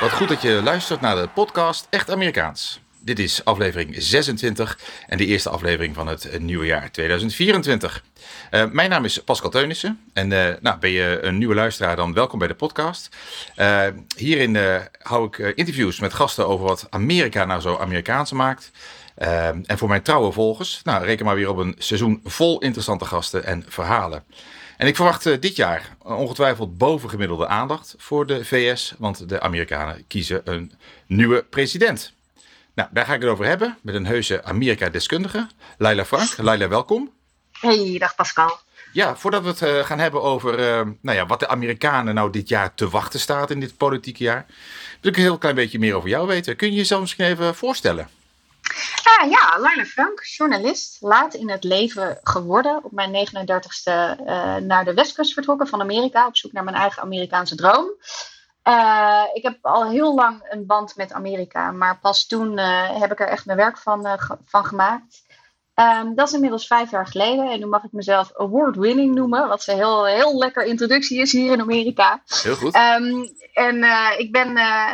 Wat 0.00 0.12
goed 0.12 0.28
dat 0.28 0.42
je 0.42 0.60
luistert 0.62 1.00
naar 1.00 1.16
de 1.16 1.28
podcast 1.34 1.86
Echt 1.90 2.10
Amerikaans. 2.10 2.80
Dit 3.00 3.18
is 3.18 3.44
aflevering 3.44 3.94
26 3.98 4.78
en 5.06 5.18
de 5.18 5.26
eerste 5.26 5.50
aflevering 5.50 5.94
van 5.94 6.06
het 6.06 6.38
nieuwe 6.38 6.66
jaar 6.66 6.90
2024. 6.90 8.04
Uh, 8.50 8.64
mijn 8.70 8.90
naam 8.90 9.04
is 9.04 9.18
Pascal 9.18 9.50
Teunissen 9.50 10.00
en 10.12 10.30
uh, 10.30 10.48
nou, 10.60 10.78
ben 10.78 10.90
je 10.90 11.18
een 11.22 11.38
nieuwe 11.38 11.54
luisteraar 11.54 11.96
dan 11.96 12.12
welkom 12.12 12.38
bij 12.38 12.48
de 12.48 12.54
podcast. 12.54 13.16
Uh, 13.56 13.86
hierin 14.16 14.58
hou 15.02 15.26
ik 15.26 15.56
interviews 15.56 16.00
met 16.00 16.14
gasten 16.14 16.48
over 16.48 16.66
wat 16.66 16.86
Amerika 16.90 17.44
nou 17.44 17.60
zo 17.60 17.76
Amerikaans 17.76 18.32
maakt. 18.32 18.70
en 19.14 19.78
voor 19.78 19.88
mijn 19.88 20.02
trouwe 20.02 20.32
volgers, 20.32 20.80
nou, 20.84 21.04
reken 21.04 21.24
maar 21.24 21.34
weer 21.34 21.48
op 21.48 21.56
een 21.56 21.74
seizoen 21.78 22.20
vol 22.24 22.60
interessante 22.60 23.04
gasten 23.04 23.44
en 23.44 23.64
verhalen. 23.68 24.24
En 24.80 24.86
ik 24.86 24.96
verwacht 24.96 25.26
uh, 25.26 25.40
dit 25.40 25.56
jaar 25.56 25.96
ongetwijfeld 26.02 26.78
bovengemiddelde 26.78 27.46
aandacht 27.46 27.94
voor 27.98 28.26
de 28.26 28.44
VS, 28.44 28.94
want 28.98 29.28
de 29.28 29.40
Amerikanen 29.40 30.04
kiezen 30.06 30.40
een 30.44 30.72
nieuwe 31.06 31.44
president. 31.50 32.12
Nou, 32.74 32.88
daar 32.92 33.04
ga 33.04 33.14
ik 33.14 33.20
het 33.20 33.30
over 33.30 33.44
hebben 33.44 33.78
met 33.82 33.94
een 33.94 34.06
heuse 34.06 34.44
Amerika-deskundige, 34.44 35.46
Laila 35.78 36.04
Frank. 36.04 36.36
Laila, 36.36 36.68
welkom. 36.68 37.10
Hey, 37.52 37.96
dag 37.98 38.14
Pascal. 38.14 38.58
Ja, 38.92 39.16
voordat 39.16 39.42
we 39.42 39.48
het 39.48 39.60
uh, 39.60 39.84
gaan 39.84 39.98
hebben 39.98 40.22
over 40.22 40.58
uh, 40.58 40.92
nou 41.00 41.16
ja, 41.16 41.26
wat 41.26 41.40
de 41.40 41.48
Amerikanen 41.48 42.14
nou 42.14 42.30
dit 42.30 42.48
jaar 42.48 42.74
te 42.74 42.88
wachten 42.88 43.20
staat 43.20 43.50
in 43.50 43.60
dit 43.60 43.76
politieke 43.76 44.22
jaar, 44.22 44.46
wil 45.00 45.10
ik 45.10 45.16
een 45.16 45.22
heel 45.22 45.38
klein 45.38 45.54
beetje 45.54 45.78
meer 45.78 45.94
over 45.94 46.08
jou 46.08 46.26
weten. 46.26 46.56
Kun 46.56 46.70
je 46.70 46.76
jezelf 46.76 47.00
misschien 47.00 47.24
even 47.24 47.54
voorstellen? 47.54 48.08
Uh, 49.22 49.30
ja, 49.30 49.58
Laila 49.58 49.84
Frank, 49.84 50.24
journalist, 50.24 50.96
laat 51.00 51.34
in 51.34 51.50
het 51.50 51.64
leven 51.64 52.18
geworden. 52.22 52.84
Op 52.84 52.92
mijn 52.92 53.28
39ste 53.28 54.20
uh, 54.20 54.56
naar 54.56 54.84
de 54.84 54.94
westkust 54.94 55.32
vertrokken 55.32 55.66
van 55.66 55.80
Amerika, 55.80 56.26
op 56.26 56.36
zoek 56.36 56.52
naar 56.52 56.64
mijn 56.64 56.76
eigen 56.76 57.02
Amerikaanse 57.02 57.54
droom. 57.54 57.94
Uh, 58.64 59.22
ik 59.32 59.42
heb 59.42 59.58
al 59.62 59.90
heel 59.90 60.14
lang 60.14 60.46
een 60.48 60.66
band 60.66 60.96
met 60.96 61.12
Amerika, 61.12 61.70
maar 61.70 61.98
pas 61.98 62.26
toen 62.26 62.58
heb 62.58 63.12
ik 63.12 63.20
er 63.20 63.28
echt 63.28 63.46
mijn 63.46 63.58
werk 63.58 63.78
van, 63.78 64.18
van 64.44 64.64
gemaakt. 64.64 65.28
Um, 65.74 66.14
dat 66.14 66.28
is 66.28 66.34
inmiddels 66.34 66.66
vijf 66.66 66.90
jaar 66.90 67.06
geleden. 67.06 67.50
En 67.50 67.58
nu 67.58 67.66
mag 67.66 67.84
ik 67.84 67.92
mezelf 67.92 68.32
award-winning 68.36 69.14
noemen. 69.14 69.48
Wat 69.48 69.66
een 69.66 69.76
heel, 69.76 70.04
heel 70.04 70.38
lekker 70.38 70.64
introductie 70.64 71.20
is 71.20 71.32
hier 71.32 71.52
in 71.52 71.60
Amerika. 71.60 72.22
Heel 72.42 72.54
goed. 72.54 72.76
Um, 72.76 73.34
en 73.52 73.84
ik 74.18 74.32
ben, 74.32 74.48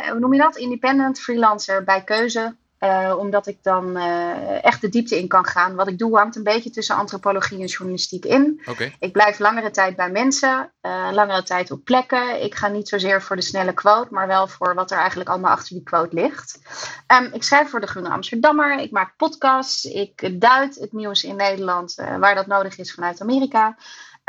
hoe 0.09 0.19
noem 0.19 0.33
je 0.33 0.39
dat? 0.39 0.57
Independent 0.57 1.19
freelancer 1.19 1.83
bij 1.83 2.03
keuze. 2.03 2.55
Uh, 2.79 3.15
omdat 3.17 3.47
ik 3.47 3.57
dan 3.61 3.97
uh, 3.97 4.63
echt 4.63 4.81
de 4.81 4.89
diepte 4.89 5.19
in 5.19 5.27
kan 5.27 5.45
gaan. 5.45 5.75
Wat 5.75 5.87
ik 5.87 5.97
doe 5.97 6.17
hangt 6.17 6.35
een 6.35 6.43
beetje 6.43 6.69
tussen 6.69 6.95
antropologie 6.95 7.59
en 7.59 7.65
journalistiek 7.65 8.25
in. 8.25 8.61
Okay. 8.65 8.95
Ik 8.99 9.11
blijf 9.11 9.39
langere 9.39 9.71
tijd 9.71 9.95
bij 9.95 10.11
mensen, 10.11 10.71
uh, 10.81 11.09
langere 11.11 11.43
tijd 11.43 11.71
op 11.71 11.83
plekken. 11.83 12.43
Ik 12.43 12.55
ga 12.55 12.67
niet 12.67 12.87
zozeer 12.87 13.21
voor 13.21 13.35
de 13.35 13.41
snelle 13.41 13.73
quote, 13.73 14.13
maar 14.13 14.27
wel 14.27 14.47
voor 14.47 14.75
wat 14.75 14.91
er 14.91 14.97
eigenlijk 14.97 15.29
allemaal 15.29 15.51
achter 15.51 15.75
die 15.75 15.83
quote 15.83 16.15
ligt. 16.15 16.59
Um, 17.07 17.29
ik 17.33 17.43
schrijf 17.43 17.69
voor 17.69 17.79
de 17.79 17.87
Groene 17.87 18.09
Amsterdammer, 18.09 18.79
ik 18.79 18.91
maak 18.91 19.13
podcasts, 19.17 19.85
ik 19.85 20.41
duid 20.41 20.75
het 20.75 20.93
nieuws 20.93 21.23
in 21.23 21.35
Nederland 21.35 21.95
waar 22.19 22.35
dat 22.35 22.47
nodig 22.47 22.77
is 22.77 22.93
vanuit 22.93 23.21
Amerika. 23.21 23.75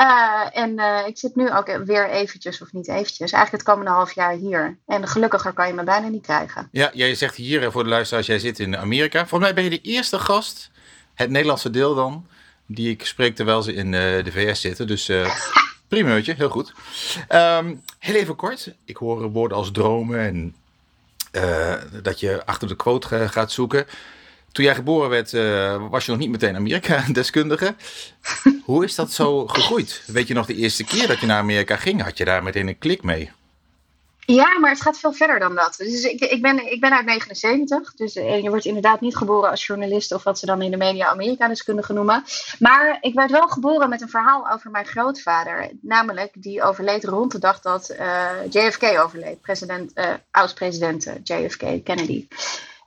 Uh, 0.01 0.47
en 0.53 0.79
uh, 0.79 1.07
ik 1.07 1.19
zit 1.19 1.37
nu 1.37 1.53
ook 1.53 1.79
weer 1.85 2.11
eventjes, 2.11 2.63
of 2.63 2.73
niet 2.73 2.89
eventjes, 2.89 3.33
eigenlijk 3.33 3.51
het 3.51 3.63
komende 3.63 3.91
half 3.91 4.13
jaar 4.13 4.33
hier. 4.33 4.79
En 4.87 5.09
gelukkiger 5.09 5.53
kan 5.53 5.67
je 5.67 5.73
me 5.73 5.85
bijna 5.85 6.09
niet 6.09 6.23
krijgen. 6.23 6.69
Ja, 6.73 6.91
jij 6.95 7.15
zegt 7.15 7.35
hier 7.35 7.73
voor 7.73 7.83
de 7.83 7.89
luisteraars, 7.89 8.27
jij 8.27 8.39
zit 8.39 8.59
in 8.59 8.77
Amerika. 8.77 9.19
Volgens 9.19 9.41
mij 9.41 9.55
ben 9.55 9.65
je 9.65 9.71
de 9.71 9.89
eerste 9.89 10.19
gast, 10.19 10.71
het 11.15 11.31
Nederlandse 11.31 11.71
deel 11.71 11.95
dan, 11.95 12.27
die 12.67 12.91
ik 12.91 13.07
spreek 13.07 13.37
terwijl 13.37 13.63
ze 13.63 13.75
in 13.75 13.87
uh, 13.87 14.25
de 14.25 14.33
VS 14.33 14.61
zitten. 14.61 14.87
Dus 14.87 15.11
primeurtje, 15.89 16.35
heel 16.35 16.51
goed. 16.51 16.73
Um, 17.29 17.83
heel 17.99 18.15
even 18.15 18.37
kort, 18.37 18.75
ik 18.85 18.97
hoor 18.97 19.31
woorden 19.31 19.57
als 19.57 19.71
dromen 19.71 20.19
en 20.21 20.55
dat 22.03 22.21
je 22.21 22.47
achter 22.47 22.69
de 22.69 22.77
quote 22.77 23.29
gaat 23.29 23.53
zoeken. 23.53 23.87
Toen 24.53 24.65
jij 24.65 24.75
geboren 24.75 25.09
werd, 25.11 25.33
uh, 25.33 25.89
was 25.91 26.05
je 26.05 26.11
nog 26.11 26.21
niet 26.21 26.31
meteen 26.31 26.57
Amerika-deskundige. 26.57 27.75
Hoe 28.65 28.85
is 28.85 28.95
dat 28.95 29.13
zo 29.13 29.47
gegroeid? 29.47 30.03
Weet 30.07 30.29
je 30.29 30.35
nog 30.35 30.47
de 30.47 30.55
eerste 30.55 30.85
keer 30.85 31.07
dat 31.07 31.21
je 31.21 31.27
naar 31.27 31.39
Amerika 31.39 31.77
ging? 31.77 32.03
Had 32.03 32.19
je 32.19 32.25
daar 32.25 32.43
meteen 32.43 32.69
een 32.69 32.79
klik 32.79 33.03
mee? 33.03 33.31
Ja, 34.35 34.59
maar 34.59 34.71
het 34.71 34.81
gaat 34.81 34.99
veel 34.99 35.13
verder 35.13 35.39
dan 35.39 35.55
dat. 35.55 35.75
Dus 35.77 36.05
ik, 36.05 36.21
ik, 36.21 36.43
ben, 36.43 36.73
ik 36.73 36.81
ben 36.81 36.93
uit 36.93 37.05
79. 37.05 37.95
Dus 37.95 38.13
je 38.15 38.49
wordt 38.49 38.65
inderdaad 38.65 39.01
niet 39.01 39.17
geboren 39.17 39.51
als 39.51 39.67
journalist 39.67 40.13
of 40.13 40.23
wat 40.23 40.39
ze 40.39 40.47
dan 40.47 40.63
in 40.63 40.71
de 40.71 40.77
media 40.77 41.07
Amerika-deskundige 41.07 41.93
noemen. 41.93 42.25
Maar 42.59 42.99
ik 43.01 43.15
werd 43.15 43.31
wel 43.31 43.49
geboren 43.49 43.89
met 43.89 44.01
een 44.01 44.09
verhaal 44.09 44.51
over 44.51 44.71
mijn 44.71 44.87
grootvader. 44.87 45.71
Namelijk, 45.81 46.31
die 46.35 46.63
overleed 46.63 47.05
rond 47.05 47.33
de 47.33 47.39
dag 47.39 47.61
dat 47.61 47.95
uh, 48.01 48.31
JFK 48.51 48.83
overleed. 48.83 49.41
President, 49.41 49.93
uh, 49.95 50.11
oud-president 50.31 51.13
JFK 51.23 51.85
Kennedy. 51.85 52.27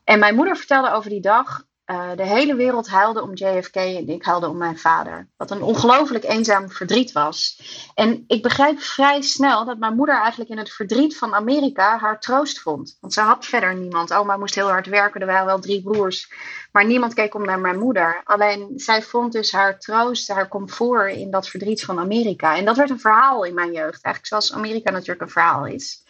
En 0.04 0.20
mijn 0.20 0.36
moeder 0.36 0.58
vertelde 0.58 0.92
over 0.92 1.10
die 1.10 1.22
dag. 1.22 1.70
Uh, 1.86 2.10
de 2.16 2.26
hele 2.26 2.56
wereld 2.56 2.90
huilde 2.90 3.22
om 3.22 3.34
JFK 3.34 3.76
en 3.76 4.10
ik 4.10 4.26
huilde 4.26 4.48
om 4.48 4.58
mijn 4.58 4.78
vader. 4.78 5.30
Wat 5.38 5.52
een 5.52 5.62
ongelooflijk 5.62 6.24
eenzaam 6.24 6.70
verdriet 6.70 7.12
was. 7.12 7.62
En 7.96 8.24
ik 8.28 8.42
begreep 8.42 8.80
vrij 8.80 9.22
snel 9.22 9.66
dat 9.66 9.78
mijn 9.78 9.96
moeder 9.96 10.16
eigenlijk 10.16 10.50
in 10.50 10.58
het 10.58 10.72
verdriet 10.72 11.18
van 11.18 11.34
Amerika 11.34 11.98
haar 11.98 12.20
troost 12.20 12.60
vond. 12.60 12.98
Want 13.02 13.14
ze 13.14 13.22
had 13.22 13.46
verder 13.46 13.76
niemand. 13.76 14.14
Oma 14.14 14.38
moest 14.38 14.56
heel 14.56 14.70
hard 14.70 14.88
werken, 14.88 15.22
er 15.22 15.28
waren 15.28 15.46
wel 15.46 15.60
drie 15.60 15.82
broers. 15.82 16.32
Maar 16.72 16.86
niemand 16.86 17.14
keek 17.14 17.36
om 17.36 17.46
naar 17.46 17.60
mijn 17.60 17.80
moeder. 17.80 18.22
Alleen 18.24 18.72
zij 18.76 19.02
vond 19.02 19.32
dus 19.32 19.52
haar 19.52 19.80
troost, 19.80 20.28
haar 20.28 20.48
comfort 20.48 21.16
in 21.16 21.32
dat 21.32 21.48
verdriet 21.48 21.86
van 21.86 22.00
Amerika. 22.00 22.58
En 22.58 22.66
dat 22.66 22.78
werd 22.78 22.90
een 22.90 23.00
verhaal 23.00 23.44
in 23.44 23.54
mijn 23.54 23.72
jeugd. 23.72 24.04
Eigenlijk 24.04 24.26
zoals 24.26 24.54
Amerika 24.54 24.92
natuurlijk 24.92 25.22
een 25.22 25.30
verhaal 25.30 25.66
is. 25.66 26.04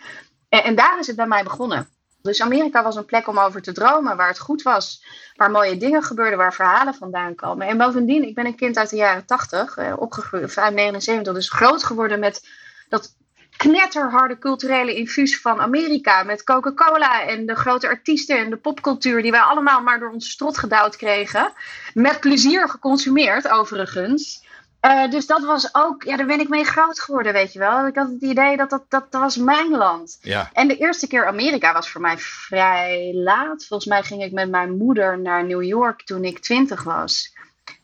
En, 0.49 0.63
en 0.63 0.75
daar 0.75 0.99
is 0.99 1.07
het 1.07 1.15
bij 1.15 1.27
mij 1.27 1.43
begonnen. 1.43 1.89
Dus 2.21 2.41
Amerika 2.41 2.83
was 2.83 2.95
een 2.95 3.05
plek 3.05 3.27
om 3.27 3.39
over 3.39 3.61
te 3.61 3.71
dromen, 3.71 4.17
waar 4.17 4.27
het 4.27 4.39
goed 4.39 4.61
was, 4.61 5.03
waar 5.35 5.51
mooie 5.51 5.77
dingen 5.77 6.03
gebeurden, 6.03 6.37
waar 6.37 6.53
verhalen 6.53 6.93
vandaan 6.93 7.35
komen. 7.35 7.67
En 7.67 7.77
bovendien, 7.77 8.27
ik 8.27 8.35
ben 8.35 8.45
een 8.45 8.55
kind 8.55 8.77
uit 8.77 8.89
de 8.89 8.95
jaren 8.95 9.25
80, 9.25 9.77
eh, 9.77 9.93
opgegroeid, 9.97 10.57
uit 10.57 10.73
79, 10.73 11.33
dus 11.33 11.49
groot 11.49 11.83
geworden 11.83 12.19
met 12.19 12.47
dat 12.89 13.15
knetterharde 13.57 14.37
culturele 14.37 14.95
infuus 14.95 15.41
van 15.41 15.59
Amerika. 15.59 16.23
Met 16.23 16.43
Coca-Cola 16.43 17.27
en 17.27 17.45
de 17.45 17.55
grote 17.55 17.87
artiesten 17.87 18.37
en 18.37 18.49
de 18.49 18.57
popcultuur 18.57 19.21
die 19.21 19.31
wij 19.31 19.39
allemaal 19.39 19.81
maar 19.81 19.99
door 19.99 20.11
onze 20.11 20.29
strot 20.29 20.57
gedouwd 20.57 20.95
kregen. 20.95 21.53
Met 21.93 22.19
plezier 22.19 22.69
geconsumeerd, 22.69 23.49
overigens. 23.49 24.43
Uh, 24.85 25.09
dus 25.09 25.25
dat 25.25 25.43
was 25.43 25.75
ook, 25.75 26.03
ja, 26.03 26.17
daar 26.17 26.25
ben 26.25 26.39
ik 26.39 26.49
mee 26.49 26.63
groot 26.63 26.99
geworden, 26.99 27.33
weet 27.33 27.53
je 27.53 27.59
wel. 27.59 27.87
Ik 27.87 27.95
had 27.95 28.09
het 28.09 28.21
idee 28.21 28.57
dat 28.57 28.69
dat, 28.69 28.83
dat, 28.87 29.11
dat 29.11 29.21
was 29.21 29.37
mijn 29.37 29.69
land. 29.69 30.17
Ja. 30.21 30.49
En 30.53 30.67
de 30.67 30.77
eerste 30.77 31.07
keer 31.07 31.25
Amerika 31.25 31.73
was 31.73 31.89
voor 31.89 32.01
mij 32.01 32.17
vrij 32.17 33.11
laat. 33.13 33.65
Volgens 33.65 33.89
mij 33.89 34.03
ging 34.03 34.23
ik 34.23 34.31
met 34.31 34.49
mijn 34.49 34.77
moeder 34.77 35.19
naar 35.19 35.45
New 35.45 35.63
York 35.63 36.03
toen 36.03 36.23
ik 36.23 36.39
twintig 36.39 36.83
was. 36.83 37.33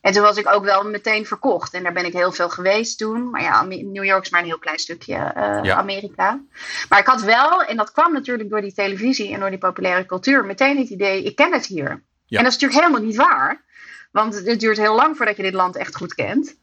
En 0.00 0.12
toen 0.12 0.22
was 0.22 0.36
ik 0.36 0.52
ook 0.52 0.64
wel 0.64 0.84
meteen 0.84 1.26
verkocht. 1.26 1.74
En 1.74 1.82
daar 1.82 1.92
ben 1.92 2.04
ik 2.04 2.12
heel 2.12 2.32
veel 2.32 2.48
geweest 2.48 2.98
toen. 2.98 3.30
Maar 3.30 3.42
ja, 3.42 3.62
New 3.64 4.04
York 4.04 4.24
is 4.24 4.30
maar 4.30 4.40
een 4.40 4.46
heel 4.46 4.58
klein 4.58 4.78
stukje 4.78 5.14
uh, 5.14 5.58
ja. 5.62 5.76
Amerika. 5.76 6.40
Maar 6.88 6.98
ik 6.98 7.06
had 7.06 7.22
wel, 7.22 7.62
en 7.62 7.76
dat 7.76 7.92
kwam 7.92 8.12
natuurlijk 8.12 8.50
door 8.50 8.60
die 8.60 8.74
televisie 8.74 9.32
en 9.32 9.40
door 9.40 9.50
die 9.50 9.58
populaire 9.58 10.06
cultuur, 10.06 10.44
meteen 10.44 10.78
het 10.78 10.88
idee, 10.88 11.22
ik 11.22 11.36
ken 11.36 11.52
het 11.52 11.66
hier. 11.66 12.02
Ja. 12.24 12.38
En 12.38 12.44
dat 12.44 12.52
is 12.52 12.58
natuurlijk 12.58 12.80
helemaal 12.80 13.08
niet 13.08 13.16
waar. 13.16 13.64
Want 14.10 14.34
het 14.34 14.60
duurt 14.60 14.76
heel 14.76 14.94
lang 14.94 15.16
voordat 15.16 15.36
je 15.36 15.42
dit 15.42 15.52
land 15.52 15.76
echt 15.76 15.96
goed 15.96 16.14
kent. 16.14 16.56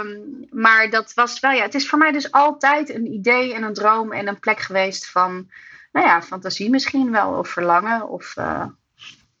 Um, 0.00 0.46
maar 0.50 0.90
dat 0.90 1.14
was 1.14 1.40
wel, 1.40 1.50
ja, 1.50 1.62
het 1.62 1.74
is 1.74 1.88
voor 1.88 1.98
mij 1.98 2.12
dus 2.12 2.32
altijd 2.32 2.94
een 2.94 3.12
idee 3.12 3.54
en 3.54 3.62
een 3.62 3.74
droom 3.74 4.12
en 4.12 4.28
een 4.28 4.38
plek 4.38 4.60
geweest 4.60 5.10
van, 5.10 5.50
nou 5.92 6.06
ja, 6.06 6.22
fantasie 6.22 6.70
misschien 6.70 7.10
wel, 7.10 7.32
of 7.32 7.48
verlangen, 7.48 8.08
of 8.08 8.34
uh, 8.38 8.64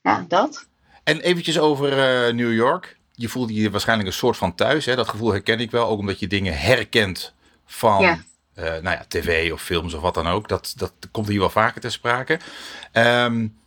ja, 0.02 0.24
dat. 0.28 0.68
En 1.04 1.20
eventjes 1.20 1.58
over 1.58 1.90
uh, 1.92 2.34
New 2.34 2.52
York. 2.52 2.96
Je 3.12 3.28
voelde 3.28 3.54
je 3.54 3.70
waarschijnlijk 3.70 4.08
een 4.08 4.14
soort 4.14 4.36
van 4.36 4.54
thuis. 4.54 4.84
Hè? 4.84 4.96
Dat 4.96 5.08
gevoel 5.08 5.30
herken 5.30 5.60
ik 5.60 5.70
wel, 5.70 5.86
ook 5.86 5.98
omdat 5.98 6.18
je 6.18 6.26
dingen 6.26 6.58
herkent 6.58 7.34
van 7.66 8.04
uh, 8.04 8.18
nou 8.54 8.82
ja, 8.82 9.04
tv 9.08 9.52
of 9.52 9.62
films 9.62 9.94
of 9.94 10.02
wat 10.02 10.14
dan 10.14 10.26
ook. 10.26 10.48
Dat, 10.48 10.72
dat 10.76 10.92
komt 11.10 11.28
hier 11.28 11.38
wel 11.38 11.50
vaker 11.50 11.80
ter 11.80 11.92
sprake. 11.92 12.38
Um, 12.92 13.58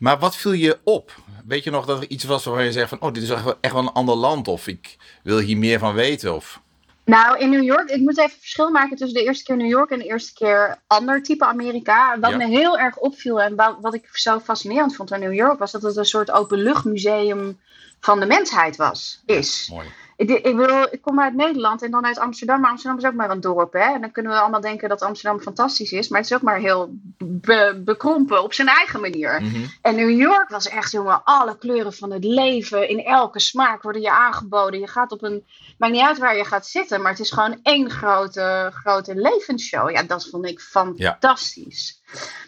maar 0.00 0.18
wat 0.18 0.36
viel 0.36 0.52
je 0.52 0.78
op? 0.84 1.14
Weet 1.46 1.64
je 1.64 1.70
nog 1.70 1.86
dat 1.86 2.00
er 2.02 2.08
iets 2.08 2.24
was 2.24 2.44
waarvan 2.44 2.64
je 2.64 2.72
zegt 2.72 2.88
van... 2.88 3.00
oh, 3.00 3.12
dit 3.12 3.22
is 3.22 3.30
echt 3.30 3.44
wel, 3.44 3.58
echt 3.60 3.72
wel 3.72 3.82
een 3.82 3.92
ander 3.92 4.14
land 4.14 4.48
of 4.48 4.66
ik 4.66 4.96
wil 5.22 5.38
hier 5.38 5.56
meer 5.56 5.78
van 5.78 5.94
weten? 5.94 6.34
Of... 6.34 6.60
Nou, 7.04 7.38
in 7.38 7.50
New 7.50 7.62
York, 7.62 7.90
ik 7.90 8.00
moet 8.00 8.18
even 8.18 8.38
verschil 8.38 8.70
maken 8.70 8.96
tussen 8.96 9.18
de 9.18 9.24
eerste 9.24 9.44
keer 9.44 9.56
New 9.56 9.68
York 9.68 9.90
en 9.90 9.98
de 9.98 10.04
eerste 10.04 10.32
keer 10.32 10.78
ander 10.86 11.22
type 11.22 11.44
Amerika. 11.44 12.18
Wat 12.20 12.30
Ja. 12.30 12.36
me 12.36 12.46
heel 12.46 12.78
erg 12.78 12.96
opviel 12.96 13.40
en 13.40 13.56
wat, 13.56 13.76
wat 13.80 13.94
ik 13.94 14.08
zo 14.12 14.38
fascinerend 14.38 14.96
vond 14.96 15.12
aan 15.12 15.20
New 15.20 15.34
York, 15.34 15.58
was 15.58 15.70
dat 15.72 15.82
het 15.82 15.96
een 15.96 16.04
soort 16.04 16.30
openluchtmuseum 16.30 17.58
van 18.00 18.20
de 18.20 18.26
mensheid 18.26 18.76
was, 18.76 19.22
is. 19.26 19.68
Mooi. 19.72 19.86
Ik, 20.20 20.30
ik, 20.30 20.56
bedoel, 20.56 20.82
ik 20.90 21.00
kom 21.02 21.20
uit 21.20 21.34
Nederland 21.34 21.82
en 21.82 21.90
dan 21.90 22.06
uit 22.06 22.18
Amsterdam. 22.18 22.60
Maar 22.60 22.70
Amsterdam 22.70 22.98
is 22.98 23.06
ook 23.06 23.14
maar 23.14 23.30
een 23.30 23.40
dorp. 23.40 23.72
Hè? 23.72 23.94
En 23.94 24.00
dan 24.00 24.10
kunnen 24.12 24.32
we 24.32 24.38
allemaal 24.38 24.60
denken 24.60 24.88
dat 24.88 25.02
Amsterdam 25.02 25.40
fantastisch 25.40 25.92
is. 25.92 26.08
Maar 26.08 26.20
het 26.20 26.30
is 26.30 26.36
ook 26.36 26.42
maar 26.42 26.58
heel 26.58 26.90
be- 27.18 27.80
bekrompen 27.84 28.42
op 28.42 28.52
zijn 28.52 28.68
eigen 28.68 29.00
manier. 29.00 29.42
Mhm. 29.42 29.64
En 29.82 29.94
New 29.94 30.10
York 30.10 30.48
was 30.48 30.68
echt, 30.68 30.92
jongen, 30.92 31.24
alle 31.24 31.58
kleuren 31.58 31.92
van 31.92 32.12
het 32.12 32.24
leven. 32.24 32.88
In 32.88 33.04
elke 33.04 33.40
smaak 33.40 33.82
worden 33.82 34.02
je 34.02 34.10
aangeboden. 34.10 34.80
Je 34.80 34.86
gaat 34.86 35.12
op 35.12 35.22
een. 35.22 35.44
Maakt 35.78 35.92
niet 35.92 36.02
uit 36.02 36.18
waar 36.18 36.36
je 36.36 36.44
gaat 36.44 36.66
zitten. 36.66 37.02
Maar 37.02 37.10
het 37.10 37.20
is 37.20 37.30
gewoon 37.30 37.58
één 37.62 37.90
grote, 37.90 38.70
grote 38.74 39.14
levensshow. 39.14 39.90
Ja, 39.90 40.02
dat 40.02 40.28
vond 40.28 40.46
ik 40.46 40.60
fantastisch. 40.60 42.02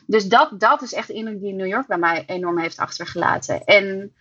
Dus 0.07 0.25
dat, 0.25 0.51
dat 0.61 0.83
is 0.83 0.93
echt 0.93 1.07
de 1.07 1.15
indruk 1.15 1.41
die 1.41 1.55
New 1.55 1.67
York 1.67 1.87
bij 1.87 1.99
mij 1.99 2.25
enorm 2.27 2.59
heeft 2.59 2.79
achtergelaten. 2.79 3.65
En 3.65 4.13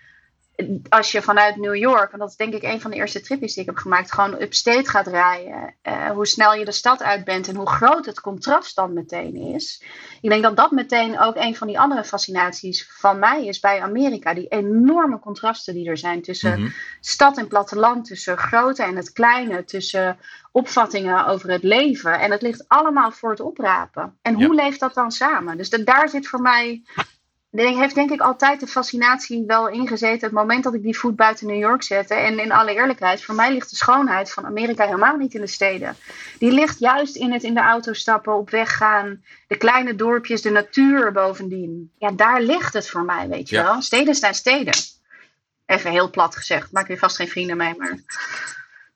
als 0.89 1.11
je 1.11 1.21
vanuit 1.21 1.55
New 1.55 1.75
York, 1.75 2.11
en 2.11 2.19
dat 2.19 2.29
is 2.29 2.35
denk 2.35 2.53
ik 2.53 2.63
een 2.63 2.81
van 2.81 2.91
de 2.91 2.97
eerste 2.97 3.21
tripjes 3.21 3.53
die 3.53 3.63
ik 3.63 3.69
heb 3.69 3.77
gemaakt, 3.77 4.11
gewoon 4.13 4.41
upstate 4.41 4.89
gaat 4.89 5.07
rijden. 5.07 5.75
eh, 5.81 6.09
hoe 6.09 6.27
snel 6.27 6.53
je 6.53 6.65
de 6.65 6.71
stad 6.71 7.01
uit 7.03 7.23
bent 7.23 7.47
en 7.47 7.55
hoe 7.55 7.69
groot 7.69 8.05
het 8.05 8.21
contrast 8.21 8.75
dan 8.75 8.93
meteen 8.93 9.35
is. 9.35 9.83
Ik 10.21 10.29
denk 10.29 10.43
dat 10.43 10.57
dat 10.57 10.71
meteen 10.71 11.19
ook 11.19 11.35
een 11.35 11.55
van 11.55 11.67
die 11.67 11.79
andere 11.79 12.03
fascinaties 12.03 12.87
van 12.89 13.19
mij 13.19 13.45
is 13.45 13.59
bij 13.59 13.81
Amerika. 13.81 14.33
Die 14.33 14.47
enorme 14.47 15.19
contrasten 15.19 15.73
die 15.73 15.89
er 15.89 15.97
zijn 15.97 16.21
tussen 16.21 16.59
Mhm. 16.61 16.69
stad 16.99 17.37
en 17.37 17.47
platteland, 17.47 18.05
tussen 18.05 18.37
grote 18.37 18.83
en 18.83 18.95
het 18.95 19.11
kleine, 19.11 19.63
tussen 19.63 20.17
opvattingen 20.51 21.25
over 21.27 21.49
het 21.51 21.63
leven. 21.63 22.19
En 22.19 22.31
het 22.31 22.41
ligt 22.41 22.65
allemaal 22.67 23.11
voor 23.11 23.29
het 23.29 23.39
oprapen. 23.39 24.17
En 24.21 24.33
hoe 24.33 24.55
leeft 24.55 24.79
dat 24.79 24.93
dan 24.93 25.11
samen? 25.11 25.57
Dus 25.57 25.69
daar 25.69 26.09
zit 26.09 26.27
voor 26.27 26.41
mij. 26.41 26.83
Er 27.51 27.77
heeft 27.77 27.95
denk 27.95 28.11
ik 28.11 28.21
altijd 28.21 28.59
de 28.59 28.67
fascinatie 28.67 29.43
wel 29.47 29.69
ingezeten. 29.69 30.19
Het 30.21 30.31
moment 30.31 30.63
dat 30.63 30.73
ik 30.73 30.81
die 30.83 30.97
voet 30.97 31.15
buiten 31.15 31.47
New 31.47 31.59
York 31.59 31.83
zette. 31.83 32.13
En 32.13 32.39
in 32.39 32.51
alle 32.51 32.73
eerlijkheid, 32.73 33.23
voor 33.23 33.35
mij 33.35 33.53
ligt 33.53 33.69
de 33.69 33.75
schoonheid 33.75 34.31
van 34.31 34.45
Amerika 34.45 34.85
helemaal 34.85 35.15
niet 35.17 35.33
in 35.33 35.41
de 35.41 35.47
steden. 35.47 35.95
Die 36.39 36.51
ligt 36.51 36.79
juist 36.79 37.15
in 37.15 37.31
het 37.31 37.43
in 37.43 37.53
de 37.53 37.59
auto 37.59 37.93
stappen, 37.93 38.33
op 38.37 38.49
weg 38.49 38.77
gaan. 38.77 39.23
De 39.47 39.57
kleine 39.57 39.95
dorpjes, 39.95 40.41
de 40.41 40.49
natuur 40.49 41.11
bovendien. 41.11 41.91
Ja, 41.97 42.11
daar 42.11 42.41
ligt 42.41 42.73
het 42.73 42.89
voor 42.89 43.03
mij, 43.03 43.27
weet 43.27 43.49
je 43.49 43.55
Ja. 43.55 43.63
wel. 43.63 43.81
Steden 43.81 44.15
zijn 44.15 44.33
steden. 44.33 44.73
Even 45.65 45.91
heel 45.91 46.09
plat 46.09 46.35
gezegd. 46.35 46.71
Maak 46.71 46.87
je 46.87 46.97
vast 46.97 47.15
geen 47.15 47.27
vrienden 47.29 47.57
mee, 47.57 47.73
maar... 47.77 47.97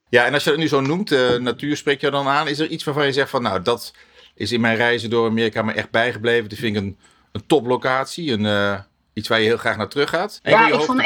Ja, 0.10 0.26
en 0.26 0.34
als 0.34 0.44
je 0.44 0.50
dat 0.50 0.60
nu 0.60 0.68
zo 0.68 0.82
noemt, 0.82 1.12
eh, 1.12 1.36
natuur 1.36 1.78
spreekt 1.78 2.02
je 2.02 2.12
dan 2.12 2.28
aan. 2.28 2.48
Is 2.48 2.60
er 2.60 2.68
iets 2.68 2.84
waarvan 2.84 3.06
je 3.06 3.12
zegt 3.14 3.30
van, 3.30 3.42
nou, 3.42 3.62
dat 3.62 3.94
is 4.36 4.52
in 4.52 4.62
mijn 4.62 4.76
reizen 4.78 5.10
door 5.10 5.30
Amerika 5.30 5.62
me 5.62 5.74
echt 5.74 5.92
bijgebleven. 5.92 6.50
Dat 6.50 6.58
vind 6.60 6.76
ik 6.76 6.82
een, 6.82 6.98
een 7.36 7.48
toplocatie, 7.48 8.32
een, 8.32 8.46
eh, 8.46 8.80
iets 9.14 9.28
waar 9.28 9.40
je 9.40 9.46
heel 9.46 9.58
graag 9.58 9.78
naar 9.78 9.88
terug 9.88 10.10
gaat. 10.10 10.40
Een 10.44 10.52
Ja, 10.52 10.68
ik 10.68 10.82
vond. 10.82 11.02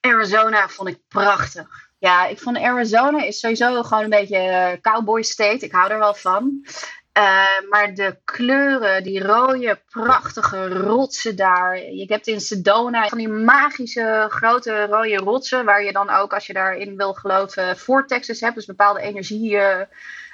Arizona 0.00 0.68
vond 0.68 0.88
ik 0.88 0.98
prachtig. 1.08 1.66
Ja, 1.98 2.26
ik 2.26 2.38
vond 2.38 2.58
Arizona 2.58 3.22
is 3.22 3.40
sowieso 3.40 3.82
gewoon 3.82 4.04
een 4.04 4.10
beetje 4.10 4.36
eh, 4.36 4.80
cowboy 4.80 5.22
state. 5.22 5.64
Ik 5.64 5.72
hou 5.72 5.90
er 5.90 5.98
wel 5.98 6.14
van. 6.14 6.66
Eh, 7.12 7.44
maar 7.70 7.94
de 7.94 8.18
kleuren, 8.24 9.02
die 9.02 9.22
rode, 9.22 9.80
prachtige 9.88 10.68
rotsen 10.68 11.36
daar. 11.36 11.78
Je 11.78 12.04
hebt 12.06 12.26
in 12.26 12.40
Sedona 12.40 13.08
van 13.08 13.18
die 13.18 13.28
magische 13.28 14.26
grote 14.28 14.86
rode 14.86 15.16
rotsen. 15.16 15.64
Waar 15.64 15.84
je 15.84 15.92
dan 15.92 16.10
ook, 16.10 16.34
als 16.34 16.46
je 16.46 16.52
daarin 16.52 16.96
wil 16.96 17.12
geloven, 17.12 17.78
vortexes 17.78 18.40
hebt. 18.40 18.54
Dus 18.54 18.66
bepaalde 18.66 19.00
energie. 19.00 19.58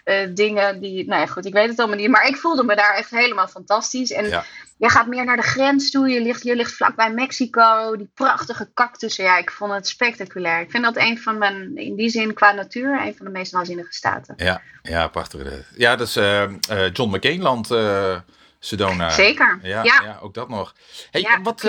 Eh, 0.05 0.29
dingen 0.35 0.81
die, 0.81 1.07
nou 1.07 1.21
ja, 1.21 1.27
goed, 1.27 1.45
ik 1.47 1.53
weet 1.53 1.69
het 1.69 1.79
allemaal 1.79 1.97
niet. 1.97 2.09
Maar 2.11 2.27
ik 2.29 2.37
voelde 2.37 2.65
me 2.65 2.77
daar 2.77 2.95
echt 2.95 3.11
helemaal 3.11 3.49
fantastisch. 3.49 4.13
En 4.13 4.29
Ja. 4.29 4.45
je 4.77 4.89
gaat 4.91 5.07
meer 5.07 5.25
naar 5.25 5.37
de 5.37 5.43
grens 5.43 5.91
toe. 5.91 6.09
Je 6.09 6.21
ligt, 6.21 6.43
je 6.43 6.57
ligt 6.57 6.73
vlakbij 6.73 7.11
Mexico. 7.13 7.97
Die 7.97 8.11
prachtige 8.15 8.71
cactussen. 8.75 9.25
Ja, 9.25 9.39
ik 9.39 9.51
vond 9.51 9.73
het 9.73 9.89
spectaculair. 9.89 10.61
Ik 10.61 10.71
vind 10.71 10.85
dat 10.85 10.97
een 10.97 11.19
van 11.19 11.39
mijn, 11.39 11.77
in 11.77 11.95
die 11.97 12.09
zin 12.09 12.35
qua 12.35 12.53
natuur, 12.53 13.01
een 13.01 13.17
van 13.17 13.27
de 13.27 13.33
meest 13.33 13.53
waanzinnige 13.53 13.93
staten. 13.93 14.35
Ja, 14.37 14.61
ja, 14.83 15.09
prachtig. 15.09 15.43
Ja, 15.77 15.97
dat 15.97 16.07
is 16.09 16.17
eh, 16.17 16.43
eh, 16.43 16.51
John 16.93 17.15
McCain-land, 17.17 17.71
eh, 17.71 18.17
Sedona. 18.59 19.09
Zeker. 19.11 19.59
Ja, 19.63 19.83
Ja. 19.83 20.01
ja. 20.05 20.19
ook 20.23 20.35
dat 20.35 20.49
nog. 20.49 20.75
Hey, 21.11 21.21
Ja, 21.21 21.41
wat, 21.43 21.63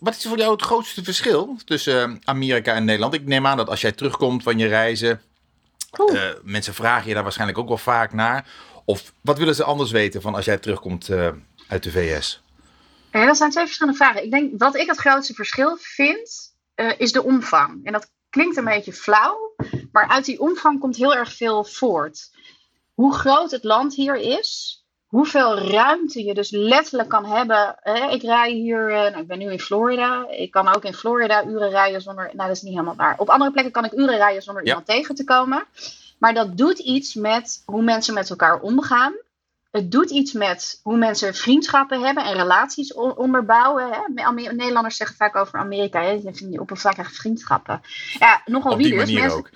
wat 0.00 0.14
is 0.16 0.22
voor 0.26 0.38
jou 0.38 0.52
het 0.52 0.62
grootste 0.62 1.04
verschil 1.04 1.56
tussen 1.64 2.18
Amerika 2.24 2.74
en 2.74 2.84
Nederland? 2.84 3.14
Ik 3.14 3.26
neem 3.26 3.46
aan 3.46 3.56
dat 3.56 3.68
als 3.68 3.80
jij 3.80 3.92
terugkomt 3.92 4.42
van 4.42 4.58
je 4.58 4.66
reizen, 4.66 5.20
Oeh. 5.98 6.28
eh, 6.28 6.34
mensen 6.42 6.74
vragen 6.74 7.08
je 7.08 7.14
daar 7.14 7.22
waarschijnlijk 7.22 7.58
ook 7.58 7.68
wel 7.68 7.76
vaak 7.78 8.12
naar. 8.12 8.48
Of 8.84 9.12
wat 9.20 9.38
willen 9.38 9.54
ze 9.54 9.64
anders 9.64 9.90
weten 9.90 10.22
van 10.22 10.34
als 10.34 10.44
jij 10.44 10.58
terugkomt 10.58 11.08
eh, 11.08 11.28
uit 11.68 11.82
de 11.82 11.90
VS? 11.90 12.42
Ja, 13.12 13.26
dat 13.26 13.36
zijn 13.36 13.50
twee 13.50 13.64
verschillende 13.64 13.98
vragen. 13.98 14.24
Ik 14.24 14.30
denk, 14.30 14.52
wat 14.58 14.76
ik 14.76 14.86
het 14.88 14.98
grootste 14.98 15.34
verschil 15.34 15.76
vind, 15.80 16.54
eh, 16.74 16.90
is 16.98 17.12
de 17.12 17.22
omvang. 17.22 17.84
En 17.84 17.92
dat 17.92 18.10
klinkt 18.30 18.56
een 18.56 18.64
beetje 18.64 18.92
flauw, 18.92 19.54
maar 19.92 20.08
uit 20.08 20.24
die 20.24 20.40
omvang 20.40 20.80
komt 20.80 20.96
heel 20.96 21.14
erg 21.14 21.32
veel 21.32 21.64
voort. 21.64 22.30
Hoe 22.94 23.14
groot 23.14 23.50
het 23.50 23.64
land 23.64 23.94
hier 23.94 24.16
is, 24.16 24.81
hoeveel 25.16 25.58
ruimte 25.58 26.24
je 26.24 26.34
dus 26.34 26.50
letterlijk 26.50 27.08
kan 27.08 27.24
hebben. 27.24 27.76
Ik 28.10 28.22
rij 28.22 28.50
hier, 28.50 28.88
eh, 28.88 28.94
nou, 29.00 29.18
ik 29.18 29.26
ben 29.26 29.38
nu 29.38 29.50
in 29.52 29.60
Florida. 29.60 30.26
Ik 30.30 30.50
kan 30.50 30.74
ook 30.74 30.84
in 30.84 30.94
Florida 30.94 31.44
uren 31.44 31.70
rijden 31.70 32.00
zonder, 32.00 32.24
nou 32.24 32.48
dat 32.48 32.56
is 32.56 32.62
niet 32.62 32.72
helemaal 32.72 32.96
waar. 32.96 33.14
Op 33.18 33.28
andere 33.30 33.50
plekken 33.50 33.72
kan 33.72 33.84
ik 33.84 33.92
uren 33.92 34.16
rijden 34.16 34.42
zonder 34.42 34.62
Ja. 34.62 34.68
iemand 34.68 34.86
tegen 34.86 35.14
te 35.14 35.24
komen. 35.24 35.64
Maar 36.18 36.34
dat 36.34 36.56
doet 36.56 36.78
iets 36.78 37.14
met 37.14 37.62
hoe 37.66 37.82
mensen 37.82 38.14
met 38.14 38.30
elkaar 38.30 38.60
omgaan. 38.60 39.12
Het 39.70 39.90
doet 39.92 40.10
iets 40.10 40.32
met 40.32 40.80
hoe 40.82 40.96
mensen 40.96 41.34
vriendschappen 41.34 42.00
hebben 42.02 42.24
en 42.24 42.34
relaties 42.34 42.94
onderbouwen. 42.94 43.88
Hè? 43.90 44.32
Nederlanders 44.32 44.96
zeggen 44.96 45.16
vaak 45.16 45.36
over 45.36 45.58
Amerika, 45.58 46.02
hè? 46.02 46.20
die 46.32 46.60
oppervlakkige 46.60 47.14
vriendschappen. 47.14 47.80
Ja, 48.18 48.42
nogal 48.44 48.72
Op 48.72 48.78
wie 48.78 48.86
die 48.86 48.98
dus. 48.98 49.04
manier 49.04 49.20
Mensen- 49.20 49.38
ook. 49.38 49.50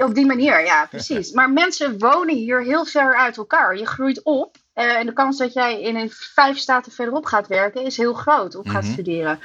op, 0.00 0.08
op 0.08 0.14
die 0.14 0.26
manier, 0.26 0.64
ja, 0.64 0.86
precies. 0.86 1.32
Maar 1.38 1.50
mensen 1.50 1.98
wonen 1.98 2.34
hier 2.34 2.62
heel 2.62 2.84
ver 2.84 3.16
uit 3.16 3.36
elkaar. 3.36 3.76
Je 3.76 3.86
groeit 3.86 4.22
op. 4.22 4.56
eh, 4.78 4.96
en 4.96 5.06
de 5.06 5.12
kans 5.12 5.36
dat 5.38 5.52
jij 5.52 5.80
in 5.80 5.96
een 5.96 6.10
vijf 6.10 6.58
staten 6.58 6.92
verderop 6.92 7.24
gaat 7.24 7.46
werken 7.46 7.84
is 7.84 7.96
heel 7.96 8.14
groot. 8.14 8.54
Of 8.54 8.68
gaat 8.68 8.82
Mhm. 8.82 8.92
studeren. 8.92 9.40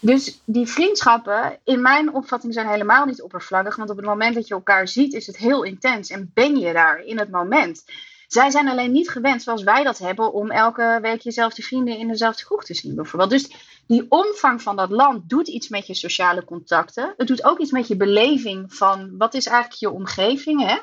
Dus 0.00 0.40
die 0.44 0.66
vriendschappen, 0.66 1.58
in 1.64 1.82
mijn 1.82 2.14
opvatting, 2.14 2.54
zijn 2.54 2.68
helemaal 2.68 3.04
niet 3.04 3.22
oppervlakkig. 3.22 3.76
Want 3.76 3.90
op 3.90 3.96
het 3.96 4.06
moment 4.06 4.34
dat 4.34 4.48
je 4.48 4.54
elkaar 4.54 4.88
ziet, 4.88 5.12
is 5.12 5.26
het 5.26 5.36
heel 5.36 5.62
intens. 5.62 6.10
En 6.10 6.30
ben 6.34 6.58
je 6.58 6.72
daar 6.72 6.98
in 7.04 7.18
het 7.18 7.30
moment. 7.30 7.84
Zij 8.26 8.50
zijn 8.50 8.68
alleen 8.68 8.92
niet 8.92 9.10
gewend, 9.10 9.42
zoals 9.42 9.62
wij 9.62 9.82
dat 9.84 9.98
hebben, 9.98 10.32
om 10.32 10.50
elke 10.50 10.98
week 11.02 11.20
jezelfde 11.20 11.62
vrienden 11.62 11.98
in 11.98 12.08
dezelfde 12.08 12.44
kroeg 12.44 12.64
te 12.64 12.74
zien, 12.74 12.94
bijvoorbeeld. 12.94 13.30
Dus 13.30 13.73
die 13.86 14.06
omvang 14.08 14.62
van 14.62 14.76
dat 14.76 14.90
land 14.90 15.28
doet 15.28 15.48
iets 15.48 15.68
met 15.68 15.86
je 15.86 15.94
sociale 15.94 16.44
contacten. 16.44 17.14
Het 17.16 17.26
doet 17.26 17.44
ook 17.44 17.58
iets 17.58 17.70
met 17.70 17.88
je 17.88 17.96
beleving 17.96 18.74
van 18.74 19.16
wat 19.18 19.34
is 19.34 19.46
eigenlijk 19.46 19.80
je 19.80 19.90
omgeving. 19.90 20.66
Hè? 20.66 20.76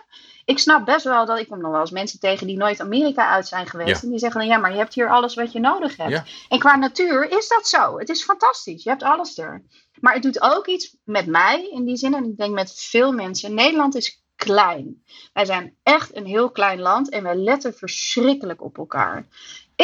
Ik 0.46 0.60
snap 0.60 0.86
best 0.86 1.04
wel 1.04 1.26
dat 1.26 1.40
ik 1.40 1.48
kom 1.48 1.62
nog 1.62 1.72
wel 1.72 1.80
eens 1.80 1.92
mensen 1.92 2.20
tegen 2.20 2.48
die 2.48 2.58
nooit 2.58 2.80
Amerika 2.80 3.30
uit 3.30 3.48
zijn 3.48 3.68
geweest. 3.68 3.96
Ja. 3.96 4.02
En 4.02 4.10
die 4.10 4.20
zeggen 4.20 4.40
dan 4.40 4.50
ja, 4.50 4.58
maar 4.58 4.72
je 4.72 4.78
hebt 4.78 4.94
hier 4.94 5.10
alles 5.10 5.36
wat 5.36 5.52
je 5.52 5.60
nodig 5.60 5.98
hebt. 5.98 6.12
Ja. 6.12 6.26
En 6.50 6.60
qua 6.60 6.76
natuur 6.76 7.32
is 7.38 7.48
dat 7.48 7.68
zo. 7.68 7.98
Het 7.98 8.10
is 8.10 8.24
fantastisch. 8.24 8.84
Je 8.84 8.90
hebt 8.90 9.04
alles 9.04 9.38
er. 9.38 9.64
Maar 10.00 10.14
het 10.14 10.24
doet 10.24 10.42
ook 10.42 10.68
iets 10.68 10.98
met 11.04 11.26
mij 11.26 11.70
in 11.72 11.86
die 11.86 11.98
zin. 11.98 12.14
En 12.14 12.24
ik 12.24 12.38
denk 12.38 12.54
met 12.54 12.74
veel 12.76 13.12
mensen. 13.12 13.54
Nederland 13.54 13.96
is 13.96 14.24
klein. 14.36 15.04
Wij 15.34 15.46
zijn 15.46 15.76
echt 15.84 16.16
een 16.16 16.26
heel 16.26 16.52
klein 16.52 16.80
land. 16.80 17.10
En 17.10 17.24
wij 17.24 17.36
letten 17.36 17.74
verschrikkelijk 17.74 18.64
op 18.64 18.78
elkaar. 18.78 19.28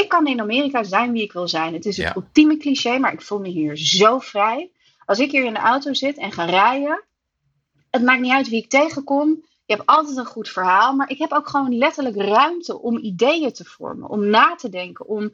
Ik 0.02 0.10
kan 0.10 0.28
in 0.28 0.42
Amerika 0.42 0.84
zijn 0.84 1.12
wie 1.12 1.24
ik 1.24 1.32
wil 1.34 1.48
zijn. 1.48 1.74
Het 1.74 1.86
is 1.86 1.98
het 1.98 2.06
Ja. 2.06 2.16
ultieme 2.16 2.58
cliché, 2.58 2.98
maar 2.98 3.14
ik 3.14 3.22
voel 3.22 3.40
me 3.40 3.48
hier 3.48 3.78
zo 3.78 4.20
vrij. 4.20 4.72
Als 5.06 5.20
ik 5.20 5.32
hier 5.32 5.46
in 5.46 5.54
de 5.54 5.60
auto 5.60 5.94
zit 5.94 6.18
en 6.18 6.32
ga 6.32 6.46
rijden, 6.46 7.04
het 7.90 8.02
maakt 8.04 8.22
niet 8.22 8.32
uit 8.32 8.50
wie 8.50 8.62
ik 8.64 8.70
tegenkom. 8.70 9.46
Je 9.66 9.74
hebt 9.74 9.86
altijd 9.86 10.18
een 10.18 10.26
goed 10.26 10.50
verhaal, 10.50 10.94
maar 10.96 11.10
ik 11.10 11.18
heb 11.18 11.32
ook 11.32 11.50
gewoon 11.50 11.78
letterlijk 11.78 12.16
ruimte 12.16 12.82
om 12.82 12.98
ideeën 12.98 13.52
te 13.54 13.66
vormen, 13.66 14.10
om 14.10 14.28
na 14.30 14.56
te 14.56 14.70
denken, 14.70 15.08
om 15.08 15.32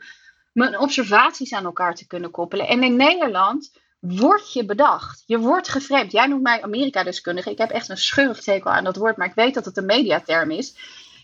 mijn 0.54 0.80
observaties 0.80 1.54
aan 1.54 1.66
elkaar 1.66 1.96
te 1.96 2.08
kunnen 2.08 2.32
koppelen. 2.32 2.68
En 2.68 2.84
in 2.84 2.96
Nederland 2.96 3.72
word 4.00 4.54
je 4.54 4.66
bedacht. 4.66 5.24
Je 5.26 5.40
wordt 5.40 5.70
geframed. 5.70 6.12
Jij 6.12 6.28
noemt 6.28 6.42
mij 6.42 6.62
Amerika-deskundige. 6.62 7.52
Ik 7.52 7.58
heb 7.58 7.70
echt 7.70 7.90
een 7.90 7.98
schurftekel 7.98 8.72
aan 8.72 8.84
dat 8.84 8.96
woord, 8.96 9.18
maar 9.18 9.28
ik 9.28 9.36
weet 9.36 9.54
dat 9.54 9.66
het 9.66 9.78
een 9.78 9.86
mediaterm 9.86 10.52
is. 10.52 10.76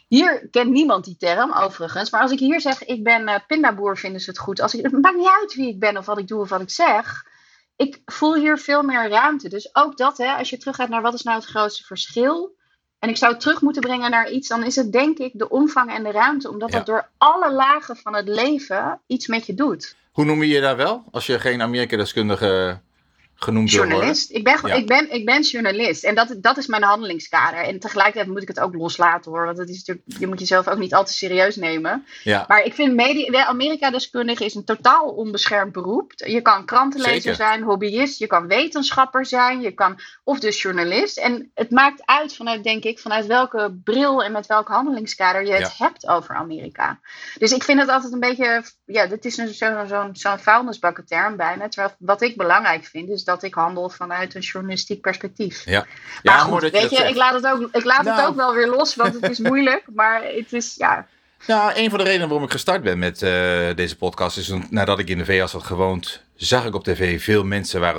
Hier 0.09 0.47
kent 0.51 0.69
niemand 0.71 1.05
die 1.05 1.15
term, 1.17 1.53
overigens. 1.53 2.09
Maar 2.09 2.21
als 2.21 2.31
ik 2.31 2.39
hier 2.39 2.61
zeg, 2.61 2.83
ik 2.85 3.03
ben 3.03 3.27
eh, 3.27 3.39
pindaboer, 3.47 3.97
vinden 3.97 4.21
ze 4.21 4.29
het 4.29 4.39
goed. 4.39 4.61
Als 4.61 4.73
ik, 4.73 4.83
het 4.83 5.01
maakt 5.01 5.17
niet 5.17 5.29
uit 5.41 5.53
wie 5.53 5.69
ik 5.69 5.79
ben 5.79 5.97
of 5.97 6.05
wat 6.05 6.17
ik 6.17 6.27
doe 6.27 6.41
of 6.41 6.49
wat 6.49 6.61
ik 6.61 6.69
zeg. 6.69 7.25
Ik 7.75 8.01
voel 8.05 8.35
hier 8.35 8.57
veel 8.57 8.81
meer 8.83 9.09
ruimte. 9.09 9.49
Dus 9.49 9.69
ook 9.75 9.97
dat, 9.97 10.17
hè, 10.17 10.33
als 10.35 10.49
je 10.49 10.57
teruggaat 10.57 10.89
naar 10.89 11.01
wat 11.01 11.13
is 11.13 11.21
nou 11.23 11.37
het 11.37 11.47
grootste 11.47 11.83
verschil. 11.83 12.57
En 12.99 13.09
ik 13.09 13.17
zou 13.17 13.31
het 13.31 13.41
terug 13.41 13.61
moeten 13.61 13.81
brengen 13.81 14.11
naar 14.11 14.29
iets, 14.31 14.47
dan 14.47 14.63
is 14.63 14.75
het 14.75 14.91
denk 14.91 15.17
ik 15.17 15.31
de 15.33 15.49
omvang 15.49 15.89
en 15.91 16.03
de 16.03 16.11
ruimte. 16.11 16.49
Omdat 16.49 16.71
Ja. 16.71 16.77
dat 16.77 16.85
door 16.85 17.09
alle 17.17 17.51
lagen 17.51 17.95
van 17.97 18.15
het 18.15 18.27
leven 18.27 19.01
iets 19.07 19.27
met 19.27 19.45
je 19.45 19.53
doet. 19.53 19.95
Hoe 20.11 20.25
noem 20.25 20.43
je 20.43 20.47
je 20.49 20.61
daar 20.61 20.77
wel? 20.77 21.03
Als 21.11 21.25
je 21.25 21.39
geen 21.39 21.61
Amerika-deskundige 21.61 22.79
genoemd 23.39 23.71
journalist. 23.71 24.31
Ik 24.31 24.43
ben, 24.43 24.75
ik, 24.75 24.87
ben, 24.87 25.11
ik 25.11 25.25
ben 25.25 25.41
journalist. 25.41 26.03
En 26.03 26.15
dat, 26.15 26.35
dat 26.37 26.57
is 26.57 26.67
mijn 26.67 26.83
handelingskader. 26.83 27.59
En 27.59 27.79
tegelijkertijd 27.79 28.27
moet 28.27 28.41
ik 28.41 28.47
het 28.47 28.59
ook 28.59 28.75
loslaten 28.75 29.31
hoor. 29.31 29.45
Want 29.45 29.57
het 29.57 29.69
is 29.69 29.77
natuurlijk, 29.77 30.19
je 30.19 30.27
moet 30.27 30.39
jezelf 30.39 30.67
ook 30.67 30.77
niet 30.77 30.93
al 30.93 31.05
te 31.05 31.13
serieus 31.13 31.55
nemen. 31.55 32.05
Ja. 32.23 32.45
Maar 32.47 32.63
ik 32.63 32.73
vind 32.73 32.93
media, 32.95 33.45
Amerika-deskundige 33.45 34.45
is 34.45 34.55
een 34.55 34.63
totaal 34.65 35.05
onbeschermd 35.09 35.71
beroep. 35.71 36.11
Je 36.15 36.41
kan 36.41 36.65
krantenlezer 36.65 37.21
Zeker. 37.21 37.35
zijn, 37.35 37.63
hobbyist, 37.63 38.19
je 38.19 38.27
kan 38.27 38.47
wetenschapper 38.47 39.25
zijn, 39.25 39.61
je 39.61 39.71
kan, 39.71 39.99
of 40.23 40.39
dus 40.39 40.61
journalist. 40.61 41.17
En 41.17 41.51
het 41.53 41.71
maakt 41.71 42.01
uit 42.05 42.35
vanuit, 42.35 42.63
denk 42.63 42.83
ik, 42.83 42.99
vanuit 42.99 43.25
welke 43.25 43.79
bril 43.83 44.23
en 44.23 44.31
met 44.31 44.47
welk 44.47 44.67
handelingskader 44.67 45.45
je 45.45 45.53
het 45.53 45.77
hebt 45.77 46.07
over 46.07 46.35
Amerika. 46.35 46.99
Dus 47.37 47.51
ik 47.51 47.63
vind 47.63 47.79
het 47.79 47.89
altijd 47.89 48.13
een 48.13 48.19
beetje, 48.19 48.63
ja, 48.85 49.05
dit 49.05 49.25
is 49.25 49.37
een- 49.37 49.53
zo'n 49.53 49.87
zo, 49.87 50.09
zo'n 50.11 50.39
vuilnisbakken 50.39 51.05
term 51.05 51.35
bijna. 51.35 51.67
Terwijl 51.67 51.95
wat 51.99 52.21
ik 52.21 52.37
belangrijk 52.37 52.85
vind, 52.85 53.09
is 53.09 53.23
dat 53.29 53.43
ik 53.43 53.53
handel 53.53 53.89
vanuit 53.89 54.35
een 54.35 54.41
journalistiek 54.41 55.01
perspectief. 55.01 55.65
Ja, 55.65 55.85
Maar 56.23 56.35
ja 56.35 56.39
goed, 56.43 56.61
weet 56.61 56.89
je, 56.89 56.95
zegt. 56.95 57.09
ik 57.09 57.15
laat, 57.15 57.33
het 57.33 57.45
ook, 57.47 57.69
ik 57.75 57.83
laat 57.83 58.05
het 58.05 58.15
Nou. 58.15 58.27
ook 58.29 58.35
wel 58.35 58.53
weer 58.53 58.67
los, 58.67 58.95
want 58.95 59.13
het 59.13 59.29
is 59.29 59.39
moeilijk. 59.49 59.83
Maar 59.93 60.21
het 60.23 60.53
is, 60.53 60.75
ja, 60.77 61.07
Nou, 61.47 61.71
een 61.75 61.89
van 61.89 61.97
de 61.99 62.03
redenen 62.05 62.27
waarom 62.27 62.45
ik 62.45 62.51
gestart 62.51 62.83
ben 62.83 62.99
met 62.99 63.21
eh, 63.21 63.29
deze 63.75 63.95
podcast 63.97 64.37
is 64.37 64.49
een- 64.49 64.67
nadat 64.69 64.99
ik 64.99 65.09
in 65.09 65.17
de 65.17 65.25
VS 65.25 65.51
had 65.51 65.63
gewoond, 65.63 66.21
zag 66.35 66.65
ik 66.65 66.75
op 66.75 66.83
tv 66.83 67.23
veel 67.23 67.43
mensen 67.43 67.79
waar 67.79 67.95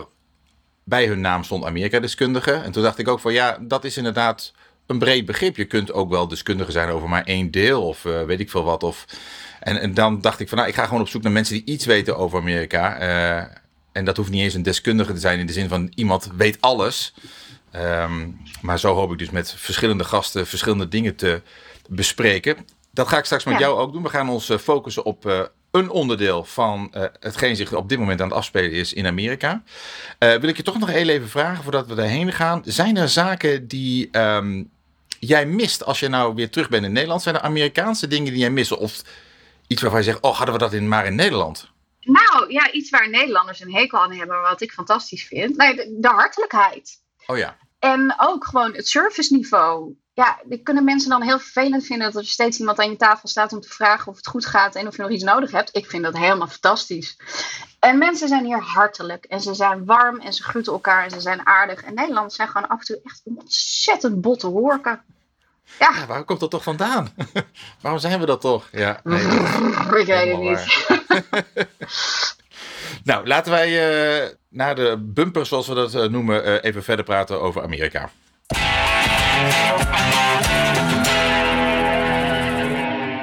bij 0.84 1.06
hun 1.06 1.20
naam 1.20 1.44
stond 1.44 1.64
Amerika-deskundige. 1.64 2.52
En 2.52 2.72
toen 2.72 2.82
dacht 2.82 2.98
ik 2.98 3.08
ook 3.08 3.20
van 3.20 3.32
ja, 3.32 3.58
dat 3.60 3.84
is 3.84 3.96
inderdaad 3.96 4.52
een 4.86 4.98
breed 4.98 5.26
begrip. 5.26 5.56
Je 5.56 5.64
kunt 5.64 5.92
ook 5.92 6.10
wel 6.10 6.28
deskundige 6.28 6.70
zijn 6.72 6.88
over 6.88 7.08
maar 7.08 7.24
één 7.24 7.50
deel 7.50 7.86
of 7.86 8.04
eh, 8.04 8.22
weet 8.22 8.40
ik 8.40 8.50
veel 8.50 8.64
wat. 8.64 8.82
Of, 8.82 9.04
en, 9.60 9.80
en 9.80 9.94
dan 9.94 10.20
dacht 10.20 10.40
ik 10.40 10.48
van 10.48 10.58
nou, 10.58 10.70
ik 10.70 10.76
ga 10.76 10.84
gewoon 10.84 11.00
op 11.00 11.08
zoek 11.08 11.22
naar 11.22 11.32
mensen 11.32 11.54
die 11.54 11.64
iets 11.64 11.84
weten 11.86 12.16
over 12.16 12.38
Amerika. 12.38 12.96
Eh, 12.96 13.44
en 13.92 14.04
dat 14.04 14.16
hoeft 14.16 14.30
niet 14.30 14.42
eens 14.42 14.54
een 14.54 14.62
deskundige 14.62 15.12
te 15.12 15.18
zijn 15.20 15.38
in 15.38 15.46
de 15.46 15.52
zin 15.52 15.68
van 15.68 15.92
iemand 15.94 16.30
weet 16.36 16.60
alles. 16.60 17.14
Ehm, 17.70 18.28
maar 18.60 18.78
zo 18.78 18.94
hoop 18.94 19.12
ik 19.12 19.18
dus 19.18 19.30
met 19.30 19.54
verschillende 19.56 20.04
gasten 20.04 20.46
verschillende 20.46 20.88
dingen 20.88 21.16
te 21.16 21.42
bespreken. 21.88 22.56
Dat 22.92 23.08
ga 23.08 23.18
ik 23.18 23.24
straks 23.24 23.44
met 23.44 23.54
Ja. 23.54 23.60
jou 23.60 23.78
ook 23.78 23.92
doen. 23.92 24.02
We 24.02 24.08
gaan 24.08 24.28
ons 24.28 24.48
eh, 24.48 24.58
focussen 24.58 25.04
op 25.04 25.26
eh, 25.26 25.40
een 25.70 25.90
onderdeel 25.90 26.44
van 26.44 26.88
eh, 26.92 27.04
hetgeen 27.20 27.56
zich 27.56 27.72
op 27.72 27.88
dit 27.88 27.98
moment 27.98 28.20
aan 28.20 28.28
het 28.28 28.36
afspelen 28.36 28.72
is 28.72 28.92
in 28.92 29.06
Amerika. 29.06 29.62
Wil 30.18 30.42
ik 30.48 30.56
je 30.56 30.62
toch 30.62 30.78
nog 30.78 30.88
heel 30.90 31.08
even 31.08 31.28
vragen 31.28 31.62
voordat 31.62 31.86
we 31.86 31.94
daarheen 31.94 32.32
gaan. 32.32 32.62
Zijn 32.64 32.96
er 32.96 33.08
zaken 33.08 33.68
die 33.68 34.08
ehm, 34.10 34.62
jij 35.18 35.46
mist 35.46 35.84
als 35.84 36.00
je 36.00 36.08
nou 36.08 36.34
weer 36.34 36.50
terug 36.50 36.68
bent 36.68 36.84
in 36.84 36.92
Nederland? 36.92 37.22
Zijn 37.22 37.34
er 37.34 37.40
Amerikaanse 37.40 38.06
dingen 38.06 38.32
die 38.32 38.40
jij 38.40 38.50
mist? 38.50 38.76
Of 38.76 39.02
iets 39.66 39.82
waarvan 39.82 40.00
je 40.00 40.06
zegt, 40.06 40.20
oh 40.20 40.36
hadden 40.36 40.54
we 40.54 40.60
dat 40.60 40.72
in, 40.72 40.88
maar 40.88 41.06
in 41.06 41.14
Nederland? 41.14 41.68
Nou, 42.12 42.52
ja, 42.52 42.72
iets 42.72 42.90
waar 42.90 43.10
Nederlanders 43.10 43.60
een 43.60 43.74
hekel 43.74 43.98
aan 43.98 44.12
hebben, 44.12 44.40
wat 44.40 44.60
ik 44.60 44.72
fantastisch 44.72 45.24
vind. 45.24 45.56
Nee, 45.56 45.74
de, 45.74 45.96
de 46.00 46.08
hartelijkheid. 46.08 47.02
Oh 47.26 47.38
ja. 47.38 47.56
En 47.78 48.14
ook 48.18 48.46
gewoon 48.46 48.74
het 48.74 48.88
serviceniveau. 48.88 49.94
Ja, 50.12 50.40
die 50.44 50.62
kunnen 50.62 50.84
mensen 50.84 51.10
dan 51.10 51.22
heel 51.22 51.38
vervelend 51.38 51.84
vinden 51.86 52.12
dat 52.12 52.22
er 52.22 52.28
steeds 52.28 52.58
iemand 52.58 52.78
aan 52.78 52.90
je 52.90 52.96
tafel 52.96 53.28
staat 53.28 53.52
om 53.52 53.60
te 53.60 53.68
vragen 53.68 54.10
of 54.10 54.16
het 54.16 54.26
goed 54.26 54.46
gaat 54.46 54.74
en 54.74 54.86
of 54.86 54.96
je 54.96 55.02
nog 55.02 55.10
iets 55.10 55.24
nodig 55.24 55.50
hebt. 55.50 55.76
Ik 55.76 55.90
vind 55.90 56.04
dat 56.04 56.16
helemaal 56.16 56.48
fantastisch. 56.48 57.16
En 57.78 57.98
mensen 57.98 58.28
zijn 58.28 58.44
hier 58.44 58.60
hartelijk 58.60 59.24
en 59.24 59.40
ze 59.40 59.54
zijn 59.54 59.84
warm 59.84 60.20
en 60.20 60.32
ze 60.32 60.42
groeten 60.42 60.72
elkaar 60.72 61.04
en 61.04 61.10
ze 61.10 61.20
zijn 61.20 61.46
aardig. 61.46 61.82
En 61.82 61.94
Nederlanders 61.94 62.34
zijn 62.34 62.48
gewoon 62.48 62.68
af 62.68 62.78
en 62.78 62.84
toe 62.84 63.00
echt 63.04 63.20
ontzettend 63.24 64.20
botte 64.20 64.46
horken. 64.46 65.02
Ja, 65.78 65.92
ja 65.94 66.06
waar 66.06 66.24
komt 66.24 66.40
dat 66.40 66.50
toch 66.50 66.62
vandaan? 66.62 67.14
Waarom 67.82 68.00
zijn 68.00 68.20
we 68.20 68.26
dat 68.26 68.40
toch? 68.40 68.68
Ja, 68.72 69.00
nee, 69.04 69.24
ik 70.00 70.06
weet 70.06 70.06
het 70.06 70.38
niet. 70.38 70.99
Nou, 73.04 73.26
laten 73.26 73.52
wij 73.52 73.68
eh 74.22 74.28
na 74.50 74.74
de 74.74 74.96
bumper, 75.00 75.46
zoals 75.46 75.68
we 75.68 75.74
dat 75.74 75.94
eh, 75.94 76.08
noemen, 76.08 76.44
eh, 76.44 76.68
even 76.68 76.82
verder 76.82 77.04
praten 77.04 77.40
over 77.40 77.62
Amerika. 77.62 78.10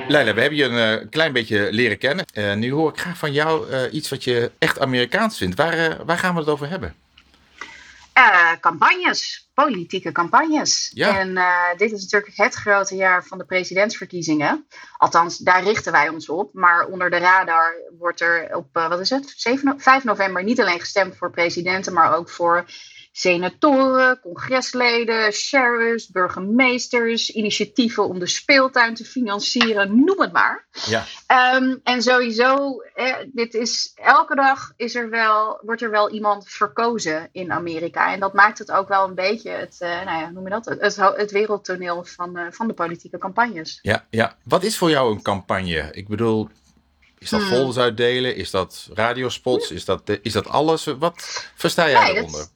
Leila, 0.08 0.34
we 0.34 0.42
hebben 0.42 0.56
je 0.56 0.64
een 0.64 1.10
klein 1.10 1.34
beetje 1.34 1.68
leren 1.72 1.98
kennen. 1.98 2.26
Nu 2.60 2.72
hoor 2.72 2.90
ik 2.90 3.00
graag 3.00 3.18
van 3.18 3.32
jou 3.32 3.68
iets 3.90 4.10
wat 4.10 4.24
je 4.24 4.52
echt 4.58 4.80
Amerikaans 4.80 5.38
vindt. 5.38 5.56
Waar, 5.56 6.06
waar 6.06 6.18
gaan 6.18 6.34
we 6.34 6.40
het 6.40 6.50
over 6.50 6.70
hebben? 6.70 6.96
Eh, 8.18 8.52
campagnes, 8.60 9.50
politieke 9.54 10.12
campagnes. 10.12 10.92
Ja. 10.94 11.20
En 11.20 11.38
eh, 11.38 11.78
dit 11.78 11.92
is 11.92 12.02
natuurlijk 12.02 12.32
het 12.36 12.54
grote 12.54 12.96
jaar 12.96 13.26
van 13.26 13.38
de 13.38 13.46
presidentsverkiezingen. 13.46 14.68
Althans, 14.98 15.38
daar 15.38 15.64
richten 15.64 15.92
wij 15.92 16.10
ons 16.10 16.30
op. 16.30 16.54
Maar 16.54 16.86
onder 16.86 17.10
de 17.10 17.18
radar 17.18 17.76
wordt 17.98 18.22
er 18.22 18.56
op, 18.56 18.68
eh, 18.72 18.88
wat 18.88 19.00
is 19.00 19.10
het, 19.10 19.34
7, 19.36 19.66
no- 19.66 19.78
5 19.78 20.04
november 20.04 20.44
niet 20.44 20.60
alleen 20.60 20.80
gestemd 20.80 21.18
voor 21.18 21.32
presidenten, 21.32 21.94
maar 21.94 22.16
ook 22.16 22.30
voor 22.30 22.66
senatoren, 23.18 24.20
congresleden, 24.20 25.32
sheriffs, 25.34 26.08
burgemeesters, 26.08 27.30
initiatieven 27.30 28.08
om 28.08 28.20
de 28.20 28.28
speeltuin 28.28 28.94
te 28.94 29.06
financieren, 29.06 30.04
noem 30.06 30.22
het 30.22 30.32
maar. 30.32 30.68
Ja, 30.86 31.06
Ehm, 31.28 31.76
en 31.84 32.02
sowieso, 32.02 32.80
eh, 32.96 33.16
dit 33.34 33.54
is, 33.54 33.92
elke 33.96 34.36
dag 34.36 34.74
is 34.76 34.96
er 34.96 35.10
wel, 35.10 35.60
wordt 35.62 35.82
er 35.82 35.90
wel 35.90 36.12
iemand 36.12 36.50
verkozen 36.50 37.30
in 37.32 37.52
Amerika. 37.52 38.14
En 38.14 38.20
dat 38.20 38.34
maakt 38.34 38.58
het 38.58 38.72
ook 38.72 38.88
wel 38.88 39.08
een 39.08 39.16
beetje 39.16 39.50
het, 39.50 39.76
eh, 39.80 39.90
nou 39.90 40.22
ja, 40.22 40.30
noem 40.30 40.44
je 40.44 40.50
dat, 40.50 40.66
het, 40.66 40.96
het, 40.96 41.32
wereldtoneel 41.32 42.04
van, 42.04 42.38
eh, 42.38 42.46
van 42.50 42.68
de 42.68 42.74
politieke 42.74 43.18
campagnes. 43.18 43.80
ja, 43.82 44.06
ja. 44.10 44.36
Wat 44.44 44.64
is 44.64 44.78
voor 44.78 44.90
jou 44.90 45.12
een 45.12 45.22
campagne? 45.22 45.88
Ik 45.92 46.08
bedoel, 46.08 46.50
is 47.18 47.30
dat 47.30 47.40
Hmm. 47.40 47.50
folders 47.50 47.78
uitdelen? 47.78 48.36
Is 48.36 48.52
dat 48.52 48.90
radiospots? 48.94 49.72
Is 49.72 49.86
dat, 49.86 50.02
is 50.22 50.34
dat 50.34 50.48
alles? 50.48 50.86
Wat 50.86 51.14
versta 51.56 51.90
jij 51.90 52.04
Nee, 52.04 52.14
daaronder? 52.14 52.48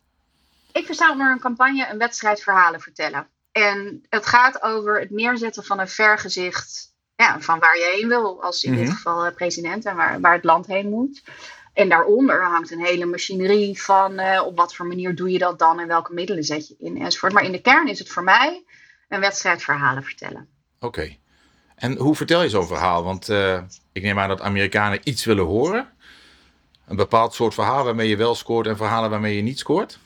Ik 0.73 0.85
versta 0.85 1.11
onder 1.11 1.31
een 1.31 1.39
campagne 1.39 1.87
een 1.91 1.97
wedstrijd 1.97 2.41
verhalen 2.41 2.81
vertellen. 2.81 3.27
En 3.51 4.05
het 4.09 4.25
gaat 4.25 4.61
over 4.63 4.99
het 4.99 5.09
neerzetten 5.09 5.63
van 5.63 5.79
een 5.79 5.87
vergezicht 5.87 6.93
ja, 7.15 7.39
van 7.41 7.59
waar 7.59 7.77
je 7.77 7.93
heen 7.97 8.07
wil, 8.07 8.43
als 8.43 8.63
in 8.63 8.71
Mhm. 8.71 8.79
dit 8.81 8.89
geval 8.93 9.25
eh, 9.25 9.33
president 9.35 9.85
en 9.85 9.95
waar, 9.95 10.19
waar 10.19 10.33
het 10.33 10.43
land 10.43 10.67
heen 10.67 10.89
moet. 10.89 11.23
En 11.73 11.89
daaronder 11.89 12.43
hangt 12.43 12.71
een 12.71 12.85
hele 12.85 13.05
machinerie 13.05 13.81
van 13.81 14.19
eh, 14.19 14.45
op 14.45 14.57
wat 14.57 14.75
voor 14.75 14.85
manier 14.85 15.15
doe 15.15 15.31
je 15.31 15.37
dat 15.37 15.59
dan 15.59 15.79
en 15.79 15.87
welke 15.87 16.13
middelen 16.13 16.43
zet 16.43 16.67
je 16.67 16.75
in 16.79 17.01
enzovoort. 17.01 17.33
Maar 17.33 17.43
in 17.43 17.51
de 17.51 17.61
kern 17.61 17.87
is 17.87 17.99
het 17.99 18.09
voor 18.09 18.23
mij 18.23 18.63
een 19.09 19.19
wedstrijd 19.19 19.63
verhalen 19.63 20.03
vertellen. 20.03 20.47
Oké. 20.79 21.15
En 21.75 21.97
hoe 21.97 22.15
vertel 22.15 22.41
je 22.43 22.49
zo'n 22.49 22.67
verhaal? 22.67 23.03
Want 23.03 23.29
eh, 23.29 23.61
ik 23.91 24.01
neem 24.01 24.19
aan 24.19 24.27
dat 24.29 24.41
Amerikanen 24.41 24.99
iets 25.03 25.25
willen 25.25 25.45
horen. 25.45 25.89
Een 26.87 26.95
bepaald 26.95 27.33
soort 27.33 27.53
verhaal 27.53 27.83
waarmee 27.83 28.09
je 28.09 28.15
wel 28.17 28.35
scoort 28.35 28.67
en 28.67 28.77
verhalen 28.77 29.09
waarmee 29.09 29.35
je 29.35 29.41
niet 29.41 29.59
scoort. 29.59 29.99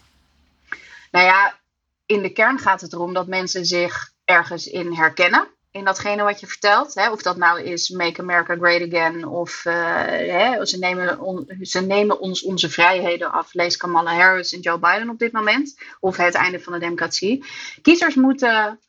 Nou 1.16 1.28
ja, 1.28 1.60
in 2.06 2.22
de 2.22 2.30
kern 2.30 2.60
gaat 2.60 2.82
het 2.82 2.94
erom 2.94 3.14
dat 3.14 3.28
mensen 3.28 3.66
zich 3.66 4.12
ergens 4.26 4.68
in 4.68 4.94
herkennen. 4.94 5.48
In 5.72 5.84
datgene 5.86 6.24
wat 6.24 6.40
je 6.40 6.48
vertelt. 6.48 6.94
Hè? 6.94 7.12
Of 7.12 7.22
dat 7.22 7.38
nou 7.38 7.62
is 7.62 7.90
Make 7.90 8.22
America 8.22 8.56
Great 8.56 8.82
Again. 8.82 9.26
Of 9.28 9.66
eh, 9.66 9.76
hè, 10.06 10.66
ze, 10.66 10.78
nemen 10.78 11.46
ze 11.62 11.82
nemen 11.82 12.20
ons 12.20 12.44
onze 12.44 12.70
vrijheden 12.70 13.32
af. 13.32 13.54
Lees 13.54 13.78
Kamala 13.78 14.16
Harris 14.16 14.54
en 14.54 14.60
Joe 14.60 14.80
Biden 14.80 15.10
op 15.10 15.20
dit 15.20 15.32
moment. 15.32 15.80
Of 16.00 16.18
het 16.18 16.34
einde 16.36 16.60
van 16.60 16.74
de 16.74 16.80
democratie. 16.80 17.46
Kiezers 17.82 18.16
moeten 18.16 18.80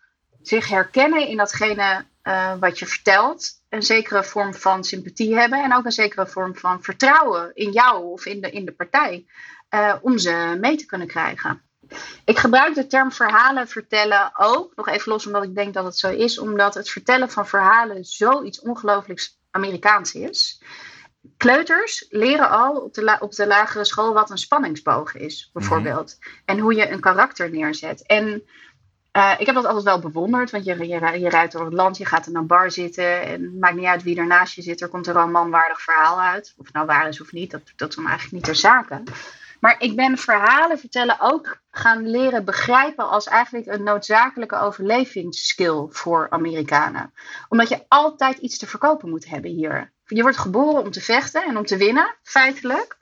zich 0.43 0.69
herkennen 0.69 1.29
in 1.29 1.37
datgene 1.37 2.05
eh, 2.23 2.53
wat 2.61 2.79
je 2.79 2.87
vertelt. 2.87 3.51
Een 3.69 3.83
zekere 3.83 4.25
vorm 4.25 4.55
van 4.55 4.85
sympathie 4.85 5.35
hebben. 5.37 5.63
En 5.63 5.75
ook 5.75 5.85
een 5.85 5.93
zekere 5.93 6.27
vorm 6.27 6.57
van 6.57 6.83
vertrouwen 6.83 7.51
in 7.55 7.71
jou 7.73 8.05
of 8.05 8.27
in 8.27 8.41
de, 8.41 8.51
in 8.51 8.65
de 8.65 8.73
partij. 8.73 9.27
eh, 9.69 9.95
om 10.03 10.19
ze 10.19 10.57
mee 10.61 10.77
te 10.77 10.87
kunnen 10.87 11.07
krijgen. 11.07 11.66
Ik 12.25 12.39
gebruik 12.39 12.75
de 12.75 12.87
term 12.87 13.13
verhalen 13.13 13.69
vertellen 13.69 14.31
ook, 14.37 14.73
nog 14.77 14.89
even 14.89 15.13
los 15.13 15.27
omdat 15.27 15.43
ik 15.45 15.55
denk 15.55 15.75
dat 15.75 15.85
het 15.85 15.99
zo 15.99 16.11
is, 16.11 16.39
omdat 16.39 16.75
het 16.75 16.91
vertellen 16.91 17.31
van 17.31 17.47
verhalen 17.47 18.05
zoiets 18.05 18.61
ongelooflijk 18.61 19.29
Amerikaans 19.51 20.15
is. 20.15 20.63
Kleuters 21.37 22.07
leren 22.09 22.51
al 22.51 22.77
op 22.77 22.95
de, 22.95 23.03
la- 23.03 23.19
op 23.21 23.33
de 23.35 23.47
lagere 23.47 23.85
school 23.85 24.13
wat 24.13 24.31
een 24.31 24.39
spanningsboog 24.39 25.15
is, 25.15 25.51
bijvoorbeeld. 25.53 26.19
En 26.45 26.59
hoe 26.59 26.75
je 26.75 26.91
een 26.91 27.01
karakter 27.01 27.51
neerzet. 27.51 28.07
En 28.07 28.43
eh, 29.13 29.33
ik 29.39 29.47
heb 29.47 29.55
dat 29.55 29.65
altijd 29.65 29.85
wel 29.85 29.99
bewonderd, 29.99 30.51
want 30.51 30.65
je, 30.65 30.87
je, 30.89 31.19
je 31.21 31.29
rijdt 31.29 31.53
door 31.53 31.65
het 31.65 31.75
land, 31.75 31.97
je 31.97 32.05
gaat 32.05 32.27
in 32.27 32.37
een 32.37 32.47
bar 32.47 32.71
zitten 32.71 33.23
en 33.23 33.43
het 33.43 33.61
maakt 33.61 33.75
niet 33.75 33.85
uit 33.85 34.03
wie 34.03 34.19
er 34.19 34.27
naast 34.27 34.55
je 34.55 34.63
zit, 34.63 34.81
er 34.81 34.89
komt 34.89 35.07
er 35.07 35.15
wel 35.15 35.23
een 35.23 35.31
manwaardig 35.31 35.81
verhaal 35.83 36.21
uit. 36.21 36.55
Of 36.57 36.65
het 36.65 36.75
nou 36.75 36.87
waar 36.87 37.09
is 37.09 37.21
of 37.21 37.33
niet, 37.33 37.51
dat 37.51 37.73
doet 37.77 37.95
dan 37.95 38.07
eigenlijk 38.07 38.35
niet 38.35 38.45
ter 38.45 38.57
zake. 38.57 39.03
Maar 39.61 39.77
ik 39.79 39.97
ben 39.97 40.19
verhalen 40.19 40.79
vertellen 40.79 41.21
ook 41.21 41.61
gaan 41.71 42.11
leren 42.11 42.45
begrijpen 42.45 43.09
als 43.09 43.27
eigenlijk 43.27 43.67
een 43.67 43.83
noodzakelijke 43.83 44.59
overlevingsskill 44.59 45.87
voor 45.89 46.31
Amerikanen. 46.31 47.13
Omdat 47.49 47.69
je 47.69 47.85
altijd 47.89 48.39
iets 48.39 48.59
te 48.59 48.67
verkopen 48.67 49.09
moet 49.09 49.29
hebben 49.29 49.51
hier. 49.51 49.93
Je 50.07 50.23
wordt 50.23 50.37
geboren 50.37 50.83
om 50.83 50.91
te 50.91 51.01
vechten 51.01 51.45
en 51.45 51.57
om 51.57 51.65
te 51.65 51.77
winnen, 51.77 52.17
feitelijk. 52.23 52.97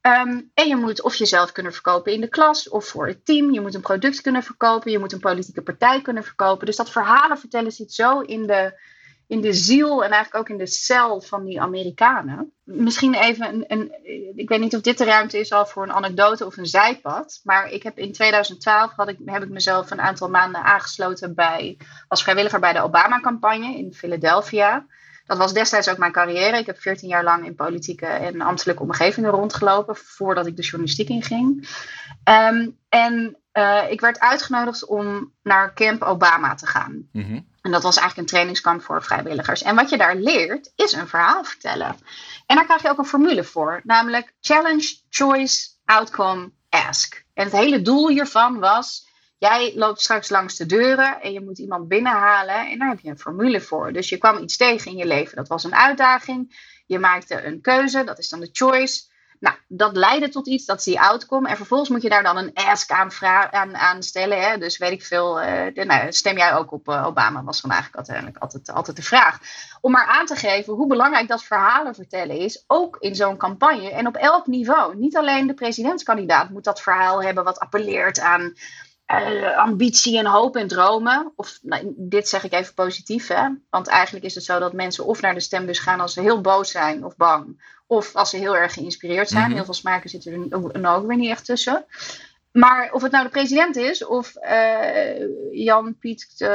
Ehm, 0.00 0.40
en 0.54 0.68
je 0.68 0.76
moet 0.76 1.02
of 1.02 1.14
jezelf 1.14 1.52
kunnen 1.52 1.72
verkopen 1.72 2.12
in 2.12 2.20
de 2.20 2.28
klas 2.28 2.68
of 2.68 2.86
voor 2.86 3.06
het 3.06 3.24
team. 3.24 3.52
Je 3.52 3.60
moet 3.60 3.74
een 3.74 3.80
product 3.80 4.20
kunnen 4.20 4.42
verkopen. 4.42 4.90
Je 4.90 4.98
moet 4.98 5.12
een 5.12 5.20
politieke 5.20 5.62
partij 5.62 6.02
kunnen 6.02 6.24
verkopen. 6.24 6.66
Dus 6.66 6.76
dat 6.76 6.90
verhalen 6.90 7.38
vertellen 7.38 7.72
zit 7.72 7.92
zo 7.92 8.20
in 8.20 8.46
de, 8.46 8.80
in 9.26 9.40
de 9.40 9.52
ziel 9.52 10.04
en 10.04 10.10
eigenlijk 10.10 10.34
ook 10.34 10.48
in 10.48 10.64
de 10.64 10.70
cel 10.70 11.20
van 11.20 11.44
die 11.44 11.60
Amerikanen. 11.60 12.52
Misschien 12.64 13.14
even 13.14 13.54
een, 13.54 13.64
een, 13.68 13.92
ik 14.36 14.48
weet 14.48 14.60
niet 14.60 14.74
of 14.74 14.80
dit 14.80 14.98
de 14.98 15.04
ruimte 15.04 15.38
is 15.38 15.52
al 15.52 15.66
voor 15.66 15.82
een 15.82 15.92
anekdote 15.92 16.46
of 16.46 16.56
een 16.56 16.66
zijpad. 16.66 17.40
Maar 17.44 17.70
ik 17.70 17.82
heb 17.82 17.98
in 17.98 18.12
2012 18.12 18.92
had 18.96 19.08
ik, 19.08 19.18
heb 19.24 19.42
ik 19.42 19.48
mezelf 19.48 19.90
een 19.90 20.00
aantal 20.00 20.28
maanden 20.28 20.62
aangesloten 20.62 21.34
bij, 21.34 21.78
als 22.08 22.22
vrijwilliger 22.22 22.60
bij 22.60 22.72
de 22.72 22.82
Obama-campagne 22.82 23.76
in 23.78 23.94
Philadelphia. 23.94 24.86
Dat 25.26 25.38
was 25.38 25.52
destijds 25.52 25.88
ook 25.88 25.98
mijn 25.98 26.12
carrière. 26.12 26.58
Ik 26.58 26.66
heb 26.66 26.80
14 26.80 27.08
jaar 27.08 27.24
lang 27.24 27.46
in 27.46 27.54
politieke 27.54 28.06
en 28.06 28.40
ambtelijke 28.40 28.82
omgevingen 28.82 29.30
rondgelopen 29.30 29.96
voordat 29.96 30.46
ik 30.46 30.56
de 30.56 30.62
journalistiek 30.62 31.08
inging. 31.08 31.68
Um, 32.24 32.78
en 32.88 33.36
uh, 33.52 33.90
ik 33.90 34.00
werd 34.00 34.20
uitgenodigd 34.20 34.86
om 34.86 35.32
naar 35.42 35.74
Camp 35.74 36.02
Obama 36.02 36.54
te 36.54 36.66
gaan. 36.66 37.08
Mm 37.12 37.54
en 37.66 37.72
dat 37.72 37.82
was 37.82 37.96
eigenlijk 37.96 38.28
een 38.28 38.34
trainingskamp 38.34 38.82
voor 38.82 39.02
vrijwilligers. 39.02 39.62
En 39.62 39.74
wat 39.74 39.90
je 39.90 39.96
daar 39.96 40.16
leert, 40.16 40.72
is 40.76 40.92
een 40.92 41.08
verhaal 41.08 41.44
vertellen. 41.44 41.96
En 42.46 42.56
daar 42.56 42.64
krijg 42.64 42.82
je 42.82 42.88
ook 42.88 42.98
een 42.98 43.04
formule 43.04 43.44
voor, 43.44 43.80
namelijk 43.84 44.34
challenge, 44.40 44.96
choice, 45.08 45.68
outcome, 45.84 46.50
ask. 46.68 47.24
En 47.34 47.44
het 47.44 47.52
hele 47.52 47.82
doel 47.82 48.08
hiervan 48.08 48.58
was: 48.58 49.06
jij 49.38 49.72
loopt 49.74 50.00
straks 50.00 50.28
langs 50.28 50.56
de 50.56 50.66
deuren 50.66 51.20
en 51.20 51.32
je 51.32 51.40
moet 51.40 51.58
iemand 51.58 51.88
binnenhalen 51.88 52.70
en 52.70 52.78
daar 52.78 52.88
heb 52.88 53.00
je 53.00 53.10
een 53.10 53.18
formule 53.18 53.60
voor. 53.60 53.92
Dus 53.92 54.08
je 54.08 54.18
kwam 54.18 54.42
iets 54.42 54.56
tegen 54.56 54.90
in 54.90 54.96
je 54.96 55.06
leven, 55.06 55.36
dat 55.36 55.48
was 55.48 55.64
een 55.64 55.74
uitdaging. 55.74 56.72
Je 56.86 56.98
maakte 56.98 57.42
een 57.42 57.60
keuze, 57.60 58.04
dat 58.04 58.18
is 58.18 58.28
dan 58.28 58.40
de 58.40 58.48
choice. 58.52 59.02
Nou, 59.40 59.56
dat 59.68 59.96
leidde 59.96 60.28
tot 60.28 60.46
iets, 60.46 60.64
dat 60.64 60.78
is 60.78 60.84
die 60.84 61.00
outcome. 61.00 61.48
En 61.48 61.56
vervolgens 61.56 61.90
moet 61.90 62.02
je 62.02 62.08
daar 62.08 62.22
dan 62.22 62.36
een 62.36 62.54
ask 62.54 62.90
aan, 62.90 63.10
aan, 63.50 63.76
aan 63.76 64.02
stellen. 64.02 64.40
Hè? 64.40 64.58
Dus 64.58 64.78
weet 64.78 64.92
ik 64.92 65.04
veel, 65.04 65.42
uh, 65.42 65.74
nou, 65.74 66.12
stem 66.12 66.36
jij 66.36 66.54
ook 66.54 66.72
op 66.72 66.88
uh, 66.88 67.06
Obama? 67.06 67.42
Was 67.42 67.60
eigenlijk 67.60 67.96
uiteindelijk 67.96 68.38
altijd, 68.38 68.72
altijd 68.72 68.96
de 68.96 69.02
vraag. 69.02 69.38
Om 69.80 69.92
maar 69.92 70.06
aan 70.06 70.26
te 70.26 70.36
geven 70.36 70.74
hoe 70.74 70.86
belangrijk 70.86 71.28
dat 71.28 71.44
verhalen 71.44 71.94
vertellen 71.94 72.38
is, 72.38 72.64
ook 72.66 72.96
in 73.00 73.14
zo'n 73.14 73.36
campagne 73.36 73.90
en 73.90 74.06
op 74.06 74.16
elk 74.16 74.46
niveau. 74.46 74.96
Niet 74.96 75.16
alleen 75.16 75.46
de 75.46 75.54
presidentskandidaat 75.54 76.50
moet 76.50 76.64
dat 76.64 76.82
verhaal 76.82 77.22
hebben 77.22 77.44
wat 77.44 77.58
appelleert 77.58 78.20
aan 78.20 78.54
uh, 79.06 79.56
ambitie 79.56 80.18
en 80.18 80.26
hoop 80.26 80.56
en 80.56 80.68
dromen. 80.68 81.32
Of 81.36 81.58
nou, 81.62 81.94
dit 81.96 82.28
zeg 82.28 82.44
ik 82.44 82.52
even 82.52 82.74
positief, 82.74 83.28
hè? 83.28 83.48
Want 83.70 83.86
eigenlijk 83.86 84.24
is 84.24 84.34
het 84.34 84.44
zo 84.44 84.58
dat 84.58 84.72
mensen 84.72 85.04
of 85.04 85.20
naar 85.20 85.34
de 85.34 85.40
stembus 85.40 85.78
gaan 85.78 86.00
als 86.00 86.12
ze 86.12 86.20
heel 86.20 86.40
boos 86.40 86.70
zijn 86.70 87.04
of 87.04 87.16
bang. 87.16 87.74
Of 87.86 88.14
als 88.14 88.30
ze 88.30 88.36
heel 88.36 88.56
erg 88.56 88.72
geïnspireerd 88.72 89.28
zijn. 89.28 89.44
Mhm. 89.44 89.54
Heel 89.54 89.64
veel 89.64 89.74
smaken 89.74 90.10
zitten 90.10 90.46
er 90.50 90.94
ook 90.94 91.06
weer 91.06 91.16
niet 91.16 91.30
echt 91.30 91.44
tussen. 91.44 91.84
Maar 92.52 92.88
of 92.92 93.02
het 93.02 93.12
nou 93.12 93.24
de 93.24 93.30
president 93.30 93.76
is 93.76 94.06
of 94.06 94.32
uh, 94.42 95.64
Jan, 95.64 95.96
Piet, 95.98 96.34
uh, 96.38 96.48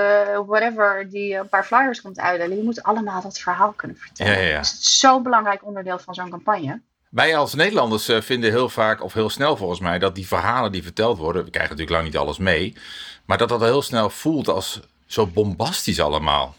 whatever, 0.45 1.09
die 1.09 1.35
een 1.35 1.50
paar 1.50 1.65
flyers 1.65 2.01
komt 2.01 2.19
uitdelen. 2.19 2.57
Je 2.57 2.63
moet 2.63 2.83
allemaal 2.83 3.21
dat 3.21 3.39
verhaal 3.39 3.71
kunnen 3.71 3.97
vertellen. 3.97 4.33
Ja, 4.33 4.39
ja, 4.39 4.47
ja. 4.47 4.57
Het 4.57 4.65
is 4.65 5.00
zo'n 5.00 5.23
belangrijk 5.23 5.65
onderdeel 5.65 6.00
van 6.00 6.13
zo'n 6.13 6.29
campagne. 6.29 6.81
Wij 7.09 7.38
als 7.38 7.53
Nederlanders 7.53 8.07
eh, 8.07 8.21
vinden 8.21 8.50
heel 8.50 8.69
vaak, 8.69 9.03
of 9.03 9.13
heel 9.13 9.29
snel 9.29 9.57
volgens 9.57 9.79
mij, 9.79 10.00
dat 10.00 10.15
die 10.15 10.27
verhalen 10.27 10.71
die 10.71 10.83
verteld 10.83 11.17
worden, 11.17 11.43
we 11.43 11.50
krijgen 11.50 11.71
natuurlijk 11.71 11.97
lang 11.97 12.11
niet 12.11 12.21
alles 12.21 12.38
mee, 12.38 12.75
maar 13.25 13.38
dat 13.38 13.50
dat 13.50 13.61
heel 13.61 13.81
snel 13.81 14.09
voelt 14.09 14.47
als 14.47 14.79
zo 15.05 15.27
bombastisch 15.27 16.00
allemaal. 16.00 16.55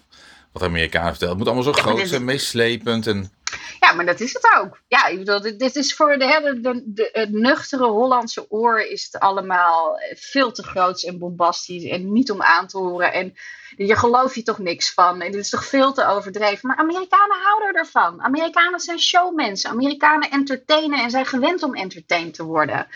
Wat 0.52 0.62
de 0.62 0.68
Amerikanen 0.68 1.10
vertellen. 1.10 1.36
Het 1.36 1.44
moet 1.44 1.54
allemaal 1.54 1.74
zo 1.74 1.80
groot 1.82 2.08
zijn, 2.08 2.24
meeslepend 2.24 3.06
en... 3.06 3.32
Ja, 3.81 3.92
maar 3.92 4.07
dat 4.07 4.21
is 4.21 4.33
het 4.33 4.57
ook. 4.59 4.81
Ja, 4.88 5.07
ik 5.07 5.19
bedoel, 5.19 5.40
dit, 5.40 5.76
is 5.76 5.95
voor 5.95 6.19
de, 6.19 6.59
de, 6.62 6.83
de, 6.85 7.09
het 7.12 7.31
nuchtere 7.31 7.87
Hollandse 7.87 8.50
oor 8.50 8.81
is 8.81 9.09
het 9.11 9.23
allemaal 9.23 10.00
veel 10.14 10.52
te 10.52 10.62
groot 10.62 11.02
en 11.02 11.19
bombastisch 11.19 11.85
en 11.85 12.12
niet 12.12 12.31
om 12.31 12.42
aan 12.42 12.66
te 12.66 12.78
horen. 12.78 13.12
En 13.12 13.35
je 13.76 13.97
gelooft 13.97 14.35
je 14.35 14.42
toch 14.42 14.59
niks 14.59 14.92
van. 14.92 15.21
En 15.21 15.33
dit 15.33 15.40
is 15.40 15.50
toch 15.50 15.64
veel 15.64 15.92
te 15.92 16.07
overdreven. 16.07 16.69
Maar 16.69 16.76
Amerikanen 16.76 17.37
houden 17.42 17.75
ervan. 17.75 18.23
Amerikanen 18.23 18.81
zijn 18.81 19.00
showmensen. 19.00 19.71
Amerikanen 19.71 20.31
entertainen 20.31 20.99
en 20.99 21.11
zijn 21.11 21.26
gewend 21.26 21.62
om 21.62 21.75
entertained 21.75 22.35
te 22.35 22.45
worden. 22.45 22.87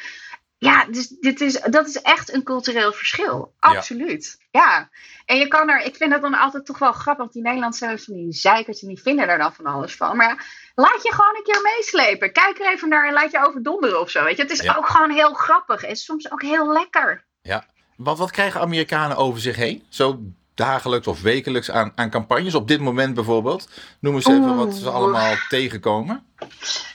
Ja, 0.59 0.85
dus 0.85 1.09
dit 1.09 1.41
is, 1.41 1.61
dat 1.61 1.89
is 1.89 2.01
echt 2.03 2.33
een 2.33 2.43
cultureel 2.43 2.93
verschil. 2.93 3.55
Absoluut. 3.59 4.39
Ja. 4.51 4.91
En 5.25 5.37
je 5.37 5.49
kan 5.49 5.69
er, 5.69 5.81
ik 5.81 5.97
vind 5.97 6.11
dat 6.11 6.23
dan 6.23 6.35
altijd 6.35 6.67
toch 6.67 6.79
wel 6.79 6.93
grappig, 6.93 7.23
want 7.23 7.33
die 7.33 7.43
Nederlandse 7.43 7.85
zijn 7.85 7.99
van 7.99 8.15
die 8.15 8.33
zeikers 8.33 8.83
en 8.83 8.89
die 8.89 9.01
vinden 9.01 9.29
er 9.29 9.39
dan 9.39 9.53
van 9.53 9.67
alles 9.67 9.97
van. 9.97 10.17
Maar 10.17 10.29
ja, 10.29 10.39
laat 10.75 11.03
je 11.03 11.13
gewoon 11.13 11.37
een 11.37 11.43
keer 11.43 11.61
meeslepen. 11.63 12.33
Kijk 12.33 12.59
er 12.59 12.73
even 12.73 12.89
naar 12.89 13.07
en 13.07 13.13
laat 13.13 13.31
je 13.31 13.47
overdonderen 13.47 14.01
of 14.01 14.11
zo. 14.11 14.25
Weet 14.25 14.37
je? 14.37 14.43
Het 14.43 14.51
is 14.53 14.77
ook 14.77 14.89
gewoon 14.89 15.11
heel 15.11 15.33
grappig 15.33 15.83
en 15.83 15.97
soms 15.97 16.31
ook 16.33 16.43
heel 16.43 16.73
lekker. 16.73 17.25
Ja. 17.43 17.65
Wat, 17.97 18.19
wat 18.19 18.31
krijgen 18.31 18.61
Amerikanen 18.61 19.17
over 19.17 19.41
zich 19.41 19.57
heen? 19.57 19.83
Zo 19.89 20.21
dagelijks 20.55 21.07
of 21.07 21.23
wekelijks 21.23 21.71
aan, 21.71 21.93
aan 21.95 22.11
campagnes? 22.11 22.55
Op 22.55 22.69
dit 22.69 22.81
moment 22.81 23.15
bijvoorbeeld. 23.15 23.69
Noem 24.01 24.15
eens 24.15 24.27
even 24.27 24.57
wat 24.57 24.75
ze 24.75 24.91
allemaal 24.91 25.35
tegenkomen. 25.49 26.27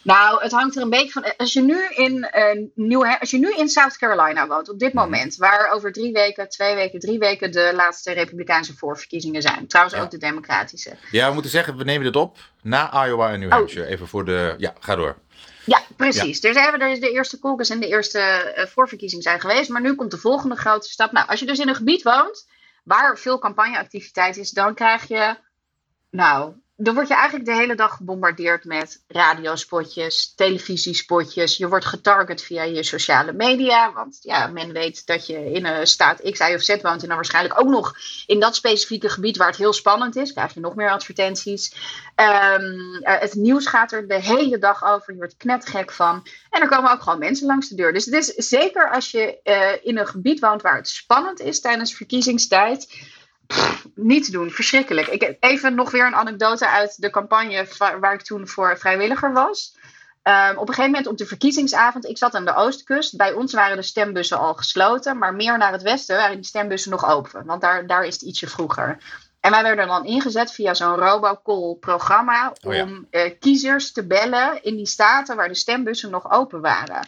Nou, 0.04 0.44
het 0.44 0.52
hangt 0.52 0.76
er 0.76 0.82
een 0.82 0.90
beetje 0.90 1.12
van. 1.12 1.38
Als 1.38 1.54
je 1.54 1.62
nu 1.62 1.88
in 1.90 2.30
uh, 2.36 2.68
New, 2.76 3.20
als 3.20 3.32
je 3.32 3.38
nu 3.38 3.54
in 3.56 3.70
South 3.70 3.98
Carolina 3.98 4.48
woont, 4.48 4.70
op 4.70 4.80
dit 4.80 4.94
mhm. 4.94 5.04
moment, 5.04 5.36
waar 5.36 5.72
over 5.72 5.92
drie 5.92 6.14
weken, 6.14 6.50
twee 6.50 6.76
weken, 6.76 7.00
drie 7.00 7.20
weken 7.20 7.52
de 7.52 7.72
laatste 7.76 8.12
Republikeinse 8.12 8.74
voorverkiezingen 8.78 9.42
zijn. 9.42 9.68
Trouwens 9.68 9.98
ook 9.98 10.12
de 10.12 10.18
Democratische. 10.18 10.96
Ja, 11.12 11.28
we 11.28 11.34
moeten 11.34 11.52
zeggen, 11.52 11.78
we 11.78 11.84
nemen 11.84 12.04
dit 12.04 12.16
op 12.16 12.38
na 12.62 13.06
Iowa 13.06 13.32
en 13.32 13.40
New 13.40 13.50
oh. 13.50 13.56
Hampshire. 13.56 13.88
Even 13.88 14.08
voor 14.08 14.26
de. 14.26 14.56
Ja, 14.58 14.74
ga 14.80 14.96
door. 14.96 15.18
Ja, 15.66 15.82
precies. 15.96 16.42
Ja. 16.42 16.50
Dus 16.54 16.82
er 16.82 16.90
is 16.90 17.00
de 17.00 17.12
eerste 17.12 17.40
caucus 17.40 17.70
en 17.70 17.80
de 17.80 17.88
eerste 17.88 18.54
uh, 18.58 18.66
voorverkiezing 18.66 19.24
zijn 19.24 19.40
geweest. 19.40 19.70
Maar 19.70 19.82
nu 19.82 19.96
komt 19.96 20.12
de 20.12 20.18
volgende 20.18 20.56
grote 20.56 20.90
stap. 20.90 21.12
Nou, 21.12 21.28
als 21.28 21.40
je 21.40 21.46
dus 21.46 21.60
in 21.60 21.68
een 21.68 21.76
gebied 21.76 22.04
woont 22.04 22.48
waar 22.84 23.18
veel 23.18 23.40
campagneactiviteit 23.40 24.38
is, 24.38 24.50
dan 24.50 24.74
krijg 24.74 25.08
je, 25.08 25.36
nou, 26.10 26.54
dan 26.84 26.94
word 26.94 27.08
je 27.08 27.13
eigenlijk 27.13 27.46
de 27.46 27.56
hele 27.56 27.76
dag 27.76 27.96
gebombardeerd 27.96 28.65
met 28.65 29.02
radiospotjes, 29.08 30.34
televisiespotjes. 30.36 31.58
Je 31.58 31.67
wordt 31.67 31.86
getarget 31.86 32.41
via 32.41 32.63
je 32.63 32.84
sociale 32.84 33.34
media. 33.34 33.94
Want 33.94 34.17
ja, 34.22 34.48
men 34.48 34.74
weet 34.74 35.06
dat 35.06 35.28
je 35.28 35.52
in 35.52 35.65
een 35.65 35.88
staat 35.88 36.22
X, 36.32 36.39
Y 36.39 36.54
of 36.56 36.62
Z 36.62 36.67
woont. 36.82 37.02
En 37.02 37.08
dan 37.08 37.15
waarschijnlijk 37.15 37.60
ook 37.60 37.67
nog 37.67 37.96
in 38.26 38.39
dat 38.39 38.56
specifieke 38.56 39.10
gebied 39.10 39.38
waar 39.38 39.48
het 39.48 39.58
heel 39.58 39.74
spannend 39.74 40.15
is. 40.15 40.34
Krijg 40.34 40.54
je 40.54 40.60
nog 40.60 40.76
meer 40.76 40.91
advertenties. 40.91 41.76
Um, 42.15 43.00
het 43.02 43.34
nieuws 43.34 43.67
gaat 43.67 43.91
er 43.91 44.08
de 44.08 44.22
hele 44.22 44.58
dag 44.58 44.84
over. 44.84 45.13
Je 45.13 45.20
wordt 45.20 45.38
knetgek 45.38 45.91
van. 45.91 46.28
En 46.50 46.62
er 46.62 46.67
komen 46.67 46.91
ook 46.91 47.02
gewoon 47.02 47.20
mensen 47.20 47.48
langs 47.48 47.70
de 47.70 47.76
deur. 47.76 47.94
Dus 47.94 48.06
het 48.06 48.13
is 48.13 48.50
zeker 48.50 48.89
als 48.89 49.12
je 49.12 49.39
uh, 49.44 49.72
in 49.82 49.98
een 49.98 50.08
gebied 50.08 50.39
woont 50.39 50.62
waar 50.62 50.76
het 50.76 50.89
spannend 50.89 51.39
is 51.39 51.62
tijdens 51.62 51.94
verkiezingstijd 51.94 52.88
niet 53.96 54.26
te 54.26 54.32
doen, 54.32 54.50
verschrikkelijk. 54.50 55.08
Ik, 55.08 55.36
even 55.40 55.76
nog 55.76 55.92
weer 55.92 56.06
een 56.06 56.16
anekdote 56.16 56.68
uit 56.68 57.02
de 57.02 57.10
campagne 57.10 57.68
waar 58.00 58.14
ik 58.14 58.22
toen 58.22 58.48
voor 58.48 58.78
vrijwilliger 58.78 59.34
was. 59.34 59.76
Um, 60.24 60.58
op 60.58 60.68
een 60.68 60.74
gegeven 60.74 60.92
moment 60.92 61.08
op 61.08 61.18
de 61.18 61.26
verkiezingsavond, 61.26 62.06
ik 62.06 62.18
zat 62.18 62.36
aan 62.36 62.46
de 62.46 62.56
oostkust. 62.56 63.18
Bij 63.18 63.34
ons 63.34 63.54
waren 63.54 63.76
de 63.76 63.84
stembussen 63.84 64.38
al 64.38 64.54
gesloten, 64.54 65.18
maar 65.18 65.34
meer 65.34 65.58
naar 65.58 65.72
het 65.72 65.82
westen 65.82 66.18
waren 66.18 66.36
die 66.36 66.46
stembussen 66.46 66.92
nog 66.92 67.10
open. 67.10 67.46
Want 67.46 67.62
daar, 67.62 67.88
daar 67.88 68.06
is 68.06 68.14
het 68.14 68.22
ietsje 68.22 68.48
vroeger. 68.48 68.98
En 69.40 69.52
wij 69.52 69.64
werden 69.64 69.88
dan 69.88 70.06
ingezet 70.06 70.52
via 70.52 70.74
zo'n 70.74 70.96
robocall-programma 70.96 72.54
oh 72.62 72.82
om 72.82 73.08
uh, 73.12 73.22
kiezers 73.40 73.92
te 73.92 74.08
bellen 74.08 74.64
in 74.64 74.76
die 74.76 74.88
staten 74.88 75.36
waar 75.36 75.48
de 75.48 75.56
stembussen 75.56 76.10
nog 76.10 76.32
open 76.32 76.62
waren. 76.62 77.08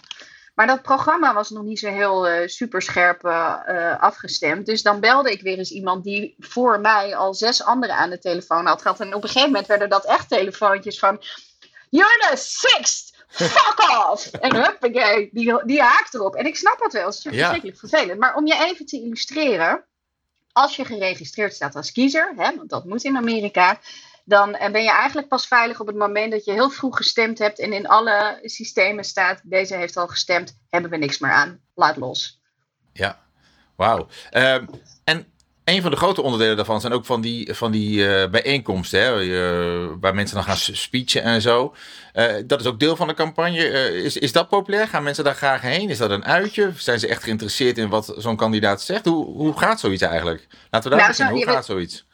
Maar 0.54 0.68
dat 0.68 0.82
programma 0.82 1.34
was 1.34 1.50
nog 1.50 1.64
niet 1.64 1.80
zo 1.80 1.90
heel 1.90 2.30
uh, 2.30 2.48
superscherp 2.48 3.26
uh, 3.26 4.00
afgestemd. 4.00 4.66
Dus 4.66 4.82
dan 4.82 5.00
belde 5.00 5.32
ik 5.32 5.42
weer 5.42 5.58
eens 5.58 5.72
iemand 5.72 6.04
die 6.04 6.36
voor 6.40 6.80
mij 6.80 7.16
al 7.16 7.34
zes 7.34 7.64
anderen 7.64 7.96
aan 7.96 8.10
de 8.10 8.20
telefoon 8.20 8.66
had 8.66 8.82
gehad. 8.82 9.00
En 9.00 9.14
op 9.14 9.24
een 9.24 9.30
gegeven 9.30 9.50
moment 9.50 9.68
werden 9.68 9.90
dat 9.90 10.06
echt 10.06 10.30
telefoontjes 10.30 11.00
van... 11.00 11.22
You're 11.90 12.28
the 12.30 12.38
sixth! 12.38 13.26
Fuck 13.28 14.08
off! 14.10 14.32
En 14.32 14.56
huppakee, 14.56 15.30
die, 15.32 15.66
die 15.66 15.82
haakt 15.82 16.14
erop. 16.14 16.36
En 16.36 16.46
ik 16.46 16.56
snap 16.56 16.80
het 16.80 16.94
wel, 16.94 17.06
het 17.06 17.16
is 17.16 17.22
verschrikkelijk 17.22 17.78
vervelend. 17.78 18.20
Maar 18.20 18.36
om 18.36 18.46
je 18.46 18.66
even 18.66 18.86
te 18.86 19.02
illustreren... 19.02 19.86
Als 20.56 20.76
je 20.76 20.86
geregistreerd 20.86 21.54
staat 21.54 21.76
als 21.76 21.92
kiezer, 21.92 22.34
hè, 22.36 22.56
want 22.56 22.70
dat 22.70 22.86
moet 22.86 23.04
in 23.04 23.18
Amerika 23.18 23.80
dan 24.24 24.56
eh, 24.56 24.72
ben 24.72 24.84
je 24.84 24.92
eigenlijk 24.92 25.28
pas 25.28 25.48
veilig 25.48 25.80
op 25.80 25.88
het 25.88 25.96
moment 25.96 26.32
dat 26.32 26.46
je 26.46 26.52
heel 26.52 26.70
vroeg 26.70 26.98
gestemd 26.98 27.40
hebt 27.40 27.60
en 27.60 27.74
in 27.74 27.88
alle 27.88 28.40
systemen 28.44 29.04
staat: 29.04 29.42
deze 29.44 29.76
heeft 29.76 29.98
al 29.98 30.08
gestemd, 30.08 30.60
hebben 30.70 30.92
we 30.92 30.98
niks 30.98 31.20
meer 31.20 31.32
aan, 31.32 31.60
laat 31.74 31.98
los. 31.98 32.42
Ja, 32.94 33.20
wauw. 33.76 34.08
Ehm, 34.30 34.66
en 35.04 35.26
een 35.64 35.82
van 35.82 35.92
de 35.92 35.98
grote 35.98 36.22
onderdelen 36.22 36.56
daarvan 36.56 36.82
zijn 36.82 36.94
ook 36.94 37.06
van 37.06 37.22
die, 37.22 37.54
van 37.54 37.72
die 37.72 38.00
uh, 38.00 38.30
bijeenkomsten, 38.30 39.02
hè, 39.02 39.24
uh, 39.24 39.90
waar 40.00 40.16
mensen 40.16 40.36
dan 40.36 40.46
gaan 40.46 40.58
speechen 40.58 41.22
en 41.22 41.42
zo. 41.42 41.76
dat 42.46 42.60
is 42.60 42.66
ook 42.66 42.80
deel 42.80 42.96
van 42.96 43.08
de 43.08 43.14
campagne. 43.14 43.58
is, 44.04 44.18
is 44.18 44.32
dat 44.32 44.50
populair? 44.50 44.88
Gaan 44.88 45.04
mensen 45.04 45.24
daar 45.24 45.36
graag 45.36 45.62
heen? 45.62 45.90
Is 45.90 45.98
dat 45.98 46.10
een 46.10 46.26
uitje? 46.26 46.72
Zijn 46.76 47.00
ze 47.00 47.08
echt 47.08 47.24
geïnteresseerd 47.24 47.78
in 47.78 47.90
wat 47.90 48.14
zo'n 48.18 48.36
kandidaat 48.36 48.82
zegt? 48.82 49.06
Hoe, 49.06 49.26
hoe 49.26 49.58
gaat 49.58 49.80
zoiets 49.80 50.02
eigenlijk? 50.02 50.48
Laten 50.70 50.90
we 50.90 50.98
daar 50.98 51.06
nou, 51.06 51.18
beginnen. 51.18 51.36
Hoe 51.36 51.54
gaat 51.54 51.66
zoiets? 51.66 52.06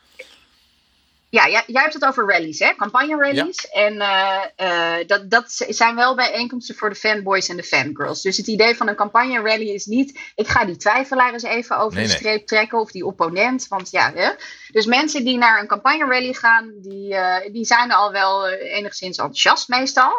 Ja, 1.32 1.50
jij, 1.50 1.63
jij 1.68 1.82
hebt 1.82 1.94
het 1.94 2.06
over 2.06 2.28
rallies, 2.28 2.60
hè? 2.60 2.76
Campagne-rallies. 2.76 3.70
En 3.70 3.94
uh, 3.96 5.08
dat, 5.08 5.30
dat 5.30 5.65
zijn 5.70 5.96
wel 5.96 6.15
bijeenkomsten 6.15 6.76
voor 6.76 6.89
de 6.89 6.96
fanboys 6.96 7.50
en 7.50 7.58
de 7.58 7.63
fangirls. 7.63 8.22
Dus 8.22 8.38
het 8.38 8.48
idee 8.48 8.76
van 8.76 8.88
een 8.88 8.96
campagne-rally 8.96 9.70
is 9.70 9.86
niet... 9.86 10.20
ik 10.36 10.48
ga 10.48 10.65
die 10.65 10.78
twijfelaar 10.78 11.34
eens 11.34 11.44
even 11.44 11.78
over 11.78 12.02
de 12.02 12.08
streep 12.08 12.48
trekken... 12.48 12.80
of 12.80 12.92
die 12.92 13.06
opponent, 13.06 13.68
want 13.68 13.92
ja... 13.92 14.12
Hè? 14.13 14.30
Dus 14.72 14.86
mensen 14.86 15.24
die 15.24 15.38
naar 15.38 15.60
een 15.60 15.68
campagne-rally 15.68 16.34
gaan... 16.34 16.74
Die, 16.76 17.13
uh, 17.13 17.36
die 17.52 17.65
zijn 17.65 17.92
al 17.92 18.12
wel 18.12 18.50
enigszins 18.50 19.18
enthousiast 19.18 19.68
meestal. 19.68 20.13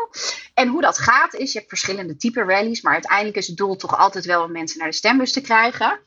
En 0.54 0.68
hoe 0.68 0.80
dat 0.80 0.98
gaat 0.98 1.34
is... 1.34 1.52
je 1.52 1.58
hebt 1.58 1.70
verschillende 1.70 2.16
type 2.16 2.42
rallies... 2.42 2.82
maar 2.82 2.92
uiteindelijk 2.92 3.36
is 3.36 3.46
het 3.46 3.56
doel 3.56 3.76
toch 3.76 3.98
altijd 3.98 4.24
wel 4.24 4.42
om 4.42 4.52
mensen 4.52 4.78
naar 4.78 4.88
de 4.88 4.96
stembus 4.96 5.32
te 5.32 5.40
krijgen 5.40 6.00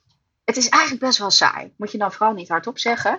het 0.45 0.57
is 0.57 0.69
eigenlijk 0.69 1.03
best 1.03 1.17
wel 1.17 1.31
saai. 1.31 1.73
Moet 1.77 1.91
je 1.91 1.97
dan 1.97 2.11
vooral 2.11 2.33
niet 2.33 2.47
hardop 2.47 2.79
zeggen. 2.79 3.11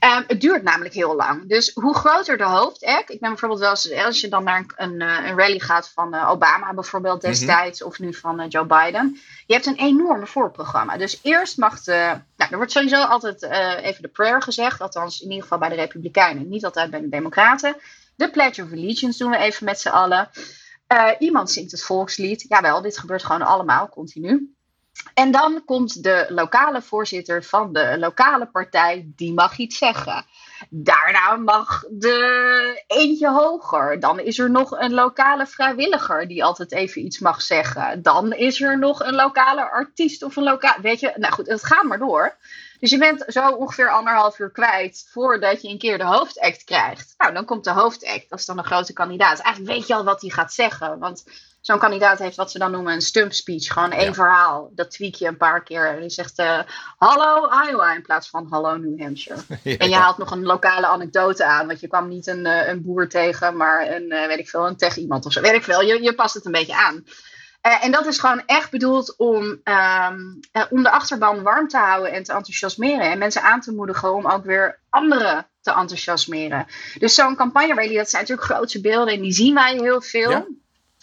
Um, 0.00 0.24
het 0.26 0.40
duurt 0.40 0.62
namelijk 0.62 0.94
heel 0.94 1.16
lang. 1.16 1.48
Dus 1.48 1.70
hoe 1.74 1.94
groter 1.94 2.36
de 2.36 2.44
hoofdact. 2.44 3.10
Ik 3.10 3.20
ben 3.20 3.28
bijvoorbeeld 3.28 3.60
wel 3.60 3.70
eens, 3.70 3.92
als 3.92 4.20
je 4.20 4.28
dan 4.28 4.44
naar 4.44 4.58
een, 4.76 5.00
een, 5.00 5.00
eh, 5.00 5.34
rally 5.36 5.58
gaat 5.58 5.90
van 5.94 6.14
uh, 6.14 6.30
Obama 6.30 6.74
bijvoorbeeld 6.74 7.22
mhm. 7.22 7.30
destijds. 7.30 7.82
Of 7.82 7.98
nu 7.98 8.14
van 8.14 8.40
uh, 8.40 8.46
Joe 8.48 8.66
Biden. 8.66 9.18
Je 9.46 9.54
hebt 9.54 9.66
een 9.66 9.76
enorme 9.76 10.26
voorprogramma. 10.26 10.96
Dus 10.96 11.20
eerst 11.22 11.58
mag 11.58 11.82
de. 11.82 12.20
Nou, 12.36 12.50
er 12.50 12.56
wordt 12.56 12.72
sowieso 12.72 13.02
altijd 13.02 13.42
even 13.82 14.02
de 14.02 14.08
prayer 14.08 14.42
gezegd. 14.42 14.80
Althans, 14.80 15.20
in 15.20 15.28
ieder 15.28 15.42
geval 15.42 15.58
bij 15.58 15.68
de 15.68 15.74
Republikeinen. 15.74 16.48
Niet 16.48 16.64
altijd 16.64 16.90
bij 16.90 17.00
de 17.00 17.08
Democraten. 17.08 17.76
De 18.16 18.30
Pledge 18.30 18.62
of 18.62 18.72
Allegiance 18.72 19.18
doen 19.18 19.30
we 19.30 19.36
even 19.36 19.64
met 19.64 19.80
z'n 19.80 19.88
allen. 19.88 20.30
iemand 21.18 21.50
zingt 21.50 21.70
het 21.70 21.82
volkslied. 21.82 22.44
Jawel, 22.48 22.82
dit 22.82 22.98
gebeurt 22.98 23.24
gewoon 23.24 23.42
allemaal 23.42 23.88
continu. 23.88 24.54
En 25.14 25.30
dan 25.30 25.62
komt 25.64 26.02
de 26.02 26.26
lokale 26.28 26.82
voorzitter 26.82 27.44
van 27.44 27.72
de 27.72 27.98
lokale 27.98 28.46
partij, 28.46 29.12
die 29.16 29.32
mag 29.32 29.56
iets 29.56 29.78
zeggen. 29.78 30.24
Daarna 30.70 31.36
mag 31.36 31.84
de 31.90 32.82
eentje 32.86 33.30
hoger. 33.30 34.00
Dan 34.00 34.20
is 34.20 34.38
er 34.38 34.50
nog 34.50 34.70
een 34.70 34.94
lokale 34.94 35.46
vrijwilliger 35.46 36.28
die 36.28 36.44
altijd 36.44 36.72
even 36.72 37.04
iets 37.04 37.18
mag 37.18 37.42
zeggen. 37.42 38.02
Dan 38.02 38.32
is 38.32 38.60
er 38.60 38.78
nog 38.78 39.04
een 39.04 39.14
lokale 39.14 39.70
artiest 39.70 40.22
of 40.22 40.36
een 40.36 40.42
lokale. 40.42 40.82
Weet 40.82 41.00
je, 41.00 41.12
nou 41.16 41.32
goed, 41.32 41.48
het 41.48 41.64
gaat 41.64 41.84
maar 41.84 41.98
door. 41.98 42.36
Dus 42.80 42.90
je 42.90 42.98
bent 42.98 43.24
zo 43.26 43.48
ongeveer 43.48 43.90
anderhalf 43.90 44.38
uur 44.38 44.50
kwijt 44.50 45.08
voordat 45.10 45.62
je 45.62 45.68
een 45.68 45.78
keer 45.78 45.98
de 45.98 46.04
hoofdact 46.04 46.64
krijgt. 46.64 47.14
Nou, 47.18 47.32
dan 47.32 47.44
komt 47.44 47.64
de 47.64 47.70
hoofdact, 47.70 48.28
dat 48.28 48.38
is 48.38 48.44
dan 48.44 48.58
een 48.58 48.64
grote 48.64 48.92
kandidaat. 48.92 49.38
Eigenlijk 49.38 49.76
weet 49.76 49.86
je 49.86 49.94
al 49.94 50.04
wat 50.04 50.20
hij 50.20 50.30
gaat 50.30 50.52
zeggen. 50.52 50.98
Want 50.98 51.24
zo'n 51.66 51.78
kandidaat 51.78 52.18
heeft 52.18 52.36
wat 52.36 52.50
ze 52.50 52.58
dan 52.58 52.70
noemen 52.70 52.92
een 52.92 53.00
stump 53.00 53.32
speech. 53.32 53.72
Gewoon 53.72 53.92
één 53.92 54.14
verhaal. 54.14 54.70
Dat 54.74 54.90
tweak 54.90 55.14
je 55.14 55.26
een 55.26 55.36
paar 55.36 55.62
keer. 55.62 56.00
Die 56.00 56.10
zegt 56.10 56.38
uh, 56.38 56.58
hallo 56.98 57.48
Iowa 57.68 57.94
in 57.94 58.02
plaats 58.02 58.28
van 58.28 58.46
hallo 58.50 58.76
New 58.76 59.00
Hampshire. 59.00 59.40
En 59.78 59.88
je 59.88 59.94
haalt 59.94 60.18
nog 60.18 60.30
een 60.30 60.42
lokale 60.42 60.86
anekdote 60.86 61.44
aan. 61.44 61.66
Want 61.66 61.80
je 61.80 61.88
kwam 61.88 62.08
niet 62.08 62.26
een, 62.26 62.46
uh, 62.46 62.68
een 62.68 62.82
boer 62.82 63.08
tegen, 63.08 63.56
maar 63.56 63.90
een, 63.90 64.12
uh, 64.12 64.26
weet 64.26 64.38
ik 64.38 64.48
veel, 64.48 64.66
een 64.66 64.76
tech 64.76 64.96
iemand 64.96 65.26
of 65.26 65.32
zo. 65.32 65.40
Weet 65.40 65.52
ik 65.52 65.62
veel. 65.62 65.82
Je, 65.82 66.02
je 66.02 66.14
past 66.14 66.34
het 66.34 66.44
een 66.44 66.52
beetje 66.52 66.76
aan. 66.76 67.04
en 67.60 67.90
dat 67.90 68.06
is 68.06 68.18
gewoon 68.18 68.42
echt 68.46 68.70
bedoeld 68.70 69.16
om, 69.16 69.42
um, 69.64 70.40
om 70.70 70.82
de 70.82 70.90
achterban 70.90 71.42
warm 71.42 71.68
te 71.68 71.78
houden 71.78 72.12
en 72.12 72.22
te 72.22 72.32
enthousiasmeren. 72.32 73.10
En 73.10 73.18
mensen 73.18 73.42
aan 73.42 73.60
te 73.60 73.72
moedigen 73.72 74.14
om 74.14 74.26
ook 74.26 74.44
weer 74.44 74.78
anderen 74.90 75.46
te 75.60 75.72
enthousiasmeren. 75.72 76.66
Dus 76.98 77.14
zo'n 77.14 77.36
campagne 77.36 77.74
rally, 77.74 77.96
dat 77.96 78.10
zijn 78.10 78.22
natuurlijk 78.22 78.50
grootse 78.50 78.80
beelden 78.80 79.14
en 79.14 79.20
die 79.20 79.32
zien 79.32 79.54
wij 79.54 79.74
heel 79.74 80.00
veel. 80.00 80.30
Ja. 80.30 80.46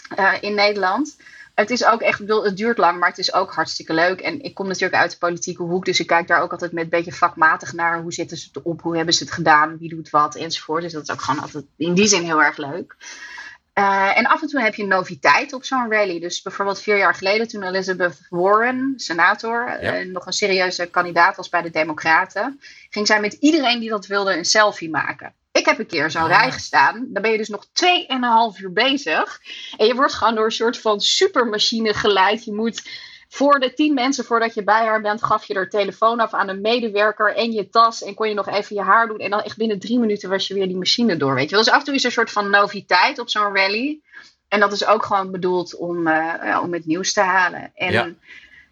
Eh, 0.09 0.33
in 0.41 0.55
Nederland. 0.55 1.17
Het 1.55 1.69
is 1.69 1.85
ook 1.85 2.01
echt, 2.01 2.19
bedoel, 2.19 2.43
het 2.43 2.57
duurt 2.57 2.77
lang, 2.77 2.99
maar 2.99 3.09
het 3.09 3.17
is 3.17 3.33
ook 3.33 3.53
hartstikke 3.53 3.93
leuk. 3.93 4.21
En 4.21 4.41
ik 4.41 4.53
kom 4.53 4.67
natuurlijk 4.67 5.01
uit 5.01 5.11
de 5.11 5.17
politieke 5.17 5.63
hoek, 5.63 5.85
dus 5.85 5.99
ik 5.99 6.07
kijk 6.07 6.27
daar 6.27 6.41
ook 6.41 6.51
altijd 6.51 6.71
met 6.71 6.83
een 6.83 6.89
beetje 6.89 7.13
vakmatig 7.13 7.73
naar. 7.73 8.01
Hoe 8.01 8.13
zitten 8.13 8.37
ze 8.37 8.49
op, 8.63 8.81
hoe 8.81 8.95
hebben 8.95 9.13
ze 9.13 9.23
het 9.23 9.33
gedaan, 9.33 9.77
wie 9.77 9.89
doet 9.89 10.09
wat 10.09 10.35
enzovoort. 10.35 10.81
Dus 10.81 10.93
dat 10.93 11.03
is 11.03 11.11
ook 11.11 11.21
gewoon 11.21 11.41
altijd 11.41 11.65
in 11.77 11.93
die 11.93 12.07
zin 12.07 12.23
heel 12.23 12.43
erg 12.43 12.57
leuk. 12.57 12.95
Uh, 13.73 14.17
en 14.17 14.25
af 14.25 14.41
en 14.41 14.47
toe 14.47 14.61
heb 14.61 14.75
je 14.75 14.85
noviteit 14.85 15.53
op 15.53 15.63
zo'n 15.63 15.91
rally. 15.91 16.19
Dus 16.19 16.41
bijvoorbeeld 16.41 16.81
vier 16.81 16.97
jaar 16.97 17.15
geleden, 17.15 17.47
toen 17.47 17.63
Elizabeth 17.63 18.19
Warren, 18.29 18.93
senator, 18.95 19.67
en 19.67 20.07
uh, 20.07 20.13
nog 20.13 20.25
een 20.25 20.33
serieuze 20.33 20.85
kandidaat 20.85 21.35
was 21.35 21.49
bij 21.49 21.61
de 21.61 21.69
Democraten, 21.69 22.59
ging 22.89 23.07
zij 23.07 23.19
met 23.19 23.33
iedereen 23.33 23.79
die 23.79 23.89
dat 23.89 24.05
wilde 24.05 24.37
een 24.37 24.45
selfie 24.45 24.89
maken. 24.89 25.33
Ik 25.51 25.65
heb 25.65 25.79
een 25.79 25.87
keer 25.87 26.11
zo'n 26.11 26.27
rij 26.27 26.51
gestaan. 26.51 27.07
Dan 27.09 27.21
ben 27.21 27.31
je 27.31 27.37
dus 27.37 27.49
nog 27.49 27.65
2,5 27.65 28.61
uur 28.61 28.73
bezig. 28.73 29.39
En 29.77 29.85
je 29.85 29.95
wordt 29.95 30.13
gewoon 30.13 30.35
door 30.35 30.45
een 30.45 30.51
soort 30.51 30.77
van 30.77 30.99
supermachine 30.99 31.93
geleid. 31.93 32.45
Je 32.45 32.53
moet 32.53 32.89
voor 33.29 33.59
de 33.59 33.73
tien 33.73 33.93
mensen 33.93 34.25
voordat 34.25 34.53
je 34.53 34.63
bij 34.63 34.85
haar 34.85 35.01
bent, 35.01 35.23
gaf 35.23 35.45
je 35.45 35.53
er 35.53 35.69
telefoon 35.69 36.19
af 36.19 36.33
aan 36.33 36.49
een 36.49 36.61
medewerker 36.61 37.35
en 37.35 37.51
je 37.51 37.69
tas. 37.69 38.03
En 38.03 38.13
kon 38.13 38.27
je 38.27 38.33
nog 38.33 38.49
even 38.49 38.75
je 38.75 38.81
haar 38.81 39.07
doen. 39.07 39.19
En 39.19 39.29
dan 39.29 39.41
echt 39.41 39.57
binnen 39.57 39.79
drie 39.79 39.99
minuten 39.99 40.29
was 40.29 40.47
je 40.47 40.53
weer 40.53 40.67
die 40.67 40.77
machine 40.77 41.17
door. 41.17 41.33
Weet 41.33 41.49
je. 41.49 41.55
Dus 41.55 41.69
af 41.69 41.79
en 41.79 41.85
toe 41.85 41.93
is 41.93 41.99
er 41.99 42.05
een 42.05 42.11
soort 42.11 42.31
van 42.31 42.49
noviteit 42.49 43.19
op 43.19 43.29
zo'n 43.29 43.55
rally. 43.55 43.99
En 44.47 44.59
dat 44.59 44.71
is 44.71 44.85
ook 44.85 45.05
gewoon 45.05 45.31
bedoeld 45.31 45.75
om, 45.75 46.07
uh, 46.07 46.59
om 46.63 46.73
het 46.73 46.85
nieuws 46.85 47.13
te 47.13 47.21
halen. 47.21 47.71
En 47.75 47.91
ja. 47.91 48.09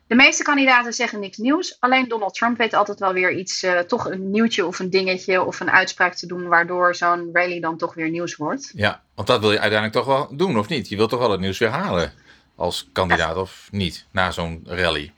De 0.10 0.16
meeste 0.16 0.44
kandidaten 0.44 0.94
zeggen 0.94 1.20
niks 1.20 1.38
nieuws. 1.38 1.78
Alleen 1.80 2.08
Donald 2.08 2.34
Trump 2.34 2.58
weet 2.58 2.74
altijd 2.74 3.00
wel 3.00 3.14
weer 3.14 3.32
iets, 3.32 3.64
uh, 3.64 3.80
toch 3.80 4.06
een 4.06 4.32
nieuwtje 4.32 4.66
of 4.66 4.80
een 4.80 4.90
dingetje 4.90 5.44
of 5.44 5.60
een 5.60 5.72
uitspraak 5.72 6.16
te 6.16 6.28
doen, 6.28 6.48
waardoor 6.48 6.96
zo'n 6.96 7.30
rally 7.34 7.60
dan 7.60 7.78
toch 7.78 7.94
weer 7.94 8.10
nieuws 8.10 8.36
wordt. 8.36 8.72
Ja, 8.76 9.04
want 9.16 9.28
dat 9.28 9.40
wil 9.40 9.52
je 9.52 9.60
uiteindelijk 9.60 10.06
toch 10.06 10.16
wel 10.16 10.38
doen, 10.38 10.58
of 10.58 10.68
niet? 10.68 10.90
Je 10.90 10.96
wilt 10.96 11.10
toch 11.10 11.20
wel 11.20 11.32
het 11.32 11.40
nieuws 11.40 11.58
weer 11.58 11.70
halen 11.70 12.14
als 12.56 12.90
kandidaat, 12.94 13.36
of 13.36 13.68
niet, 13.72 14.06
na 14.12 14.32
zo'n 14.32 14.62
rally? 14.64 15.14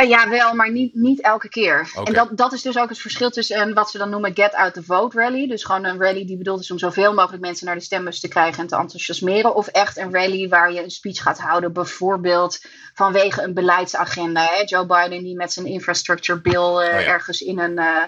Uh, 0.00 0.08
ja, 0.08 0.28
wel, 0.28 0.54
maar 0.54 0.70
niet, 0.70 0.94
niet 0.94 1.20
elke 1.20 1.48
keer. 1.48 1.90
En 2.04 2.12
dat, 2.12 2.36
dat 2.36 2.52
is 2.52 2.62
dus 2.62 2.78
ook 2.78 2.88
het 2.88 2.98
verschil 2.98 3.30
tussen 3.30 3.60
een, 3.60 3.74
wat 3.74 3.90
ze 3.90 3.98
dan 3.98 4.10
noemen 4.10 4.34
get 4.34 4.54
out 4.54 4.74
the 4.74 4.82
vote 4.82 5.18
rally. 5.18 5.48
Dus 5.48 5.64
gewoon 5.64 5.84
een 5.84 6.00
rally 6.00 6.26
die 6.26 6.36
bedoeld 6.36 6.60
is 6.60 6.70
om 6.70 6.78
zoveel 6.78 7.14
mogelijk 7.14 7.42
mensen 7.42 7.66
naar 7.66 7.74
de 7.74 7.80
stembus 7.80 8.20
te 8.20 8.28
krijgen 8.28 8.62
en 8.62 8.66
te 8.66 8.76
enthousiasmeren. 8.76 9.54
Of 9.54 9.66
echt 9.66 9.96
een 9.96 10.12
rally 10.12 10.48
waar 10.48 10.72
je 10.72 10.82
een 10.82 10.90
speech 10.90 11.22
gaat 11.22 11.38
houden, 11.38 11.72
bijvoorbeeld 11.72 12.64
vanwege 12.94 13.42
een 13.42 13.54
beleidsagenda. 13.54 14.44
Hè? 14.44 14.62
Joe 14.64 14.86
Biden 14.86 15.22
die 15.22 15.36
met 15.36 15.52
zijn 15.52 15.66
infrastructure 15.66 16.40
bill 16.40 16.54
uh, 16.54 16.64
oh 16.64 16.82
ja. 16.82 17.02
ergens 17.02 17.40
in 17.40 17.58
een... 17.58 17.78
Uh, 17.78 18.02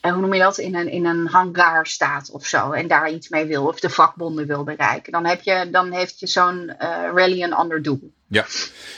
hoe 0.00 0.20
noem 0.20 0.34
je 0.34 0.40
dat, 0.40 0.58
in 0.58 0.74
een, 0.74 0.88
in 0.88 1.06
een 1.06 1.26
hangar 1.26 1.86
staat 1.86 2.30
of 2.30 2.46
zo. 2.46 2.70
En 2.70 2.88
daar 2.88 3.10
iets 3.10 3.28
mee 3.28 3.44
wil. 3.44 3.66
Of 3.66 3.80
de 3.80 3.90
vakbonden 3.90 4.46
wil 4.46 4.64
bereiken. 4.64 5.12
Dan, 5.12 5.26
heb 5.26 5.42
je, 5.42 5.68
dan 5.70 5.92
heeft 5.92 6.20
je 6.20 6.26
zo'n 6.26 6.72
uh, 6.82 7.10
rally 7.14 7.42
een 7.42 7.52
ander 7.52 7.82
doel. 7.82 8.12
Ja, 8.28 8.44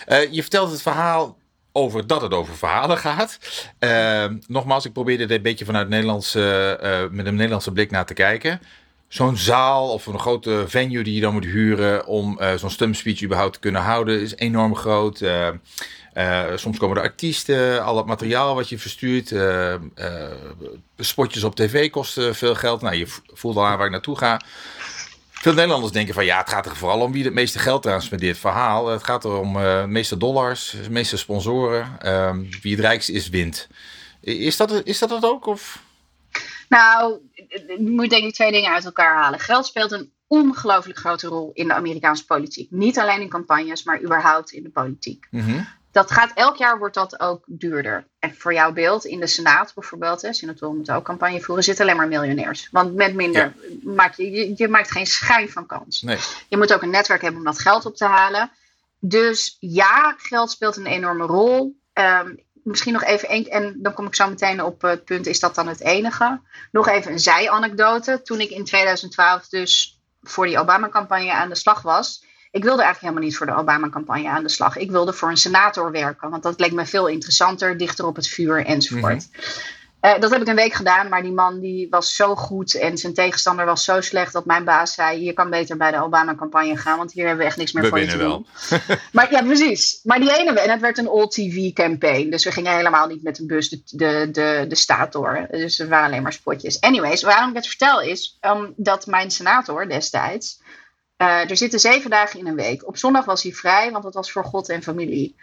uh, 0.09 0.33
je 0.33 0.41
vertelt 0.41 0.71
het 0.71 0.83
verhaal 0.83 1.37
over 1.77 2.07
dat 2.07 2.23
het 2.23 2.33
over 2.33 2.57
verhalen 2.57 2.99
gaat. 2.99 3.39
Uh, 3.81 4.25
nogmaals, 4.47 4.85
ik 4.85 4.93
probeerde 4.93 5.25
er 5.25 5.31
een 5.31 5.43
beetje 5.43 5.65
vanuit 5.65 5.89
Nederlandse, 5.89 6.79
uh, 6.83 7.17
met 7.17 7.27
een 7.27 7.35
Nederlandse 7.35 7.73
blik 7.73 7.91
naar 7.91 8.07
te 8.07 8.15
kijken. 8.15 8.61
Zo'n 9.09 9.37
zaal 9.37 9.93
of 9.93 10.07
een 10.07 10.19
grote 10.19 10.65
venue 10.67 11.03
die 11.03 11.15
je 11.15 11.21
dan 11.21 11.33
moet 11.33 11.45
huren 11.45 12.07
om 12.07 12.39
uh, 12.41 12.55
zo'n 12.55 12.95
speech 12.95 13.23
überhaupt 13.23 13.53
te 13.53 13.59
kunnen 13.59 13.83
houden, 13.83 14.21
is 14.21 14.37
enorm 14.37 14.77
groot. 14.77 15.23
soms 16.55 16.79
komen 16.79 16.97
er 16.97 17.03
artiesten, 17.03 17.85
al 17.85 17.97
het 17.97 18.07
materiaal 18.07 18.55
wat 18.55 18.69
je 18.69 18.79
verstuurt. 18.79 19.35
spotjes 20.97 21.45
op 21.45 21.55
tv 21.55 21.91
kosten 21.91 22.35
veel 22.35 22.55
geld. 22.55 22.81
Nou, 22.81 22.97
je 22.97 23.07
voelt 23.35 23.57
al 23.57 23.67
aan 23.67 23.77
waar 23.77 23.87
ik 23.87 23.93
naartoe 23.93 24.19
ga. 24.19 24.41
Veel 25.41 25.55
Nederlanders 25.55 25.93
denken 25.93 26.15
van 26.15 26.25
ja, 26.25 26.39
het 26.39 26.49
gaat 26.49 26.67
er 26.67 26.77
vooral 26.77 27.01
om 27.01 27.13
wie 27.13 27.25
het 27.25 27.33
meeste 27.33 27.59
geld 27.59 27.83
transfereert. 27.83 28.39
Verhaal. 28.39 28.87
Het 28.87 29.05
gaat 29.05 29.25
er 29.25 29.39
om 29.39 29.57
uh, 29.57 29.81
de 29.81 29.87
meeste 29.87 30.17
dollars, 30.17 30.77
de 30.83 30.91
meeste 30.91 31.17
sponsoren. 31.17 31.99
Uh, 32.05 32.37
wie 32.63 32.73
het 32.73 32.85
rijkst 32.85 33.09
is, 33.09 33.29
wint. 33.29 33.69
Is 34.21 34.57
dat, 34.57 34.85
is 34.85 34.99
dat 34.99 35.11
het 35.11 35.25
ook? 35.25 35.47
Of? 35.47 35.83
Nou, 36.69 37.19
je 37.35 37.77
moet 37.79 38.11
denk 38.11 38.25
ik 38.25 38.35
twee 38.35 38.53
dingen 38.53 38.73
uit 38.73 38.85
elkaar 38.85 39.17
halen. 39.17 39.41
Geld 39.41 39.67
speelt 39.67 39.93
een 39.93 40.13
ongelooflijk 40.27 40.99
grote 40.99 41.27
rol 41.27 41.51
in 41.55 41.69
de 41.69 41.75
Amerikaanse 41.75 42.25
politiek. 42.25 42.71
Niet 42.71 42.99
alleen 42.99 43.21
in 43.21 43.29
campagnes, 43.29 43.85
maar 43.85 44.03
überhaupt 44.03 44.53
in 44.53 44.63
de 44.63 44.71
politiek. 44.71 45.27
Mm 45.31 45.41
-hmm 45.41 45.67
dat 45.97 46.11
gaat 46.11 46.33
elk 46.35 46.57
jaar 46.57 46.79
wordt 46.79 46.95
dat 46.95 47.21
ook 47.21 47.45
duurder. 47.47 48.07
En 48.19 48.35
voor 48.39 48.53
jouw 48.53 48.73
beeld, 48.73 49.05
in 49.05 49.21
de 49.21 49.27
Senaat 49.27 49.73
bijvoorbeeld, 49.75 50.23
hè, 50.23 50.33
senatoren 50.33 50.77
moeten 50.77 50.95
ook 50.95 51.05
campagne 51.05 51.41
voeren, 51.41 51.65
zitten 51.65 51.85
alleen 51.85 51.97
maar 51.97 52.09
miljonairs. 52.09 52.69
Want 52.71 52.95
met 52.95 53.15
minder 53.15 53.43
ja. 53.43 53.93
maak 53.93 54.15
je, 54.15 54.31
je, 54.31 54.53
je, 54.57 54.69
maakt 54.69 54.91
geen 54.91 55.07
schijn 55.07 55.49
van 55.51 55.67
kans. 55.67 56.03
Nee. 56.03 56.19
Je 56.49 56.57
moet 56.57 56.75
ook 56.75 56.83
een 56.83 56.91
netwerk 56.91 57.23
hebben 57.23 57.41
om 57.41 57.47
dat 57.47 57.59
geld 57.59 57.87
op 57.87 57.97
te 57.97 58.05
halen. 58.05 58.51
Dus 58.99 59.57
ja, 59.61 60.15
geld 60.19 60.51
speelt 60.51 60.77
een 60.77 60.87
enorme 60.87 61.27
rol. 61.27 61.77
Um, 61.93 62.45
misschien 62.53 62.93
nog 62.93 63.05
even 63.05 63.29
één, 63.29 63.47
en 63.47 63.75
dan 63.83 63.95
kom 63.95 64.07
ik 64.07 64.15
zo 64.15 64.29
meteen 64.29 64.63
op 64.63 64.83
het 64.83 65.05
punt, 65.05 65.27
is 65.27 65.41
dat 65.41 65.55
dan 65.55 65.69
het 65.69 65.81
enige? 65.81 66.41
Nog 66.73 66.89
even 66.89 67.13
een 67.13 67.19
zijanekdote. 67.19 68.23
Toen 68.23 68.41
ik 68.41 68.51
in 68.51 68.65
2012 68.65 69.49
dus 69.49 70.01
voor 70.23 70.47
die 70.47 70.59
Obama-campagne 70.59 71.33
aan 71.33 71.49
de 71.49 71.55
slag 71.55 71.83
was, 71.83 72.25
ik 72.57 72.65
wilde 72.65 72.83
eigenlijk 72.83 73.01
helemaal 73.01 73.23
niet 73.23 73.37
voor 73.37 73.47
de 73.47 73.55
Obama-campagne 73.55 74.29
aan 74.29 74.43
de 74.43 74.49
slag. 74.49 74.77
Ik 74.77 74.91
wilde 74.91 75.13
voor 75.13 75.31
een 75.31 75.37
senator 75.37 75.91
werken, 75.91 76.31
want 76.31 76.43
dat 76.43 76.61
leek 76.61 76.73
me 76.73 76.87
veel 76.87 77.07
interessanter, 77.07 77.77
dichter 77.77 78.07
op 78.07 78.17
het 78.17 78.29
vuur 78.29 78.65
enzovoort. 78.65 79.29
Mm 79.33 79.45
Uh, 80.07 80.21
dat 80.21 80.31
heb 80.31 80.41
ik 80.41 80.49
een 80.49 80.55
week 80.55 80.73
gedaan, 80.73 81.09
maar 81.09 81.23
die 81.23 81.33
man 81.33 81.61
die 81.61 81.87
was 81.91 82.15
zo 82.15 82.35
goed 82.35 82.75
en 82.75 82.99
zijn 82.99 83.15
tegenstander 83.15 83.65
was 83.65 83.85
zo 83.85 84.01
slecht 84.01 84.33
dat 84.33 84.45
mijn 84.45 84.65
baas 84.65 84.95
zei: 84.95 85.25
Je 85.25 85.33
kan 85.33 85.51
beter 85.51 85.77
bij 85.77 85.91
de 85.91 86.03
Obama-campagne 86.03 86.77
gaan, 86.77 86.99
want 86.99 87.13
hier 87.13 87.27
hebben 87.27 87.43
we 87.43 87.49
echt 87.51 87.59
niks 87.59 87.73
meer 87.73 87.83
we 87.83 87.89
voor 87.89 87.99
je 87.99 88.07
te 88.07 88.17
wel. 88.17 88.29
doen. 88.29 88.47
maar 89.13 89.31
ja, 89.31 89.43
precies. 89.43 90.01
Maar 90.03 90.21
die 90.21 90.39
ene, 90.39 90.61
en 90.61 90.71
het 90.71 90.81
werd 90.81 90.99
een 90.99 91.09
all-TV-campaign, 91.09 92.31
dus 92.31 92.45
we 92.45 92.53
gingen 92.53 92.77
helemaal 92.77 93.07
niet 93.07 93.23
met 93.23 93.39
een 93.39 93.47
bus 93.47 93.69
de, 93.69 93.81
de, 93.85 94.29
de, 94.33 94.65
de 94.69 94.75
staat 94.75 95.13
door. 95.13 95.47
Dus 95.51 95.79
er 95.79 95.89
waren 95.89 96.07
alleen 96.07 96.23
maar 96.23 96.33
spotjes. 96.33 96.81
Anyways, 96.81 97.23
waarom 97.23 97.51
ik 97.51 97.57
het 97.57 97.67
vertel 97.67 98.01
is 98.01 98.39
um, 98.41 98.73
dat 98.77 99.07
mijn 99.07 99.31
senator 99.31 99.89
destijds. 99.89 100.61
Uh, 101.19 101.51
er 101.51 101.57
zitten 101.57 101.81
zeven 101.81 102.11
dagen 102.11 102.39
in 102.39 102.47
een 102.47 102.55
week. 102.55 102.87
Op 102.87 102.97
zondag 102.97 103.25
was 103.25 103.43
hij 103.43 103.53
vrij, 103.53 103.91
want 103.91 104.05
dat 104.05 104.15
was 104.15 104.33
voor 104.33 104.45
God 104.45 104.69
en 104.69 104.83
familie. 104.83 105.37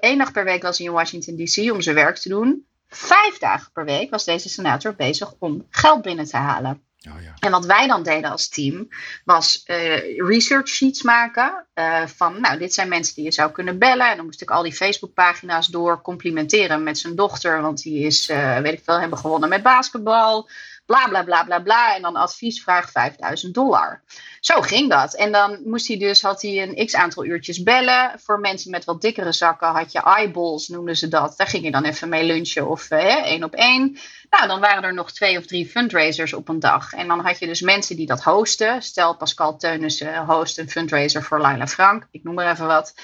Eén 0.00 0.12
uh, 0.12 0.18
dag 0.18 0.32
per 0.32 0.44
week 0.44 0.62
was 0.62 0.78
hij 0.78 0.86
in 0.86 0.92
Washington 0.92 1.36
DC 1.36 1.72
om 1.72 1.80
zijn 1.80 1.94
werk 1.94 2.16
te 2.16 2.28
doen. 2.28 2.66
Vijf 2.88 3.38
dagen 3.38 3.72
per 3.72 3.84
week 3.84 4.10
was 4.10 4.24
deze 4.24 4.48
senator 4.48 4.94
bezig 4.94 5.34
om 5.38 5.66
geld 5.70 6.02
binnen 6.02 6.26
te 6.26 6.36
halen. 6.36 6.86
Oh 7.08 7.22
ja. 7.22 7.34
En 7.38 7.50
wat 7.50 7.66
wij 7.66 7.86
dan 7.86 8.02
deden 8.02 8.30
als 8.30 8.48
team 8.48 8.88
was 9.24 9.62
uh, 9.66 10.16
research 10.16 10.68
sheets 10.68 11.02
maken. 11.02 11.66
Uh, 11.74 12.06
van, 12.06 12.40
nou, 12.40 12.58
dit 12.58 12.74
zijn 12.74 12.88
mensen 12.88 13.14
die 13.14 13.24
je 13.24 13.32
zou 13.32 13.50
kunnen 13.50 13.78
bellen. 13.78 14.10
En 14.10 14.16
dan 14.16 14.24
moest 14.24 14.42
ik 14.42 14.50
al 14.50 14.62
die 14.62 14.72
Facebookpagina's 14.72 15.66
door 15.66 16.02
complimenteren 16.02 16.82
met 16.82 16.98
zijn 16.98 17.16
dochter. 17.16 17.60
Want 17.60 17.82
die 17.82 18.06
is, 18.06 18.30
uh, 18.30 18.58
weet 18.58 18.72
ik 18.72 18.84
veel, 18.84 19.00
hebben 19.00 19.18
gewonnen 19.18 19.48
met 19.48 19.62
basketbal. 19.62 20.48
Bla 20.86 21.08
bla 21.08 21.22
bla 21.22 21.44
bla 21.44 21.58
bla. 21.58 21.94
En 21.94 22.02
dan 22.02 22.16
adviesvraag 22.16 22.90
5000 22.90 23.54
dollar. 23.54 24.02
Zo 24.40 24.60
ging 24.60 24.90
dat. 24.90 25.14
En 25.14 25.32
dan 25.32 25.60
moest 25.64 25.88
hij 25.88 25.98
dus, 25.98 26.22
had 26.22 26.42
hij 26.42 26.62
een 26.62 26.86
x 26.86 26.94
aantal 26.94 27.24
uurtjes 27.24 27.62
bellen. 27.62 28.12
Voor 28.16 28.40
mensen 28.40 28.70
met 28.70 28.84
wat 28.84 29.00
dikkere 29.00 29.32
zakken 29.32 29.68
had 29.68 29.92
je 29.92 30.02
eyeballs, 30.02 30.68
noemden 30.68 30.96
ze 30.96 31.08
dat. 31.08 31.34
Daar 31.36 31.46
ging 31.46 31.64
je 31.64 31.70
dan 31.70 31.84
even 31.84 32.08
mee 32.08 32.24
lunchen 32.24 32.68
of 32.68 32.90
uh, 32.90 33.24
één 33.24 33.44
op 33.44 33.54
één. 33.54 33.98
Nou, 34.30 34.46
dan 34.46 34.60
waren 34.60 34.82
er 34.82 34.94
nog 34.94 35.12
twee 35.12 35.38
of 35.38 35.46
drie 35.46 35.66
fundraisers 35.66 36.32
op 36.32 36.48
een 36.48 36.60
dag. 36.60 36.92
En 36.92 37.08
dan 37.08 37.20
had 37.20 37.38
je 37.38 37.46
dus 37.46 37.60
mensen 37.60 37.96
die 37.96 38.06
dat 38.06 38.22
hosten. 38.22 38.82
Stel, 38.82 39.16
Pascal 39.16 39.56
Teunissen 39.56 40.24
host 40.24 40.58
een 40.58 40.70
fundraiser 40.70 41.22
voor 41.22 41.40
Laila 41.40 41.66
Frank. 41.66 42.06
Ik 42.10 42.22
noem 42.22 42.34
maar 42.34 42.52
even 42.52 42.66
wat. 42.66 42.94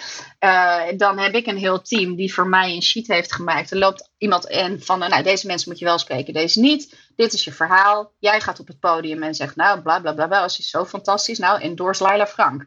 Uh, 0.41 0.83
dan 0.97 1.19
heb 1.19 1.35
ik 1.35 1.47
een 1.47 1.57
heel 1.57 1.83
team 1.83 2.15
die 2.15 2.35
voor 2.35 2.47
mij 2.47 2.75
een 2.75 2.83
sheet 2.83 3.07
heeft 3.07 3.35
gemaakt. 3.35 3.71
Er 3.71 3.79
loopt 3.79 4.11
iemand 4.23 4.47
in 4.47 4.83
van, 4.83 4.99
nou, 4.99 5.23
deze 5.23 5.47
mensen 5.47 5.71
moet 5.71 5.79
je 5.79 5.85
wel 5.85 5.99
spreken, 5.99 6.35
deze 6.35 6.61
niet. 6.61 6.97
Dit 7.17 7.33
is 7.33 7.45
je 7.45 7.53
verhaal. 7.53 8.13
Jij 8.19 8.41
gaat 8.41 8.61
op 8.61 8.67
het 8.67 8.81
podium 8.81 9.23
en 9.23 9.35
zegt, 9.35 9.57
nou, 9.57 9.81
bla 9.81 10.01
bla 10.01 10.13
bla, 10.13 10.27
bla 10.27 10.45
is 10.45 10.71
zo 10.71 10.85
fantastisch. 10.85 11.39
Nou, 11.39 11.61
endorse 11.61 12.03
Laila 12.03 12.27
Frank. 12.27 12.65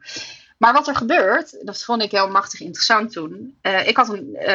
Maar 0.57 0.73
wat 0.73 0.87
er 0.87 0.95
gebeurt, 0.95 1.65
dat 1.65 1.83
vond 1.83 2.01
ik 2.01 2.11
heel 2.11 2.29
machtig 2.29 2.59
interessant 2.59 3.11
toen. 3.11 3.57
Uh, 3.61 3.87
ik 3.87 3.97
had 3.97 4.09
een, 4.09 4.29
uh, 4.33 4.47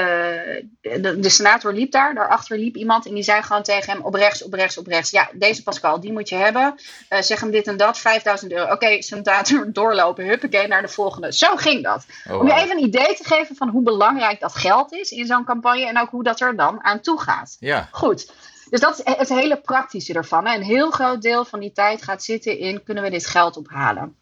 de, 1.03 1.19
de, 1.21 1.29
senator 1.29 1.73
liep 1.73 1.93
daar, 1.93 2.15
daarachter 2.15 2.59
liep 2.59 2.77
iemand 2.77 3.07
en 3.07 3.15
die 3.15 3.23
zei 3.23 3.43
gewoon 3.43 3.63
tegen 3.63 3.93
hem 3.93 4.03
op 4.03 4.15
rechts, 4.15 4.43
op 4.43 4.53
rechts, 4.53 4.79
op 4.79 4.87
rechts. 4.87 5.11
Ja, 5.11 5.29
deze 5.33 5.63
Pascal, 5.63 6.01
die 6.01 6.13
moet 6.13 6.29
je 6.29 6.35
hebben. 6.35 6.75
Uh, 7.11 7.21
zeg 7.21 7.41
hem 7.41 7.51
dit 7.51 7.67
en 7.67 7.77
dat, 7.77 7.99
5000 7.99 8.53
euro. 8.53 8.65
Oké, 8.65 8.73
okay, 8.73 9.01
senator 9.01 9.73
doorlopen, 9.73 10.25
huppakee, 10.25 10.69
naar 10.69 10.83
de 10.83 10.89
volgende. 10.89 11.33
Zo 11.33 11.57
ging 11.57 11.83
dat. 11.83 12.07
Oh, 12.25 12.33
wow. 12.33 12.41
Om 12.41 12.47
je 12.47 12.55
even 12.55 12.77
een 12.77 12.85
idee 12.85 13.15
te 13.15 13.25
geven 13.25 13.57
van 13.57 13.69
hoe 13.69 13.83
belangrijk 13.83 14.41
dat 14.41 14.55
geld 14.55 14.93
is 14.93 15.11
in 15.11 15.27
zo'n 15.27 15.45
campagne 15.45 15.87
en 15.87 15.99
ook 15.99 16.11
hoe 16.11 16.23
dat 16.23 16.41
er 16.41 16.57
dan 16.57 16.85
aan 16.85 17.01
toe 17.01 17.21
gaat. 17.21 17.57
Ja. 17.59 17.89
Goed. 17.91 18.33
Dus 18.71 18.81
dat 18.81 18.99
is 18.99 19.15
het 19.17 19.29
hele 19.29 19.61
praktische 19.61 20.13
ervan. 20.13 20.47
Hè. 20.47 20.55
Een 20.55 20.63
heel 20.63 20.91
groot 20.91 21.23
deel 21.23 21.45
van 21.45 21.61
die 21.61 21.73
tijd 21.73 22.03
gaat 22.03 22.23
zitten 22.23 22.59
in 22.59 22.83
kunnen 22.83 23.03
we 23.03 23.11
dit 23.11 23.27
geld 23.27 23.57
ophalen. 23.57 24.17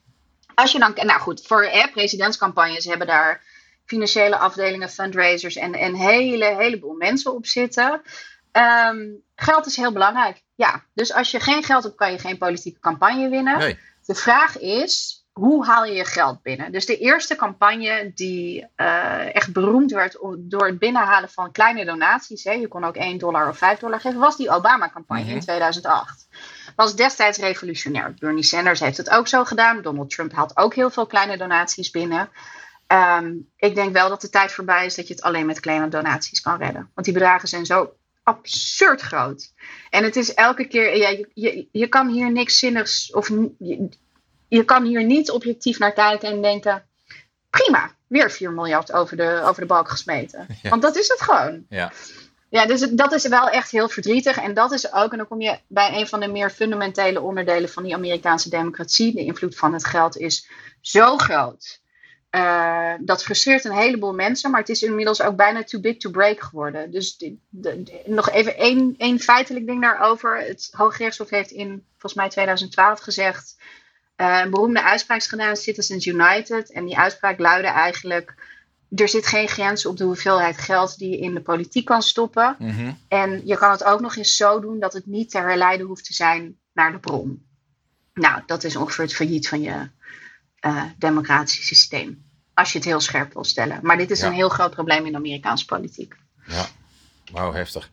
Als 0.59 0.73
je 0.73 0.79
dan, 0.79 0.93
nou 0.95 1.21
goed, 1.21 1.47
voor 1.47 1.65
hè, 1.65 1.89
presidentscampagnes 1.89 2.85
hebben 2.85 3.07
daar 3.07 3.43
financiële 3.85 4.37
afdelingen, 4.37 4.89
fundraisers 4.89 5.57
en 5.57 5.83
een 5.83 5.95
hele, 5.97 6.45
heleboel 6.45 6.95
mensen 6.95 7.35
op 7.35 7.47
zitten. 7.47 8.03
Um, 8.53 9.23
geld 9.35 9.67
is 9.67 9.77
heel 9.77 9.93
belangrijk. 9.93 10.43
Ja, 10.55 10.85
dus 10.95 11.13
als 11.13 11.31
je 11.31 11.41
geen 11.41 11.63
geld 11.63 11.83
hebt, 11.83 11.97
kan 11.97 12.13
je 12.13 12.19
geen 12.19 12.39
politieke 12.39 12.81
campagne 12.81 13.29
winnen. 13.29 13.59
Nee. 13.59 13.79
De 14.07 14.15
vraag 14.15 14.59
is, 14.59 15.25
hoe 15.33 15.67
haal 15.67 15.85
je 15.85 15.93
je 15.95 16.05
geld 16.05 16.43
binnen? 16.43 16.73
Dus 16.73 16.87
de 16.87 16.99
eerste 16.99 17.37
campagne 17.37 18.13
die 18.15 18.67
uh, 18.77 19.35
echt 19.35 19.53
beroemd 19.53 19.91
werd 19.91 20.19
door 20.39 20.67
het 20.67 20.79
binnenhalen 20.79 21.29
van 21.29 21.53
kleine 21.53 21.85
donaties, 21.85 22.45
hè, 22.45 22.53
je 22.53 22.69
kon 22.69 22.85
ook 22.85 22.97
1 22.97 23.19
dollar 23.19 23.49
of 23.49 23.59
5 23.59 23.79
dollar 23.79 24.01
geven, 24.01 24.19
was 24.19 24.37
die 24.37 24.51
Obama-campagne 24.51 25.25
Mhm. 25.25 25.33
in 25.33 25.41
2008. 25.41 26.29
Was 26.77 26.97
destijds 26.97 27.39
revolutionair. 27.39 28.15
Bernie 28.19 28.43
Sanders 28.43 28.81
heeft 28.81 28.97
het 28.97 29.11
ook 29.11 29.29
zo 29.29 29.45
gedaan. 29.45 29.83
Donald 29.83 30.11
Trump 30.11 30.33
haalt 30.33 30.57
ook 30.57 30.75
heel 30.75 30.91
veel 30.91 31.07
kleine 31.07 31.37
donaties 31.37 31.91
binnen. 31.91 32.31
Um, 32.93 33.49
ik 33.57 33.75
denk 33.75 33.93
wel 33.93 34.09
dat 34.09 34.21
de 34.21 34.31
tijd 34.31 34.53
voorbij 34.53 34.87
is 34.87 34.95
dat 34.95 35.09
je 35.09 35.15
het 35.15 35.23
alleen 35.23 35.47
met 35.47 35.61
kleine 35.61 35.89
donaties 35.89 36.41
kan 36.41 36.59
redden. 36.59 36.91
Want 36.95 37.07
die 37.07 37.15
bedragen 37.15 37.49
zijn 37.49 37.67
zo 37.67 37.93
absurd 38.23 39.01
groot. 39.01 39.53
En 39.91 40.05
het 40.05 40.17
is 40.17 40.35
elke 40.35 40.67
keer, 40.67 40.97
ja, 40.97 41.09
je, 41.09 41.29
je, 41.35 41.69
je 41.73 41.87
kan 41.87 42.09
hier 42.09 42.33
niks 42.33 42.59
zinnigs 42.59 43.13
of 43.13 43.29
je, 43.59 43.89
je 44.49 44.65
kan 44.65 44.85
hier 44.85 45.05
niet 45.05 45.31
objectief 45.31 45.79
naar 45.79 45.93
kijken 45.93 46.29
en 46.29 46.43
denken: 46.43 46.85
prima, 47.51 47.95
weer 48.07 48.31
4 48.31 48.53
miljard 48.53 48.93
over 48.93 49.17
de, 49.17 49.41
over 49.45 49.61
de 49.61 49.67
balk 49.67 49.89
gesmeten. 49.89 50.47
Ja. 50.63 50.71
Want 50.71 50.83
dat 50.83 50.97
is 50.97 51.09
het 51.09 51.21
gewoon. 51.21 51.65
Ja. 51.69 51.93
Ja, 52.51 52.67
dus 52.67 52.81
dat 52.81 53.13
is 53.13 53.29
wel 53.29 53.49
echt 53.49 53.71
heel 53.71 53.89
verdrietig. 53.89 54.39
En 54.39 54.55
dat 54.55 54.73
is 54.73 54.93
ook, 54.93 55.13
en 55.13 55.19
dan 55.19 55.29
kom 55.29 55.41
je 55.41 55.59
bij 55.67 55.99
een 56.01 56.07
van 56.07 56.21
de 56.21 56.29
meer 56.29 56.51
fundamentele 56.51 57.21
onderdelen 57.21 57.69
van 57.69 57.83
die 57.83 57.95
Amerikaanse 57.95 58.51
democratie. 58.51 59.15
De 59.15 59.25
invloed 59.25 59.57
van 59.57 59.73
het 59.73 59.87
geld 59.87 60.17
is 60.17 60.49
zo 60.81 61.17
groot. 61.17 61.81
Eh, 62.31 62.93
dat 63.01 63.25
frustreert 63.25 63.65
een 63.65 63.73
heleboel 63.73 64.13
mensen, 64.13 64.51
maar 64.51 64.61
het 64.61 64.69
is 64.69 64.83
inmiddels 64.83 65.23
ook 65.23 65.37
bijna 65.37 65.65
too 65.65 65.81
big 65.81 65.97
to 65.97 66.11
break 66.11 66.41
geworden. 66.41 66.91
Dus 66.91 67.25
nog 68.05 68.31
even 68.31 68.57
één, 68.57 68.95
één 68.99 69.19
feitelijk 69.19 69.67
ding 69.67 69.83
daarover. 69.83 70.39
Het 70.39 70.69
Hooggerechtshof 70.73 71.31
heeft 71.31 71.51
in 71.51 71.85
volgens 71.91 72.15
mij 72.15 72.29
2012 72.29 73.01
gezegd. 73.01 73.57
eh, 74.17 74.41
een 74.45 74.51
beroemde 74.51 74.83
uitspraak 74.83 75.23
gedaan, 75.23 75.57
Citizens 75.57 76.07
United. 76.07 76.73
En 76.73 76.85
die 76.85 76.99
uitspraak 76.99 77.39
luidde 77.39 77.69
eigenlijk: 77.69 78.35
er 78.97 79.09
zit 79.09 79.27
geen 79.27 79.49
grens 79.49 79.87
op 79.87 79.97
de 79.97 80.05
hoeveelheid 80.05 80.59
geld 80.59 80.99
die 80.99 81.11
je 81.11 81.19
in 81.19 81.35
de 81.35 81.41
politiek 81.41 81.85
kan 81.85 82.03
stoppen. 82.03 82.57
Mhm. 82.59 82.93
En 83.09 83.41
je 83.47 83.57
kan 83.57 83.71
het 83.71 83.85
ook 83.85 84.01
nog 84.01 84.17
eens 84.17 84.37
zo 84.37 84.61
doen 84.61 84.81
dat 84.81 84.93
het 84.93 85.07
niet 85.07 85.31
te 85.31 85.39
herleiden 85.39 85.87
hoeft 85.87 86.05
te 86.05 86.15
zijn 86.15 86.57
naar 86.73 86.93
de 86.93 86.99
bron. 86.99 87.47
Nou, 88.15 88.43
dat 88.47 88.65
is 88.65 88.77
ongeveer 88.77 89.05
het 89.05 89.15
failliet 89.15 89.49
van 89.49 89.61
je 89.61 89.89
eh, 90.59 90.83
democratische 90.99 91.63
systeem. 91.63 92.27
Als 92.55 92.73
je 92.73 92.79
het 92.79 92.87
heel 92.87 93.01
scherp 93.01 93.33
wil 93.33 93.45
stellen. 93.45 93.79
Maar 93.83 93.97
dit 93.97 94.11
is 94.11 94.21
Ja. 94.21 94.27
een 94.27 94.33
heel 94.33 94.49
groot 94.49 94.71
probleem 94.71 95.07
in 95.07 95.15
Amerikaanse 95.17 95.65
politiek. 95.65 96.15
Ja, 96.47 96.67
wauw, 97.33 97.53
heftig. 97.53 97.91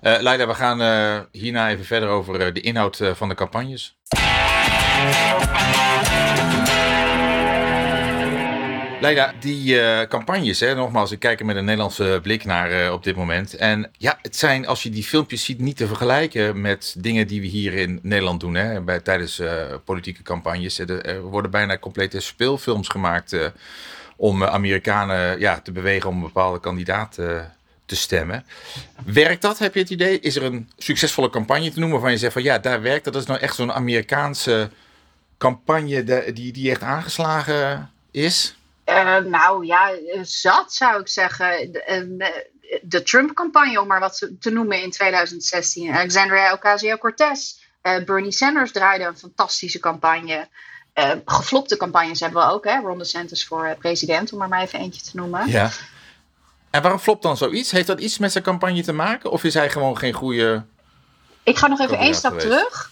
Leida, 0.00 0.46
we 0.46 0.54
gaan 0.54 0.80
eh, 0.80 1.20
hierna 1.32 1.70
even 1.70 1.84
verder 1.84 2.08
over 2.08 2.54
de 2.54 2.60
inhoud 2.60 3.00
van 3.14 3.28
de 3.28 3.34
campagnes. 3.34 3.96
Leida, 9.04 9.32
die 9.40 9.80
eh, 9.80 10.08
campagnes, 10.08 10.60
hè, 10.60 10.74
nogmaals, 10.74 11.10
ik 11.10 11.18
kijk 11.18 11.40
er 11.40 11.46
met 11.46 11.56
een 11.56 11.64
Nederlandse 11.64 12.18
blik 12.22 12.44
naar 12.44 12.70
eh, 12.70 12.92
op 12.92 13.04
dit 13.04 13.16
moment. 13.16 13.54
En 13.54 13.90
ja, 13.98 14.18
het 14.22 14.36
zijn, 14.36 14.66
als 14.66 14.82
je 14.82 14.90
die 14.90 15.02
filmpjes 15.02 15.44
ziet, 15.44 15.58
niet 15.58 15.76
te 15.76 15.86
vergelijken 15.86 16.60
met 16.60 16.94
dingen 16.98 17.26
die 17.26 17.40
we 17.40 17.46
hier 17.46 17.72
in 17.72 17.98
Nederland 18.02 18.40
doen. 18.40 18.54
Hè, 18.54 18.80
bij, 18.80 19.00
tijdens 19.00 19.38
eh, 19.38 19.74
politieke 19.84 20.22
campagnes. 20.22 20.78
Er, 20.78 21.20
worden 21.20 21.50
bijna 21.50 21.78
complete 21.78 22.20
speelfilms 22.20 22.88
gemaakt 22.88 23.36
om 24.16 24.44
Amerikanen 24.44 25.40
ja, 25.40 25.60
te 25.60 25.72
bewegen 25.72 26.08
om 26.08 26.16
een 26.16 26.22
bepaalde 26.22 26.60
kandidaat 26.60 27.14
te 27.86 27.96
stemmen. 27.96 28.44
Werkt 29.04 29.42
dat, 29.42 29.58
heb 29.58 29.74
je 29.74 29.80
het 29.80 29.90
idee? 29.90 30.20
Is 30.20 30.36
er 30.36 30.42
een 30.42 30.70
succesvolle 30.76 31.30
campagne 31.30 31.70
te 31.70 31.78
noemen 31.78 31.92
waarvan 31.92 32.12
je 32.12 32.18
zegt 32.18 32.32
van 32.32 32.42
ja, 32.42 32.58
daar 32.58 32.82
werkt 32.82 33.04
dat? 33.04 33.12
Dat 33.12 33.22
is 33.22 33.28
nou 33.28 33.40
echt 33.40 33.54
zo'n 33.54 33.72
Amerikaanse 33.72 34.70
campagne 35.38 36.32
die, 36.32 36.52
die 36.52 36.70
echt 36.70 36.82
aangeslagen 36.82 37.90
is? 38.10 38.54
Eh, 38.84 39.16
nou 39.18 39.66
ja, 39.66 39.90
eh, 39.92 40.20
zat 40.22 40.72
zou 40.72 41.00
ik 41.00 41.08
zeggen. 41.08 41.72
De, 41.72 41.80
eh, 41.82 42.28
de 42.82 43.02
Trump-campagne, 43.02 43.80
om 43.80 43.86
maar 43.86 44.00
wat 44.00 44.26
te- 44.40 44.50
noemen 44.50 44.82
in 44.82 44.90
2016. 44.90 45.92
Alexandria 45.94 46.52
Ocasio-Cortez. 46.52 47.62
Bernie 48.04 48.32
Sanders 48.32 48.72
draaide 48.72 49.04
een 49.04 49.16
fantastische 49.18 49.78
campagne. 49.78 50.48
Geflopte 51.24 51.76
campagnes 51.76 52.20
hebben 52.20 52.46
we 52.46 52.52
ook, 52.52 52.64
hè? 52.64 52.80
Ron 52.80 52.98
DeSantis 52.98 53.46
voor 53.46 53.76
president, 53.78 54.32
om 54.32 54.42
er 54.42 54.48
maar 54.48 54.62
even 54.62 54.78
eentje 54.78 55.02
te 55.02 55.10
noemen. 55.12 55.48
Ja. 55.48 55.70
En 56.70 56.82
waarom 56.82 57.00
flopt 57.00 57.22
dan 57.22 57.36
zoiets? 57.36 57.70
Heeft 57.70 57.86
dat 57.86 58.00
iets 58.00 58.18
met 58.18 58.32
zijn 58.32 58.44
campagne 58.44 58.82
te 58.82 58.92
maken? 58.92 59.30
Of 59.30 59.44
is 59.44 59.54
hij 59.54 59.70
gewoon 59.70 59.98
geen 59.98 60.12
goede... 60.12 60.64
Ik 61.42 61.58
ga 61.58 61.66
nog 61.66 61.80
even 61.80 61.98
één 61.98 62.14
stap 62.14 62.30
geweest. 62.40 62.48
terug. 62.48 62.90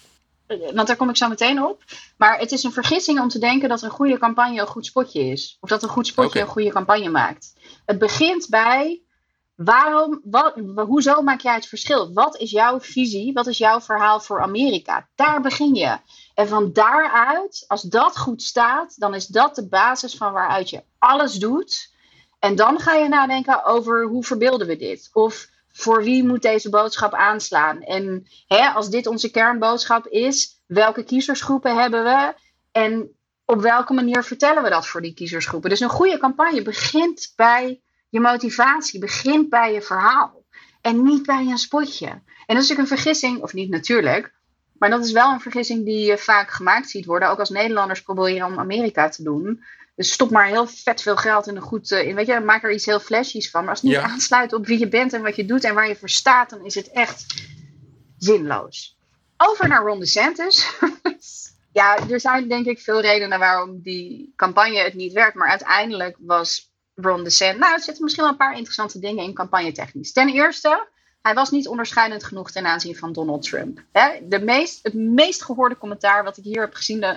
Eh, 0.61 0.75
Want 0.75 0.87
daar 0.87 0.97
kom 0.97 1.09
ik 1.09 1.17
zo 1.17 1.29
meteen 1.29 1.62
op. 1.62 1.83
Maar 2.17 2.38
het 2.38 2.53
is 2.53 2.62
een 2.62 2.73
vergissing 2.73 3.21
om 3.21 3.29
te 3.29 3.38
denken 3.38 3.69
dat 3.69 3.83
een 3.83 3.91
goede 3.91 4.19
campagne 4.19 4.61
een 4.61 4.67
goed 4.67 4.87
spotje 4.87 5.21
is. 5.21 5.57
Of 5.61 5.69
dat 5.69 5.83
een 5.83 5.88
goed 5.88 6.07
spotje 6.07 6.41
een 6.41 6.47
goede 6.47 6.71
campagne 6.71 7.09
maakt. 7.09 7.53
Het 7.85 7.99
begint 7.99 8.49
bij 8.49 9.03
waarom, 9.55 10.21
wat, 10.25 10.55
hoezo 10.77 11.23
maak 11.23 11.41
jij 11.41 11.55
het 11.55 11.67
verschil? 11.67 12.12
Wat 12.12 12.37
is 12.37 12.51
jouw 12.51 12.81
visie? 12.81 13.33
Wat 13.33 13.47
is 13.47 13.59
jouw 13.59 13.81
verhaal 13.81 14.21
voor 14.21 14.43
Amerika? 14.43 15.09
Daar 15.15 15.41
begin 15.41 15.75
je. 15.75 15.99
En 16.35 16.49
van 16.49 16.73
daaruit, 16.73 17.65
als 17.67 17.83
dat 17.83 18.19
goed 18.19 18.43
staat, 18.43 18.99
dan 18.99 19.15
is 19.15 19.27
dat 19.27 19.55
de 19.55 19.69
basis 19.69 20.17
van 20.17 20.33
waaruit 20.33 20.71
je 20.71 20.83
alles 20.99 21.35
doet. 21.35 21.91
En 22.38 22.55
dan 22.55 22.81
ga 22.81 22.95
je 22.95 23.09
nadenken 23.09 23.65
over 23.65 24.05
hoe 24.05 24.25
verbeelden 24.25 24.67
we 24.67 24.77
dit? 24.77 25.11
Of 25.12 25.49
voor 25.72 26.02
wie 26.02 26.24
moet 26.24 26.42
deze 26.42 26.70
boodschap 26.70 27.14
aanslaan? 27.14 27.82
En 27.82 28.26
hè, 28.46 28.68
als 28.68 28.90
dit 28.90 29.06
onze 29.06 29.30
kernboodschap 29.30 30.06
is, 30.06 30.62
welke 30.66 31.04
kiezersgroepen 31.04 31.76
hebben 31.76 32.04
we? 32.04 32.35
En 32.72 33.11
op 33.44 33.61
welke 33.61 33.92
manier 33.92 34.24
vertellen 34.24 34.62
we 34.62 34.70
dat 34.70 34.87
voor 34.87 35.02
die 35.02 35.14
kiezersgroepen? 35.14 35.70
Dus 35.70 35.80
een 35.80 35.88
goede 35.88 36.18
campagne 36.18 36.62
begint 36.62 37.32
bij 37.37 37.80
je 38.08 38.20
motivatie, 38.20 39.00
begint 39.00 39.48
bij 39.48 39.72
je 39.72 39.82
verhaal. 39.82 40.44
En 40.80 41.02
niet 41.02 41.26
bij 41.26 41.46
een 41.46 41.58
spotje. 41.58 42.06
En 42.06 42.54
dat 42.54 42.62
is 42.62 42.68
natuurlijk 42.68 42.90
een 42.90 42.96
vergissing, 42.96 43.42
of 43.42 43.52
niet 43.52 43.70
natuurlijk, 43.70 44.32
maar 44.82 44.90
dat 44.90 45.04
is 45.04 45.12
wel 45.12 45.32
een 45.32 45.40
vergissing 45.40 45.85
die 45.85 46.04
je 46.04 46.18
vaak 46.18 46.50
gemaakt 46.50 46.90
ziet 46.90 47.04
worden. 47.04 47.30
Ook 47.30 47.38
als 47.38 47.50
Nederlanders 47.50 48.02
proberen 48.02 48.46
om 48.46 48.58
Amerika 48.58 49.08
te 49.08 49.22
doen. 49.22 49.64
Dus 49.94 50.12
stop 50.12 50.31
maar 50.31 50.46
heel 50.46 50.66
vet 50.66 51.02
veel 51.02 51.16
geld 51.16 51.46
in 51.46 51.57
een 51.57 51.62
goed. 51.62 51.90
Eh, 51.90 52.07
in, 52.07 52.14
weet 52.14 52.26
je, 52.26 52.40
maak 52.40 52.62
er 52.62 52.72
iets 52.72 52.87
heel 52.87 53.00
flashies 53.00 53.50
van. 53.50 53.61
Maar 53.61 53.70
als 53.70 53.81
het 53.81 53.90
niet 53.90 53.98
aansluit 53.98 54.52
op 54.52 54.66
wie 54.66 54.78
je 54.78 54.88
bent 54.88 55.12
en 55.12 55.22
wat 55.22 55.37
je 55.37 55.44
doet 55.44 55.64
en 55.64 55.74
waar 55.74 55.88
je 55.88 55.96
voor 55.96 56.09
staat, 56.09 56.50
dan 56.50 56.64
is 56.64 56.74
het 56.74 56.90
echt 56.90 57.26
zinloos. 58.18 58.96
Over 59.37 59.68
naar 59.68 59.83
Ron 59.83 59.98
DeSantis. 59.98 60.70
ja, 61.72 62.09
er 62.09 62.20
zijn 62.20 62.48
denk 62.48 62.66
ik 62.66 62.81
veel 62.81 63.00
redenen 63.00 63.38
waarom 63.38 63.81
die 63.83 64.33
campagne 64.37 64.78
het 64.78 64.94
niet 64.94 65.12
werkt. 65.12 65.35
Maar 65.35 65.48
uiteindelijk 65.48 66.16
was 66.20 66.70
Ron 66.94 67.24
DeSantis. 67.24 67.61
Nou, 67.61 67.72
er 67.72 67.81
zitten 67.81 68.02
misschien 68.02 68.24
wel 68.24 68.33
een 68.33 68.38
paar 68.38 68.57
interessante 68.57 68.98
dingen 68.98 69.24
in 69.24 69.35
campagne 69.35 69.72
technisch. 69.72 70.12
Ten 70.12 70.28
eerste 70.28 70.88
hij 71.22 71.35
was 71.35 71.50
niet 71.50 71.68
onderscheidend 71.68 72.24
genoeg 72.24 72.50
ten 72.50 72.66
aanzien 72.66 72.96
van 72.96 73.12
Donald 73.12 73.42
Trump. 73.42 73.82
De 74.22 74.40
meest, 74.40 74.78
het 74.82 74.94
meest 74.94 75.44
gehoorde 75.44 75.76
commentaar 75.76 76.24
wat 76.24 76.37
ik 76.37 76.44
hier 76.44 76.61
heb 76.61 76.74
gezien 76.74 77.02
uh, 77.02 77.16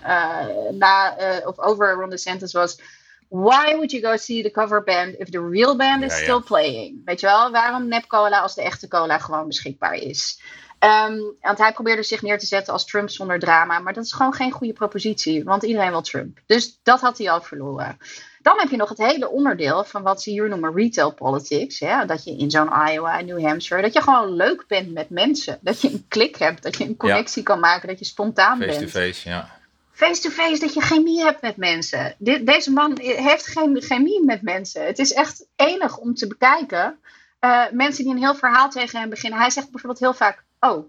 na, 0.71 1.19
uh, 1.19 1.47
of 1.47 1.59
over 1.59 1.93
Ron 1.93 2.09
DeSantis 2.09 2.53
was... 2.53 2.79
Why 3.27 3.73
would 3.73 3.91
you 3.91 4.03
go 4.03 4.17
see 4.17 4.43
the 4.43 4.51
cover 4.51 4.83
band 4.83 5.19
if 5.19 5.29
the 5.29 5.49
real 5.49 5.75
band 5.75 6.03
is 6.03 6.17
still 6.17 6.39
playing? 6.39 7.01
Weet 7.05 7.19
je 7.19 7.25
wel, 7.25 7.51
waarom 7.51 7.87
nep 7.87 8.07
cola 8.07 8.39
als 8.39 8.55
de 8.55 8.61
echte 8.61 8.87
cola 8.87 9.17
gewoon 9.17 9.47
beschikbaar 9.47 9.93
is? 9.93 10.41
Um, 10.79 11.35
want 11.41 11.57
hij 11.57 11.73
probeerde 11.73 12.03
zich 12.03 12.21
neer 12.21 12.39
te 12.39 12.45
zetten 12.45 12.73
als 12.73 12.85
Trump 12.85 13.09
zonder 13.09 13.39
drama. 13.39 13.79
Maar 13.79 13.93
dat 13.93 14.05
is 14.05 14.13
gewoon 14.13 14.33
geen 14.33 14.51
goede 14.51 14.73
propositie, 14.73 15.43
want 15.43 15.63
iedereen 15.63 15.89
wil 15.89 16.01
Trump. 16.01 16.39
Dus 16.45 16.79
dat 16.83 17.01
had 17.01 17.17
hij 17.17 17.29
al 17.29 17.41
verloren. 17.41 17.97
Dan 18.45 18.59
heb 18.59 18.69
je 18.69 18.77
nog 18.77 18.89
het 18.89 18.97
hele 18.97 19.29
onderdeel 19.29 19.83
van 19.83 20.03
wat 20.03 20.21
ze 20.21 20.29
hier 20.29 20.49
noemen 20.49 20.75
retail 20.75 21.13
politics. 21.13 21.79
Ja, 21.79 22.05
dat 22.05 22.23
je 22.23 22.37
in 22.37 22.51
zo'n 22.51 22.87
Iowa 22.87 23.19
en 23.19 23.25
New 23.25 23.45
Hampshire, 23.45 23.81
dat 23.81 23.93
je 23.93 24.01
gewoon 24.01 24.35
leuk 24.35 24.67
bent 24.67 24.93
met 24.93 25.09
mensen. 25.09 25.59
Dat 25.61 25.81
je 25.81 25.91
een 25.91 26.05
klik 26.07 26.35
hebt, 26.35 26.63
dat 26.63 26.77
je 26.77 26.83
een 26.83 26.97
connectie 26.97 27.43
kan 27.43 27.59
maken, 27.59 27.87
dat 27.87 27.99
je 27.99 28.05
spontaan 28.05 28.57
face 28.57 28.79
bent. 28.79 28.91
Face-to-face, 28.91 29.29
ja. 29.29 29.59
Face-to-face, 29.91 30.59
dat 30.59 30.73
je 30.73 30.81
chemie 30.81 31.23
hebt 31.23 31.41
met 31.41 31.57
mensen. 31.57 32.15
deze 32.41 32.71
man 32.71 32.99
heeft 32.99 33.47
geen 33.47 33.81
chemie 33.81 34.23
met 34.23 34.41
mensen. 34.41 34.85
Het 34.85 34.99
is 34.99 35.13
echt 35.13 35.45
enig 35.55 35.97
om 35.97 36.13
te 36.13 36.27
bekijken. 36.27 36.99
Uh, 37.39 37.63
mensen 37.71 38.03
die 38.03 38.13
een 38.13 38.19
heel 38.19 38.35
verhaal 38.35 38.69
tegen 38.69 38.99
hem 38.99 39.09
beginnen. 39.09 39.39
Hij 39.39 39.49
zegt 39.49 39.71
bijvoorbeeld 39.71 40.01
heel 40.01 40.13
vaak, 40.13 40.43
oh, 40.59 40.85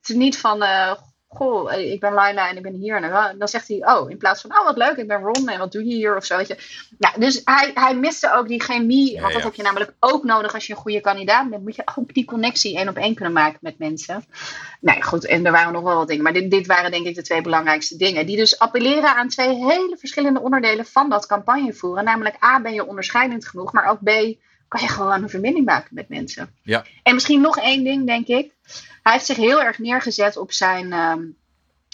het 0.00 0.08
is 0.08 0.16
niet 0.16 0.38
van, 0.38 0.62
uh, 0.62 0.94
goh, 1.34 1.72
eh, 1.72 1.92
ik 1.92 2.00
ben 2.00 2.12
Laila 2.12 2.48
en 2.48 2.56
ik 2.56 2.62
ben 2.62 2.74
hier. 2.74 3.02
En 3.02 3.38
dan 3.38 3.48
zegt 3.48 3.68
hij, 3.68 3.76
oh, 3.80 4.10
in 4.10 4.16
plaats 4.16 4.40
van, 4.40 4.50
oh, 4.50 4.64
wat 4.64 4.76
leuk, 4.76 4.96
ik 4.96 5.08
ben 5.08 5.20
Ron 5.20 5.48
en 5.48 5.58
wat 5.58 5.72
doe 5.72 5.84
je 5.84 5.94
hier 5.94 6.16
of 6.16 6.24
zo. 6.24 6.36
Weet 6.36 6.48
je. 6.48 6.56
Nou, 6.98 7.20
dus 7.20 7.40
hij, 7.44 7.70
hij 7.74 7.96
miste 7.96 8.32
ook 8.32 8.48
die 8.48 8.62
chemie, 8.62 9.20
want 9.20 9.32
dat 9.32 9.42
heb 9.42 9.54
je 9.54 9.62
namelijk 9.62 9.94
ook 10.00 10.24
nodig 10.24 10.54
als 10.54 10.66
je 10.66 10.72
een 10.72 10.78
goede 10.78 11.00
kandidaat 11.00 11.50
bent. 11.50 11.62
Moet 11.62 11.76
je 11.76 11.82
ook 11.94 12.14
die 12.14 12.24
connectie 12.24 12.76
één 12.76 12.88
op 12.88 12.96
één 12.96 13.14
kunnen 13.14 13.34
maken 13.34 13.58
met 13.60 13.78
mensen. 13.78 14.24
Nee, 14.80 15.02
goed, 15.02 15.26
en 15.26 15.46
er 15.46 15.52
waren 15.52 15.72
nog 15.72 15.82
wel 15.82 15.96
wat 15.96 16.08
dingen, 16.08 16.22
maar 16.22 16.32
dit, 16.32 16.50
dit 16.50 16.66
waren 16.66 16.90
denk 16.90 17.06
ik 17.06 17.14
de 17.14 17.22
twee 17.22 17.40
belangrijkste 17.40 17.96
dingen. 17.96 18.26
Die 18.26 18.36
dus 18.36 18.58
appelleren 18.58 19.16
aan 19.16 19.28
twee 19.28 19.54
hele 19.54 19.96
verschillende 19.98 20.40
onderdelen 20.40 20.86
van 20.86 21.08
dat 21.10 21.26
campagnevoeren. 21.26 22.04
Namelijk 22.04 22.44
A, 22.44 22.60
ben 22.60 22.74
je 22.74 22.86
onderscheidend 22.86 23.46
genoeg, 23.46 23.72
maar 23.72 23.86
ook 23.86 24.02
B, 24.02 24.10
kan 24.74 24.82
je 24.82 24.92
gewoon 24.92 25.22
een 25.22 25.28
verbinding 25.28 25.66
maken 25.66 25.94
met 25.94 26.08
mensen. 26.08 26.54
Ja. 26.62 26.84
En 27.02 27.14
misschien 27.14 27.40
nog 27.40 27.58
één 27.58 27.84
ding, 27.84 28.06
denk 28.06 28.26
ik. 28.26 28.52
Hij 29.02 29.12
heeft 29.12 29.26
zich 29.26 29.36
heel 29.36 29.62
erg 29.62 29.78
neergezet 29.78 30.36
op 30.36 30.52
zijn 30.52 30.92
um, 30.92 31.36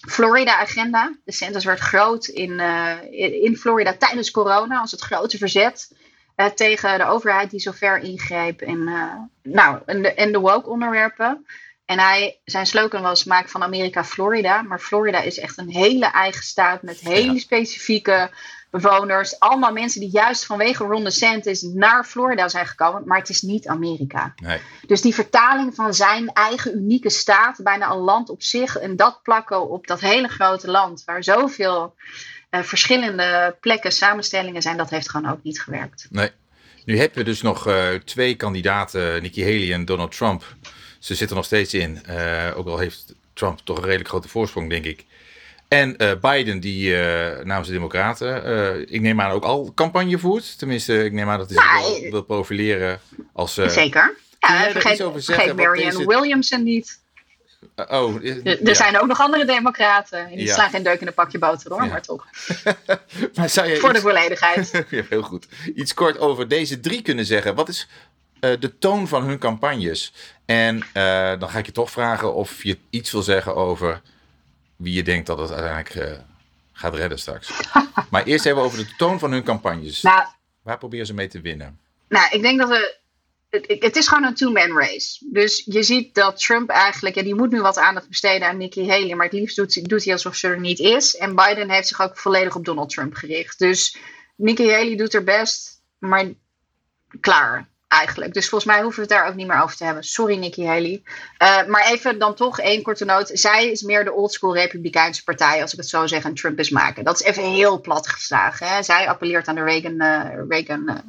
Florida-agenda. 0.09 1.17
De 1.25 1.33
Centers 1.33 1.65
werd 1.65 1.81
groot 1.81 2.27
in, 2.27 2.51
uh, 2.51 2.97
in 3.43 3.57
Florida 3.57 3.97
tijdens 3.97 4.31
corona 4.31 4.81
als 4.81 4.91
het 4.91 5.01
grote 5.01 5.39
verzet 5.39 5.93
uh, 6.37 6.47
tegen 6.47 6.99
de 6.99 7.05
overheid 7.05 7.51
die 7.51 7.61
zo 7.61 7.71
ver 7.73 7.99
ingreep 7.99 8.63
in, 8.63 8.79
uh, 8.79 9.15
nou, 9.43 9.81
in, 9.87 10.03
de, 10.03 10.15
in 10.15 10.33
de 10.33 10.39
woke-onderwerpen. 10.39 11.47
En 11.85 11.99
hij, 11.99 12.41
zijn 12.45 12.67
slogan 12.67 13.03
was: 13.03 13.25
maak 13.25 13.49
van 13.49 13.63
Amerika 13.63 14.05
Florida. 14.05 14.63
Maar 14.63 14.79
Florida 14.79 15.21
is 15.21 15.39
echt 15.39 15.59
een 15.59 15.71
hele 15.71 16.07
eigen 16.07 16.43
staat 16.43 16.83
met 16.83 17.01
hele 17.01 17.39
specifieke 17.39 18.31
bewoners. 18.71 19.39
Allemaal 19.39 19.73
mensen 19.73 20.01
die 20.01 20.11
juist 20.11 20.47
vanwege 20.47 20.85
Ron 20.85 21.05
DeSantis 21.05 21.63
naar 21.63 22.05
Florida 22.05 22.49
zijn 22.49 22.67
gekomen. 22.67 23.03
Maar 23.07 23.19
het 23.19 23.29
is 23.29 23.43
niet 23.43 23.67
Amerika. 23.67 24.35
Nee. 24.37 24.59
Dus 24.87 25.01
die 25.01 25.15
vertaling 25.15 25.75
van 25.75 25.95
zijn 25.95 26.33
eigen 26.33 26.77
unieke 26.77 27.11
staat, 27.11 27.61
bijna 27.63 27.91
een 27.91 27.99
land 27.99 28.31
op 28.31 28.43
zich. 28.43 28.77
En 28.77 28.97
dat 28.97 29.21
plakken 29.23 29.71
op 29.71 29.87
dat 29.87 30.01
hele 30.01 30.29
grote 30.29 30.71
land. 30.71 31.03
Waar 31.05 31.25
zoveel 31.25 31.95
uh, 32.51 32.63
verschillende 32.63 33.57
plekken, 33.61 33.93
samenstellingen 33.93 34.63
zijn. 34.63 34.77
Dat 34.77 34.91
heeft 34.91 35.11
gewoon 35.11 35.31
ook 35.31 35.43
niet 35.43 35.61
gewerkt. 35.61 36.07
Nee. 36.11 36.31
Nu 36.85 36.99
hebben 36.99 37.19
we 37.19 37.25
dus 37.25 37.43
nog 37.43 37.69
uh, 37.69 37.89
twee 37.95 38.35
kandidaten, 38.35 39.23
Nikki 39.23 39.43
Haley 39.43 39.73
en 39.73 39.85
Donald 39.85 40.17
Trump. 40.17 40.45
Ze 40.99 41.15
zitten 41.15 41.37
nog 41.37 41.45
steeds 41.45 41.75
in. 41.75 42.03
Uh, 42.09 42.53
ook 42.57 42.67
al 42.67 42.79
heeft 42.79 43.15
Trump 43.33 43.59
toch 43.59 43.77
een 43.77 43.85
redelijk 43.85 44.09
grote 44.09 44.29
voorsprong, 44.29 44.71
denk 44.71 44.85
ik. 44.85 45.05
En 45.71 45.95
uh, 45.99 46.13
Biden, 46.21 46.61
die 46.61 46.91
uh, 46.91 47.45
namens 47.45 47.67
de 47.67 47.73
Democraten, 47.73 48.51
uh, 48.51 48.95
ik 48.95 49.01
neem 49.01 49.21
aan 49.21 49.31
ook 49.31 49.45
al 49.45 49.73
campagne 49.75 50.19
voert. 50.19 50.59
Tenminste, 50.59 51.05
ik 51.05 51.13
neem 51.13 51.29
aan 51.29 51.39
dat 51.39 51.51
hij 51.51 51.65
nou, 51.65 52.01
wil, 52.01 52.11
wil, 52.11 52.23
profileren 52.23 53.01
als... 53.33 53.55
Zeker. 53.55 54.15
Ja, 54.39 54.71
vergeet, 54.71 55.03
vergeet 55.25 55.57
Marianne. 55.57 56.07
Williamson 56.07 56.63
niet. 56.63 57.01
oh, 57.77 58.25
er 58.25 58.67
ja. 58.67 58.75
zijn 58.75 58.99
ook 58.99 59.07
nog 59.07 59.21
andere 59.21 59.45
democraten. 59.45 60.29
Die 60.29 60.47
ja. 60.47 60.55
slaan 60.55 60.71
geen 60.71 60.83
deuk 60.83 61.01
in 61.01 61.07
een 61.07 61.15
pakje 61.15 61.39
boter 61.39 61.73
hoor, 61.73 61.85
ja. 61.85 61.89
maar 61.89 62.03
toch. 62.03 62.27
maar 63.35 63.49
zou 63.49 63.69
je 63.69 63.77
Voor 63.77 63.89
iets... 63.89 63.99
de 63.99 64.05
volledigheid. 64.05 64.71
ja, 64.91 65.03
heel 65.09 65.23
goed. 65.23 65.47
Iets 65.75 65.95
kort 65.95 66.19
over 66.19 66.49
deze 66.49 66.81
drie 66.81 67.03
kunnen 67.03 67.25
zeggen. 67.25 67.55
Wat 67.55 67.69
is 67.69 67.89
de 68.41 68.79
toon 68.79 69.09
van 69.09 69.23
hun 69.23 69.39
campagnes? 69.39 70.13
En 70.45 70.83
dan 71.39 71.49
ga 71.51 71.59
ik 71.59 71.67
je 71.67 71.73
toch 71.73 71.91
vragen 71.91 72.35
of 72.35 72.63
je 72.63 72.79
iets 72.91 73.11
wil 73.11 73.23
zeggen 73.23 73.55
over 73.55 74.01
wie 74.81 74.95
je 74.95 75.03
denkt 75.03 75.27
dat 75.27 75.39
het 75.39 75.51
uiteindelijk 75.51 75.95
uh, 75.95 76.19
gaat 76.73 76.95
redden 76.95 77.19
straks. 77.19 77.51
maar 78.11 78.25
eerst 78.25 78.47
even 78.47 78.63
over 78.63 78.79
de 78.79 78.95
toon 78.97 79.19
van 79.19 79.33
hun 79.33 79.45
campagnes. 79.45 80.03
Nou, 80.03 80.27
Waar 80.63 80.79
proberen 80.79 81.07
ze 81.07 81.15
mee 81.15 81.29
te 81.29 81.41
winnen? 81.41 81.79
Nou, 82.09 82.27
ik 82.31 82.43
denk 82.43 82.59
dat 82.59 82.69
we. 82.69 82.99
Het, 83.51 83.77
het 83.83 83.97
is 83.97 84.09
gewoon 84.09 84.25
een 84.25 84.35
two-man 84.35 84.79
race. 84.79 85.27
Dus 85.31 85.63
je 85.65 85.83
ziet 85.83 86.15
dat 86.15 86.41
Trump 86.41 86.71
eigenlijk. 86.71 87.15
Ja, 87.15 87.23
die 87.23 87.35
moet 87.35 87.51
nu 87.51 87.61
wat 87.61 87.79
aandacht 87.79 88.09
besteden 88.09 88.49
aan 88.49 88.57
Nikki 88.57 88.89
Haley. 88.89 89.15
Maar 89.15 89.27
het 89.27 89.35
liefst 89.35 89.57
doet, 89.57 89.89
doet 89.89 90.05
hij 90.05 90.13
alsof 90.13 90.37
ze 90.37 90.49
er 90.49 90.61
niet 90.61 90.79
is. 90.79 91.17
En 91.17 91.35
Biden 91.35 91.71
heeft 91.71 91.89
zich 91.89 92.01
ook 92.01 92.19
volledig 92.19 92.57
op 92.57 92.65
Donald 92.65 92.91
Trump 92.91 93.15
gericht. 93.15 93.59
Dus 93.59 93.97
Nikki 94.37 94.71
Haley 94.71 94.97
doet 94.97 95.15
er 95.15 95.25
best. 95.25 95.83
Maar 95.99 96.33
klaar 97.21 97.69
eigenlijk. 97.91 98.35
Dus 98.35 98.49
volgens 98.49 98.73
mij 98.73 98.83
hoeven 98.83 99.03
we 99.03 99.09
het 99.09 99.19
daar 99.19 99.29
ook 99.29 99.35
niet 99.35 99.47
meer 99.47 99.63
over 99.63 99.77
te 99.77 99.85
hebben. 99.85 100.05
Sorry, 100.05 100.37
Nikki 100.37 100.67
Haley. 100.67 101.03
Uh, 101.43 101.67
maar 101.67 101.87
even 101.87 102.19
dan 102.19 102.35
toch 102.35 102.61
één 102.61 102.83
korte 102.83 103.05
noot. 103.05 103.31
Zij 103.33 103.71
is 103.71 103.83
meer 103.83 104.05
de 104.05 104.13
oldschool 104.13 104.55
Republikeinse 104.55 105.25
partij, 105.25 105.63
als 105.63 105.73
ik 105.73 105.79
het 105.79 105.89
zo 105.89 106.07
zeg, 106.07 106.25
en 106.25 106.35
Trump 106.35 106.59
is 106.59 106.71
maken. 106.71 107.05
Dat 107.05 107.21
is 107.21 107.27
even 107.27 107.43
heel 107.43 107.81
plat 107.81 108.09
geslagen. 108.09 108.67
Hè? 108.67 108.83
Zij 108.83 109.09
appelleert 109.09 109.49
aan 109.49 109.55
de 109.55 109.63
Reagan, 109.63 110.03
uh, 110.03 110.25
Reagan 110.49 111.03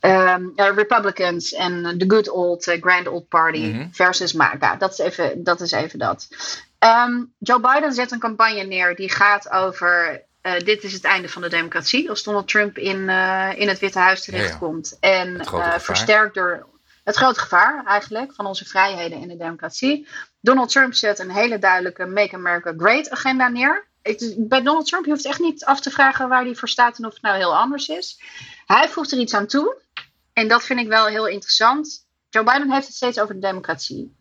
uh, 0.00 0.34
um, 0.34 0.52
Republicans 0.56 1.52
en 1.52 1.98
de 1.98 2.04
good 2.08 2.30
old 2.30 2.76
grand 2.80 3.08
old 3.08 3.28
party 3.28 3.58
mm 3.58 3.72
-hmm. 3.72 3.88
versus 3.92 4.32
MAGA. 4.32 4.76
Dat 4.76 4.92
is 4.92 4.98
even 4.98 5.44
dat. 5.44 5.60
Is 5.60 5.72
even 5.72 5.98
dat. 5.98 6.28
Um, 6.78 7.32
Joe 7.38 7.60
Biden 7.60 7.92
zet 7.92 8.12
een 8.12 8.18
campagne 8.18 8.62
neer 8.62 8.96
die 8.96 9.10
gaat 9.10 9.50
over 9.50 10.22
uh, 10.54 10.64
dit 10.64 10.84
is 10.84 10.92
het 10.92 11.04
einde 11.04 11.28
van 11.28 11.42
de 11.42 11.48
democratie. 11.48 12.10
Als 12.10 12.22
Donald 12.22 12.48
Trump 12.48 12.78
in, 12.78 12.96
uh, 12.96 13.50
in 13.56 13.68
het 13.68 13.78
Witte 13.78 13.98
Huis 13.98 14.24
terechtkomt. 14.24 14.96
Ja, 15.00 15.08
ja. 15.08 15.20
En 15.20 15.40
uh, 15.54 15.78
versterkt 15.78 16.34
door 16.34 16.66
het 17.04 17.16
grote 17.16 17.40
gevaar 17.40 17.84
eigenlijk 17.86 18.34
van 18.34 18.46
onze 18.46 18.64
vrijheden 18.64 19.20
in 19.20 19.28
de 19.28 19.36
democratie. 19.36 20.08
Donald 20.40 20.70
Trump 20.70 20.94
zet 20.94 21.18
een 21.18 21.30
hele 21.30 21.58
duidelijke 21.58 22.06
Make 22.06 22.34
America 22.34 22.72
Great 22.76 23.10
agenda 23.10 23.48
neer. 23.48 23.86
Ik, 24.02 24.34
bij 24.36 24.62
Donald 24.62 24.86
Trump 24.86 25.04
je 25.04 25.10
hoeft 25.10 25.26
echt 25.26 25.40
niet 25.40 25.64
af 25.64 25.80
te 25.80 25.90
vragen 25.90 26.28
waar 26.28 26.44
hij 26.44 26.54
voor 26.54 26.68
staat 26.68 26.98
en 26.98 27.06
of 27.06 27.12
het 27.12 27.22
nou 27.22 27.36
heel 27.36 27.56
anders 27.56 27.88
is. 27.88 28.20
Hij 28.66 28.88
voegt 28.88 29.12
er 29.12 29.18
iets 29.18 29.34
aan 29.34 29.46
toe. 29.46 29.82
En 30.32 30.48
dat 30.48 30.64
vind 30.64 30.80
ik 30.80 30.88
wel 30.88 31.06
heel 31.06 31.26
interessant. 31.26 32.06
Joe 32.30 32.44
Biden 32.44 32.72
heeft 32.72 32.86
het 32.86 32.96
steeds 32.96 33.20
over 33.20 33.34
de 33.34 33.40
democratie. 33.40 34.16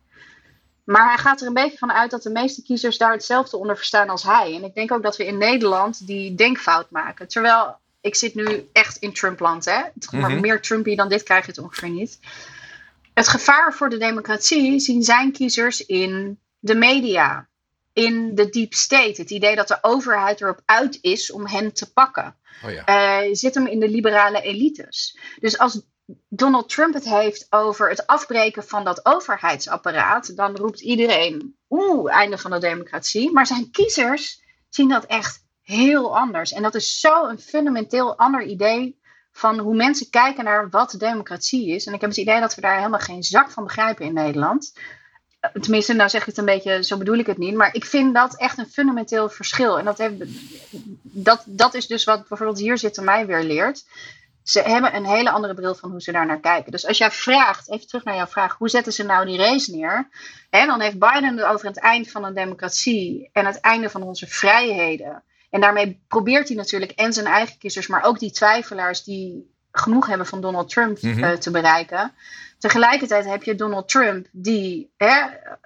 Maar 0.88 1.08
hij 1.08 1.18
gaat 1.18 1.42
er 1.42 1.48
een 1.48 1.54
beetje 1.54 1.78
van 1.78 1.92
uit 1.92 2.12
dat 2.12 2.24
de 2.24 2.30
meeste 2.30 2.64
kiezers 2.64 2.98
daar 2.98 3.12
hetzelfde 3.12 3.58
onder 3.58 3.78
verstaan 3.78 4.10
als 4.10 4.24
hij. 4.24 4.56
En 4.56 4.64
ik 4.64 4.76
denk 4.76 4.92
ook 4.92 5.04
dat 5.04 5.18
we 5.18 5.26
in 5.26 5.38
Nederland 5.38 6.08
die 6.08 6.36
denkfout 6.36 6.90
maken. 6.92 7.28
Terwijl 7.28 7.78
ik 8.02 8.16
zit 8.16 8.36
nu 8.36 8.70
echt 8.74 8.98
in 8.98 9.14
Trumpland. 9.14 9.66
Hè? 9.66 9.72
Maar 9.72 9.92
mm-hmm. 10.12 10.42
meer 10.42 10.62
Trumpy 10.62 10.96
dan 10.96 11.10
dit 11.10 11.24
krijg 11.24 11.46
je 11.46 11.52
het 11.52 11.60
ongeveer 11.60 11.90
niet. 11.90 12.20
Het 13.14 13.28
gevaar 13.28 13.74
voor 13.74 13.90
de 13.90 13.98
democratie 13.98 14.80
zien 14.80 15.04
zijn 15.04 15.32
kiezers 15.32 15.86
in 15.86 16.40
de 16.60 16.76
media. 16.76 17.48
In 17.94 18.36
de 18.36 18.50
deep 18.50 18.74
state. 18.74 19.22
Het 19.22 19.32
idee 19.32 19.56
dat 19.56 19.68
de 19.68 19.78
overheid 19.82 20.42
erop 20.42 20.62
uit 20.66 20.98
is 21.02 21.32
om 21.32 21.48
hen 21.48 21.74
te 21.74 21.92
pakken. 21.94 22.36
Oh 22.66 22.72
ja. 22.72 23.22
uh, 23.24 23.34
zit 23.34 23.56
hem 23.56 23.68
in 23.68 23.80
de 23.80 23.90
liberale 23.90 24.42
elites. 24.42 25.18
Dus 25.40 25.58
als 25.58 25.82
Donald 26.30 26.70
Trump 26.70 26.94
het 26.94 27.04
heeft 27.04 27.48
over 27.50 27.90
het 27.90 28.08
afbreken 28.08 28.64
van 28.64 28.84
dat 28.84 29.06
overheidsapparaat, 29.06 30.36
dan 30.36 30.56
roept 30.56 30.82
iedereen, 30.82 31.56
oeh, 31.70 32.14
einde 32.14 32.38
van 32.38 32.52
de 32.52 32.60
democratie. 32.60 33.32
Maar 33.32 33.48
zijn 33.48 33.72
kiezers 33.72 34.42
zien 34.70 34.90
dat 34.90 35.06
echt 35.06 35.46
heel 35.62 36.18
anders. 36.18 36.52
En 36.52 36.62
dat 36.62 36.76
is 36.76 37.00
zo 37.00 37.28
een 37.28 37.40
fundamenteel 37.40 38.18
ander 38.18 38.44
idee 38.44 39.00
van 39.32 39.60
hoe 39.60 39.76
mensen 39.76 40.10
kijken 40.10 40.44
naar 40.44 40.70
wat 40.70 40.96
democratie 40.98 41.68
is. 41.68 41.86
En 41.86 41.94
ik 41.94 42.02
heb 42.02 42.10
het 42.10 42.20
idee 42.20 42.40
dat 42.40 42.56
we 42.56 42.62
daar 42.62 42.78
helemaal 42.78 43.00
geen 43.00 43.24
zak 43.24 43.52
van 43.52 43.64
begrijpen 43.64 44.06
in 44.06 44.14
Nederland. 44.14 44.74
Tenminste, 45.54 45.94
nou 45.94 46.10
zeg 46.10 46.22
ik 46.22 46.28
het 46.28 46.38
een 46.38 46.46
beetje, 46.46 46.84
zo 46.84 46.98
bedoel 46.98 47.18
ik 47.18 47.26
het 47.26 47.38
niet. 47.38 47.56
Maar 47.56 47.74
ik 47.74 47.86
vind 47.86 48.14
dat 48.14 48.38
echt 48.38 48.58
een 48.58 48.70
fundamenteel 48.70 49.30
verschil. 49.30 49.80
En 49.80 49.86
dat, 49.86 49.98
heeft, 49.98 50.16
dat, 51.02 51.44
dat 51.46 51.74
is 51.74 51.88
dus 51.88 52.04
wat 52.04 52.28
bijvoorbeeld 52.28 52.60
hier 52.60 52.78
zitten 52.78 53.04
mij 53.04 53.26
weer 53.26 53.44
leert. 53.44 53.86
Ze 54.48 54.62
hebben 54.62 54.96
een 54.96 55.06
hele 55.06 55.32
andere 55.32 55.54
bril 55.54 55.76
van 55.76 55.92
hoe 55.92 56.02
ze 56.02 56.12
daar 56.12 56.26
naar 56.26 56.40
kijken. 56.40 56.72
Dus 56.72 56.88
als 56.88 56.98
jij 56.98 57.12
vraagt, 57.12 57.72
even 57.72 57.88
terug 57.88 58.04
naar 58.04 58.16
jouw 58.16 58.28
vraag, 58.28 58.58
hoe 58.58 58.70
zetten 58.70 58.94
ze 58.94 59.04
nou 59.04 59.26
die 59.26 59.38
race 59.38 59.76
neer? 59.76 60.10
En 60.50 60.68
dan 60.68 60.82
heeft 60.82 61.00
Biden 61.00 61.38
het 61.38 61.46
over 61.46 61.66
het 61.68 61.80
eind 61.80 62.12
van 62.12 62.24
een 62.24 62.34
democratie 62.34 63.30
en 63.34 63.46
het 63.46 63.60
einde 63.60 63.90
van 63.90 64.04
onze 64.04 64.28
vrijheden. 64.28 65.24
En 65.50 65.62
daarmee 65.62 66.04
probeert 66.08 66.48
hij 66.48 66.58
natuurlijk 66.58 66.92
en 66.92 67.14
zijn 67.14 67.26
eigen 67.26 67.58
kiezers, 67.58 67.88
maar 67.88 68.04
ook 68.04 68.20
die 68.20 68.32
twijfelaars 68.32 69.04
die 69.04 69.56
genoeg 69.80 70.08
hebben 70.08 70.28
van 70.28 70.42
Donald 70.42 70.70
Trump 70.70 71.02
mm 71.02 71.40
te 71.40 71.52
bereiken. 71.52 72.14
Tegelijkertijd 72.60 73.26
heb 73.26 73.44
je 73.44 73.56
Donald 73.56 73.90
Trump, 73.90 74.28
die 74.32 74.92
hè, 74.98 75.22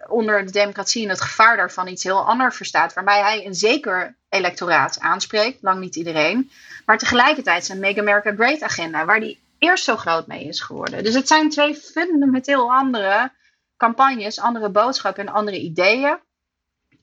onder 0.07 0.45
de 0.45 0.51
democratie 0.51 1.03
en 1.03 1.09
het 1.09 1.22
gevaar 1.22 1.57
daarvan 1.57 1.88
iets 1.88 2.03
heel 2.03 2.26
anders 2.26 2.55
verstaat, 2.55 2.93
waarbij 2.93 3.22
hij 3.22 3.45
een 3.45 3.55
zeker 3.55 4.16
electoraat 4.30 4.99
aanspreekt, 4.99 5.62
lang 5.62 5.80
niet 5.80 5.95
iedereen, 5.95 6.51
maar 6.86 6.97
tegelijkertijd 6.97 7.66
zijn 7.66 7.80
Make 7.80 7.99
America 7.99 8.34
Great 8.34 8.62
agenda, 8.62 9.05
waar 9.05 9.20
die 9.20 9.39
eerst 9.59 9.84
zo 9.84 9.95
groot 9.95 10.28
mee 10.28 10.43
is 10.43 10.59
geworden. 10.59 11.03
Dus 11.03 11.14
het 11.14 11.28
zijn 11.28 11.49
twee 11.49 11.76
fundamenteel 11.76 12.74
andere 12.74 13.32
campagnes, 13.78 14.39
andere 14.39 14.70
boodschappen 14.70 15.28
en 15.28 15.34
andere 15.34 15.59
ideeën 15.59 16.18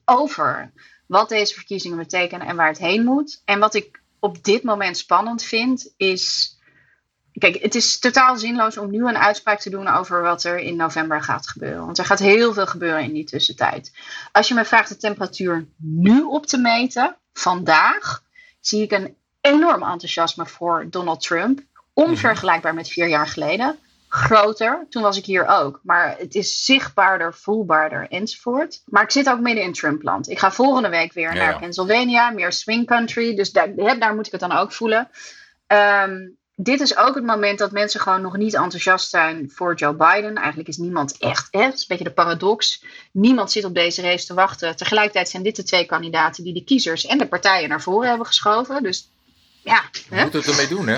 over 0.05 0.71
wat 1.05 1.29
deze 1.29 1.53
verkiezingen 1.53 1.97
betekenen 1.97 2.47
en 2.47 2.55
waar 2.55 2.67
het 2.67 2.77
heen 2.77 3.03
moet. 3.03 3.41
En 3.45 3.59
wat 3.59 3.73
ik 3.73 4.01
op 4.19 4.43
dit 4.43 4.63
moment 4.63 4.97
spannend 4.97 5.43
vind, 5.43 5.93
is. 5.97 6.57
Kijk, 7.39 7.61
het 7.61 7.75
is 7.75 7.99
totaal 7.99 8.37
zinloos 8.37 8.77
om 8.77 8.91
nu 8.91 9.07
een 9.07 9.17
uitspraak 9.17 9.59
te 9.59 9.69
doen 9.69 9.87
over 9.87 10.21
wat 10.21 10.43
er 10.43 10.57
in 10.57 10.75
november 10.75 11.23
gaat 11.23 11.47
gebeuren. 11.47 11.85
Want 11.85 11.97
er 11.97 12.05
gaat 12.05 12.19
heel 12.19 12.53
veel 12.53 12.67
gebeuren 12.67 13.03
in 13.03 13.13
die 13.13 13.23
tussentijd. 13.23 13.91
Als 14.31 14.47
je 14.47 14.53
me 14.53 14.65
vraagt 14.65 14.89
de 14.89 14.97
temperatuur 14.97 15.65
nu 15.77 16.21
op 16.21 16.45
te 16.45 16.57
meten, 16.57 17.15
vandaag, 17.33 18.23
zie 18.59 18.83
ik 18.83 18.91
een 18.91 19.15
enorm 19.41 19.83
enthousiasme 19.83 20.45
voor 20.45 20.87
Donald 20.89 21.21
Trump. 21.21 21.59
Onvergelijkbaar 21.93 22.73
met 22.73 22.89
vier 22.89 23.07
jaar 23.07 23.27
geleden 23.27 23.79
groter. 24.09 24.85
Toen 24.89 25.01
was 25.01 25.17
ik 25.17 25.25
hier 25.25 25.47
ook. 25.47 25.79
Maar 25.83 26.15
het 26.17 26.35
is 26.35 26.65
zichtbaarder, 26.65 27.33
voelbaarder 27.33 28.07
enzovoort. 28.09 28.81
Maar 28.85 29.03
ik 29.03 29.11
zit 29.11 29.29
ook 29.29 29.39
midden 29.39 29.63
in 29.63 29.73
Trumpland. 29.73 30.29
Ik 30.29 30.39
ga 30.39 30.51
volgende 30.51 30.89
week 30.89 31.13
weer 31.13 31.35
naar 31.35 31.59
Pennsylvania, 31.59 32.29
meer 32.29 32.51
swing 32.51 32.85
country. 32.85 33.35
Dus 33.35 33.51
daar, 33.51 33.75
daar 33.75 34.15
moet 34.15 34.25
ik 34.25 34.31
het 34.31 34.41
dan 34.41 34.51
ook 34.51 34.71
voelen. 34.71 35.09
Ehm, 35.67 36.17
dit 36.61 36.79
is 36.79 36.97
ook 36.97 37.15
het 37.15 37.25
moment 37.25 37.59
dat 37.59 37.71
mensen 37.71 37.99
gewoon 37.99 38.21
nog 38.21 38.37
niet 38.37 38.53
enthousiast 38.53 39.09
zijn 39.09 39.51
voor 39.53 39.75
Joe 39.75 39.93
Biden. 39.93 40.35
Eigenlijk 40.35 40.67
is 40.67 40.77
niemand 40.77 41.17
echt, 41.17 41.47
hè, 41.51 41.63
het 41.63 41.73
is 41.73 41.79
een 41.79 41.85
beetje 41.87 42.03
de 42.03 42.11
paradox. 42.11 42.83
Niemand 43.11 43.51
zit 43.51 43.63
op 43.63 43.73
deze 43.73 44.01
race 44.01 44.25
te 44.25 44.33
wachten. 44.33 44.75
Tegelijkertijd 44.75 45.29
zijn 45.29 45.43
dit 45.43 45.55
de 45.55 45.63
twee 45.63 45.85
kandidaten 45.85 46.43
die 46.43 46.53
de 46.53 46.63
kiezers 46.63 47.05
en 47.05 47.17
de 47.17 47.27
partijen 47.27 47.69
naar 47.69 47.81
voren 47.81 48.09
hebben 48.09 48.27
geschoven. 48.27 48.83
Dus 48.83 49.09
ja. 49.63 49.83
We 50.09 50.15
moeten 50.21 50.39
het 50.39 50.49
ermee 50.49 50.67
doen, 50.67 50.87
hè? 50.87 50.97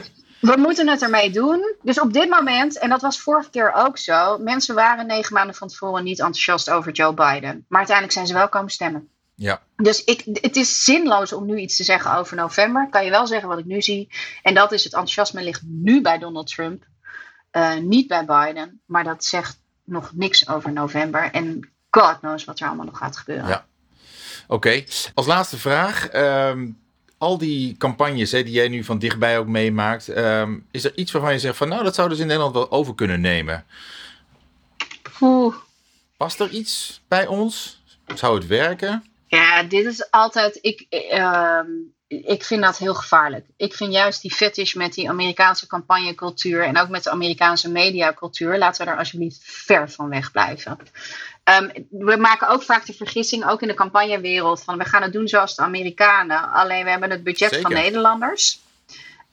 we 0.50 0.56
moeten 0.56 0.88
het 0.88 1.02
ermee 1.02 1.30
doen. 1.30 1.74
Dus 1.82 2.00
op 2.00 2.12
dit 2.12 2.28
moment, 2.28 2.78
en 2.78 2.88
dat 2.88 3.00
was 3.00 3.20
vorige 3.20 3.50
keer 3.50 3.72
ook 3.72 3.98
zo, 3.98 4.38
mensen 4.38 4.74
waren 4.74 5.06
negen 5.06 5.34
maanden 5.34 5.54
van 5.54 5.68
tevoren 5.68 6.04
niet 6.04 6.18
enthousiast 6.18 6.70
over 6.70 6.92
Joe 6.92 7.14
Biden. 7.14 7.64
Maar 7.68 7.78
uiteindelijk 7.78 8.16
zijn 8.16 8.26
ze 8.26 8.34
wel 8.34 8.48
komen 8.48 8.70
stemmen. 8.70 9.08
Ja. 9.34 9.62
Dus 9.76 10.04
ik, 10.04 10.22
het 10.24 10.56
is 10.56 10.84
zinloos 10.84 11.32
om 11.32 11.46
nu 11.46 11.58
iets 11.58 11.76
te 11.76 11.84
zeggen 11.84 12.16
over 12.16 12.36
november. 12.36 12.88
Kan 12.90 13.04
je 13.04 13.10
wel 13.10 13.26
zeggen 13.26 13.48
wat 13.48 13.58
ik 13.58 13.64
nu 13.64 13.82
zie. 13.82 14.08
En 14.42 14.54
dat 14.54 14.72
is 14.72 14.84
het 14.84 14.92
enthousiasme 14.92 15.42
ligt 15.42 15.62
nu 15.64 16.00
bij 16.00 16.18
Donald 16.18 16.46
Trump. 16.46 16.84
Uh, 17.52 17.76
niet 17.76 18.08
bij 18.08 18.24
Biden. 18.24 18.80
Maar 18.86 19.04
dat 19.04 19.24
zegt 19.24 19.58
nog 19.84 20.10
niks 20.14 20.48
over 20.48 20.72
november. 20.72 21.30
En 21.30 21.68
God 21.90 22.18
knows 22.18 22.44
wat 22.44 22.60
er 22.60 22.66
allemaal 22.66 22.86
nog 22.86 22.98
gaat 22.98 23.16
gebeuren. 23.16 23.48
Ja. 23.48 23.66
Oké. 24.46 24.84
Als 25.14 25.26
laatste 25.26 25.58
vraag. 25.58 26.08
Ehm, 26.08 26.68
al 27.18 27.38
die 27.38 27.76
campagnes 27.76 28.32
hè, 28.32 28.42
die 28.42 28.52
jij 28.52 28.68
nu 28.68 28.84
van 28.84 28.98
dichtbij 28.98 29.38
ook 29.38 29.46
meemaakt, 29.46 30.08
ehm, 30.08 30.58
is 30.70 30.84
er 30.84 30.96
iets 30.96 31.12
waarvan 31.12 31.32
je 31.32 31.38
zegt 31.38 31.56
van 31.56 31.68
nou, 31.68 31.84
dat 31.84 31.94
zouden 31.94 32.16
ze 32.16 32.22
in 32.22 32.28
Nederland 32.28 32.54
wel 32.54 32.70
over 32.70 32.94
kunnen 32.94 33.20
nemen? 33.20 33.64
Oeh. 35.20 35.54
Past 36.16 36.40
er 36.40 36.50
iets 36.50 37.02
bij 37.08 37.26
ons? 37.26 37.82
Zou 38.14 38.34
het 38.34 38.46
werken? 38.46 39.04
Ja, 39.34 39.62
dit 39.62 39.84
is 39.84 40.10
altijd. 40.10 40.58
Ik, 40.60 40.86
ehm, 40.90 41.66
ik 42.06 42.44
vind 42.44 42.62
dat 42.62 42.78
heel 42.78 42.94
gevaarlijk. 42.94 43.46
Ik 43.56 43.74
vind 43.74 43.92
juist 43.92 44.22
die 44.22 44.34
fetish 44.34 44.74
met 44.74 44.94
die 44.94 45.08
Amerikaanse 45.08 45.66
campagnecultuur 45.66 46.62
en 46.62 46.78
ook 46.78 46.88
met 46.88 47.02
de 47.02 47.10
Amerikaanse 47.10 47.70
mediacultuur, 47.70 48.58
laten 48.58 48.84
we 48.84 48.90
daar 48.90 48.98
alsjeblieft 48.98 49.40
ver 49.42 49.90
van 49.90 50.08
weg 50.08 50.30
blijven. 50.30 50.78
Ehm, 51.44 51.68
we 51.90 52.16
maken 52.16 52.48
ook 52.48 52.62
vaak 52.62 52.86
de 52.86 52.92
vergissing, 52.92 53.46
ook 53.46 53.62
in 53.62 53.68
de 53.68 53.74
campagnewereld, 53.74 54.62
van 54.62 54.78
we 54.78 54.84
gaan 54.84 55.02
het 55.02 55.12
doen 55.12 55.28
zoals 55.28 55.54
de 55.54 55.62
Amerikanen. 55.62 56.52
Alleen 56.52 56.84
we 56.84 56.90
hebben 56.90 57.10
het 57.10 57.24
budget 57.24 57.60
van 57.60 57.72
Nederlanders. 57.72 58.62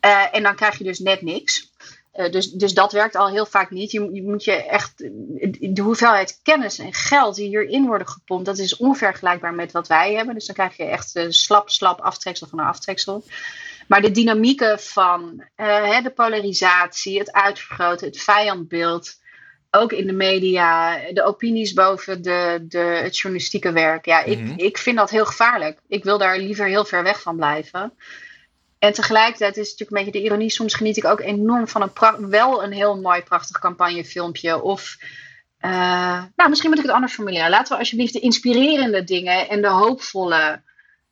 Uh, 0.06 0.36
en 0.36 0.44
dan 0.44 0.56
krijg 0.56 0.78
je 0.78 0.84
dus 0.84 1.00
net 1.00 1.22
niks. 1.22 1.71
Uh, 2.16 2.30
dus, 2.30 2.52
dus 2.52 2.74
dat 2.74 2.92
werkt 2.92 3.16
al 3.16 3.30
heel 3.30 3.46
vaak 3.46 3.70
niet. 3.70 3.92
Je, 3.92 4.10
je, 4.14 4.24
moet 4.24 4.44
je 4.44 4.66
echt. 4.66 4.98
De 5.76 5.82
hoeveelheid 5.82 6.40
kennis 6.44 6.80
en 6.80 6.94
geld 6.94 7.36
die 7.36 7.48
hierin 7.48 7.86
worden 7.86 8.08
gepompt, 8.08 8.46
dat 8.46 8.58
is 8.58 8.78
onvergelijkbaar 8.78 9.54
met 9.54 9.72
wat 9.72 9.88
wij 9.88 10.14
hebben. 10.14 10.34
Dus 10.34 10.46
dan 10.46 10.56
krijg 10.56 10.78
je 10.78 10.84
echt 10.84 11.16
uh, 11.16 11.26
slap, 11.30 11.70
slap 11.70 12.00
aftreksel 12.00 12.48
van 12.48 12.60
een 12.60 12.66
aftreksel. 12.66 13.24
Maar 13.88 14.02
de 14.02 14.12
dynamieken 14.12 14.80
van 14.80 15.44
uh, 15.58 16.02
de 16.04 16.10
polarisatie, 16.10 17.20
het 17.20 17.32
uitvergroten, 17.32 18.08
het 18.08 18.22
vijandbeeld 18.22 19.20
ook 19.72 19.92
in 19.92 20.08
de 20.08 20.14
media, 20.14 20.98
de 21.12 21.24
opinies 21.24 21.74
boven 21.74 22.22
de, 22.22 22.66
de, 22.68 22.78
het 22.78 23.18
journalistieke 23.18 23.72
werk. 23.72 24.06
Ja, 24.06 24.24
ik, 24.24 24.40
mhm. 24.40 24.54
ik 24.58 24.78
vind 24.78 24.98
dat 24.98 25.10
heel 25.10 25.26
gevaarlijk. 25.26 25.80
Ik 25.88 26.04
wil 26.04 26.18
daar 26.18 26.38
liever 26.38 26.66
heel 26.66 26.86
ver 26.86 27.04
weg 27.04 27.22
van 27.22 27.36
blijven. 27.36 27.94
En 28.82 28.94
tegelijkertijd 28.94 29.58
is 29.58 29.70
het 29.70 29.80
natuurlijk 29.80 29.98
een 29.98 30.06
beetje 30.06 30.20
de 30.20 30.26
ironie. 30.26 30.50
Soms 30.50 30.74
geniet 30.74 30.98
ik 30.98 31.06
ook 31.06 31.20
enorm 31.20 31.68
van 31.68 31.82
een 31.82 32.30
wel 32.30 32.64
een 32.64 32.72
heel 32.72 33.02
mooi, 33.02 33.22
prachtig 33.22 33.60
campagnefilmpje. 33.60 34.62
Of, 34.62 34.98
uh, 35.60 36.24
nou, 36.36 36.50
misschien 36.50 36.70
moet 36.70 36.80
ik 36.80 36.86
het 36.86 36.94
anders 36.94 37.14
formuleren. 37.14 37.50
Laten 37.50 37.74
we 37.74 37.80
alsjeblieft 37.80 38.14
de 38.14 38.20
inspirerende 38.20 39.04
dingen 39.04 39.50
en 39.50 39.62
de 39.62 39.68
hoopvolle 39.68 40.62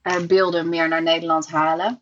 uh, 0.04 0.18
beelden 0.18 0.70
meer 0.70 0.88
naar 0.88 1.02
Nederland 1.02 1.50
halen. 1.50 2.02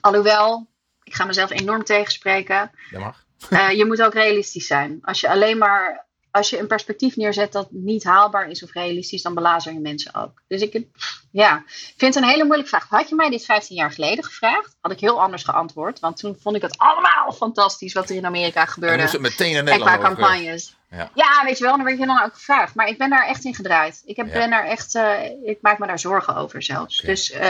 Alhoewel, 0.00 0.66
ik 1.02 1.14
ga 1.14 1.24
mezelf 1.24 1.50
enorm 1.50 1.84
tegenspreken. 1.84 2.70
Dat 2.90 3.00
mag. 3.00 3.24
Uh, 3.50 3.70
je 3.70 3.86
moet 3.86 4.02
ook 4.02 4.14
realistisch 4.14 4.66
zijn. 4.66 4.98
Als 5.02 5.20
je 5.20 5.28
alleen 5.28 5.58
maar 5.58 6.06
als 6.30 6.50
je 6.50 6.58
een 6.58 6.66
perspectief 6.66 7.16
neerzet 7.16 7.52
dat 7.52 7.68
niet 7.70 8.04
haalbaar 8.04 8.48
is 8.48 8.62
of 8.62 8.72
realistisch, 8.72 9.22
dan 9.22 9.34
belazer 9.34 9.72
je 9.72 9.80
mensen 9.80 10.14
ook. 10.14 10.42
Dus 10.48 10.60
ik 10.60 10.84
ja, 11.30 11.62
vind 11.96 12.14
het 12.14 12.24
een 12.24 12.30
hele 12.30 12.44
moeilijke 12.44 12.68
vraag. 12.68 12.88
Had 12.88 13.08
je 13.08 13.14
mij 13.14 13.30
dit 13.30 13.44
15 13.44 13.76
jaar 13.76 13.92
geleden 13.92 14.24
gevraagd, 14.24 14.76
had 14.80 14.92
ik 14.92 15.00
heel 15.00 15.20
anders 15.20 15.44
geantwoord. 15.44 16.00
Want 16.00 16.16
toen 16.16 16.36
vond 16.40 16.56
ik 16.56 16.62
het 16.62 16.78
allemaal 16.78 17.32
fantastisch 17.32 17.92
wat 17.92 18.10
er 18.10 18.16
in 18.16 18.26
Amerika 18.26 18.64
gebeurde. 18.64 19.02
En 19.02 19.08
het 19.08 19.20
meteen 19.20 19.56
in 19.56 19.64
Nederland 19.64 19.98
qua 19.98 20.08
campagnes. 20.08 20.76
Ja. 20.90 21.10
ja. 21.14 21.44
weet 21.44 21.58
je 21.58 21.64
wel, 21.64 21.76
dan 21.76 21.84
werd 21.84 21.98
je 21.98 22.06
dan 22.06 22.22
ook 22.22 22.34
gevraagd. 22.34 22.74
Maar 22.74 22.88
ik 22.88 22.98
ben 22.98 23.10
daar 23.10 23.26
echt 23.26 23.44
in 23.44 23.54
gedraaid. 23.54 24.02
Ik, 24.04 24.16
heb, 24.16 24.32
ben 24.32 24.50
daar 24.50 24.64
echt, 24.64 24.94
uh, 24.94 25.24
ik 25.42 25.58
maak 25.60 25.78
me 25.78 25.86
daar 25.86 25.98
zorgen 25.98 26.36
over 26.36 26.62
zelfs. 26.62 26.96
Dus 27.00 27.30
uh, 27.30 27.40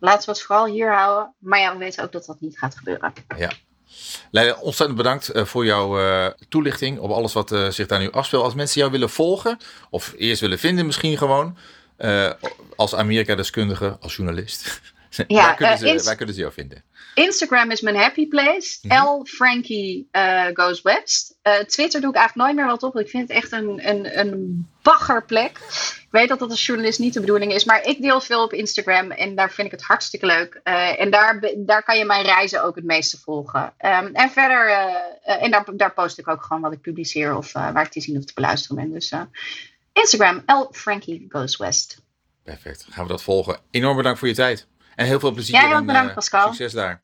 laten 0.00 0.24
we 0.24 0.30
het 0.30 0.42
vooral 0.42 0.66
hier 0.66 0.92
houden. 0.92 1.34
Maar 1.38 1.58
ja, 1.60 1.72
we 1.72 1.78
weten 1.78 2.04
ook 2.04 2.12
dat 2.12 2.24
dat 2.24 2.40
niet 2.40 2.58
gaat 2.58 2.76
gebeuren. 2.76 3.12
Ja, 3.36 3.50
Leila, 4.30 4.56
ontzettend 4.60 4.98
bedankt 4.98 5.28
eh, 5.28 5.44
voor 5.44 5.64
jouw 5.64 6.00
uh, 6.00 6.26
toelichting 6.48 6.98
op 6.98 7.10
alles 7.10 7.32
wat 7.32 7.52
uh, 7.52 7.68
zich 7.68 7.86
daar 7.86 7.98
nu 7.98 8.10
afspeelt. 8.10 8.44
Als 8.44 8.54
mensen 8.54 8.80
jou 8.80 8.92
willen 8.92 9.10
volgen, 9.10 9.58
of 9.90 10.14
eerst 10.16 10.40
willen 10.40 10.58
vinden 10.58 10.86
misschien 10.86 11.18
gewoon, 11.18 11.56
als 12.76 12.94
Amerika-deskundige, 12.94 13.96
als 14.00 14.16
journalist, 14.16 14.80
ja, 15.10 15.34
waar, 15.34 15.54
kunnen 15.56 15.78
ze, 15.78 16.04
waar 16.04 16.16
kunnen 16.16 16.34
ze 16.34 16.40
jou 16.40 16.52
vinden? 16.52 16.82
Instagram 17.14 17.70
is 17.70 17.80
mijn 17.80 17.96
happy 17.96 18.28
place. 18.28 18.78
Mhm. 18.82 19.06
L 19.06 19.24
Frankie 19.24 20.08
uh, 20.12 20.46
Goes 20.52 20.82
West. 20.82 21.38
Uh, 21.42 21.54
Twitter 21.58 22.00
doe 22.00 22.10
ik 22.10 22.16
eigenlijk 22.16 22.48
nooit 22.48 22.56
meer 22.56 22.74
wat 22.74 22.82
op. 22.82 22.98
Ik 22.98 23.08
vind 23.08 23.28
het 23.28 23.36
echt 23.36 23.52
een, 23.52 23.88
een, 23.88 24.18
een 24.18 24.68
baggerplek. 24.82 25.58
Ik 26.00 26.08
weet 26.10 26.28
dat 26.28 26.38
dat 26.38 26.50
als 26.50 26.66
journalist 26.66 26.98
niet 26.98 27.14
de 27.14 27.20
bedoeling 27.20 27.52
is. 27.52 27.64
Maar 27.64 27.84
ik 27.84 28.02
deel 28.02 28.20
veel 28.20 28.42
op 28.42 28.52
Instagram. 28.52 29.10
En 29.10 29.34
daar 29.34 29.50
vind 29.50 29.66
ik 29.66 29.72
het 29.72 29.82
hartstikke 29.82 30.26
leuk. 30.26 30.60
Uh, 30.64 31.00
en 31.00 31.10
daar, 31.10 31.52
daar 31.56 31.82
kan 31.82 31.98
je 31.98 32.04
mijn 32.04 32.24
reizen 32.24 32.64
ook 32.64 32.74
het 32.74 32.84
meeste 32.84 33.18
volgen. 33.18 33.62
Um, 33.62 34.14
en 34.14 34.30
verder, 34.30 34.68
en 35.22 35.50
daar, 35.50 35.64
daar 35.72 35.92
post 35.92 36.18
ik 36.18 36.28
ook 36.28 36.42
gewoon 36.42 36.62
wat 36.62 36.72
ik 36.72 36.80
publiceer. 36.80 37.36
Of 37.36 37.52
waar 37.52 37.84
ik 37.84 37.90
te 37.90 38.00
zien 38.00 38.16
of 38.16 38.24
te 38.24 38.34
beluisteren 38.34 38.76
ben. 38.76 38.92
Dus 38.92 39.12
Instagram, 39.92 40.42
L 40.46 40.68
Frankie 40.72 41.26
Goes 41.28 41.56
West. 41.56 42.02
Perfect. 42.42 42.86
Gaan 42.90 43.04
we 43.04 43.10
dat 43.10 43.22
volgen. 43.22 43.58
Enorm 43.70 43.96
bedankt 43.96 44.18
voor 44.18 44.28
je 44.28 44.34
tijd. 44.34 44.66
En 45.00 45.06
heel 45.06 45.20
veel 45.20 45.32
plezier. 45.32 45.60
Ja, 45.60 45.68
heel 45.68 45.84
bedankt, 45.84 46.08
eh, 46.08 46.14
Pascal. 46.14 46.46
Succes 46.46 46.72
daar. 46.72 47.02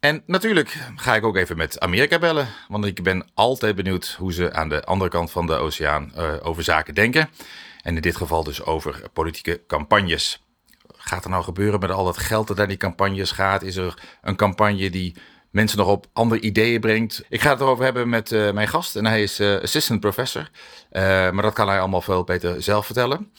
En 0.00 0.22
natuurlijk 0.26 0.78
ga 0.96 1.14
ik 1.14 1.24
ook 1.24 1.36
even 1.36 1.56
met 1.56 1.80
Amerika 1.80 2.18
bellen, 2.18 2.48
want 2.68 2.84
ik 2.84 3.02
ben 3.02 3.30
altijd 3.34 3.74
benieuwd 3.74 4.16
hoe 4.18 4.32
ze 4.32 4.52
aan 4.52 4.68
de 4.68 4.84
andere 4.84 5.10
kant 5.10 5.30
van 5.30 5.46
de 5.46 5.54
oceaan 5.54 6.14
eh, 6.14 6.32
over 6.42 6.62
zaken 6.62 6.94
denken. 6.94 7.28
En 7.82 7.96
in 7.96 8.02
dit 8.02 8.16
geval 8.16 8.44
dus 8.44 8.64
over 8.64 9.02
politieke 9.12 9.60
campagnes. 9.66 10.42
Gaat 10.96 11.24
er 11.24 11.30
nou 11.30 11.44
gebeuren 11.44 11.80
met 11.80 11.90
al 11.90 12.04
dat 12.04 12.18
geld 12.18 12.48
dat 12.48 12.56
naar 12.56 12.68
die 12.68 12.76
campagnes 12.76 13.30
gaat? 13.30 13.62
Is 13.62 13.76
er 13.76 14.02
een 14.22 14.36
campagne 14.36 14.90
die 14.90 15.16
mensen 15.52 15.78
nog 15.78 15.88
op 15.88 16.06
andere 16.12 16.40
ideeën 16.40 16.80
brengt? 16.80 17.24
Ik 17.28 17.40
ga 17.40 17.50
het 17.50 17.60
erover 17.60 17.84
hebben 17.84 18.08
met 18.08 18.30
uh, 18.30 18.52
mijn 18.52 18.68
gast 18.68 18.96
en 18.96 19.06
hij 19.06 19.22
is 19.22 19.40
uh, 19.40 19.60
assistant 19.62 20.00
professor. 20.00 20.50
maar 20.92 21.42
dat 21.42 21.52
kan 21.52 21.68
hij 21.68 21.78
allemaal 21.78 22.02
veel 22.02 22.24
beter 22.24 22.62
zelf 22.62 22.86
vertellen. 22.86 23.32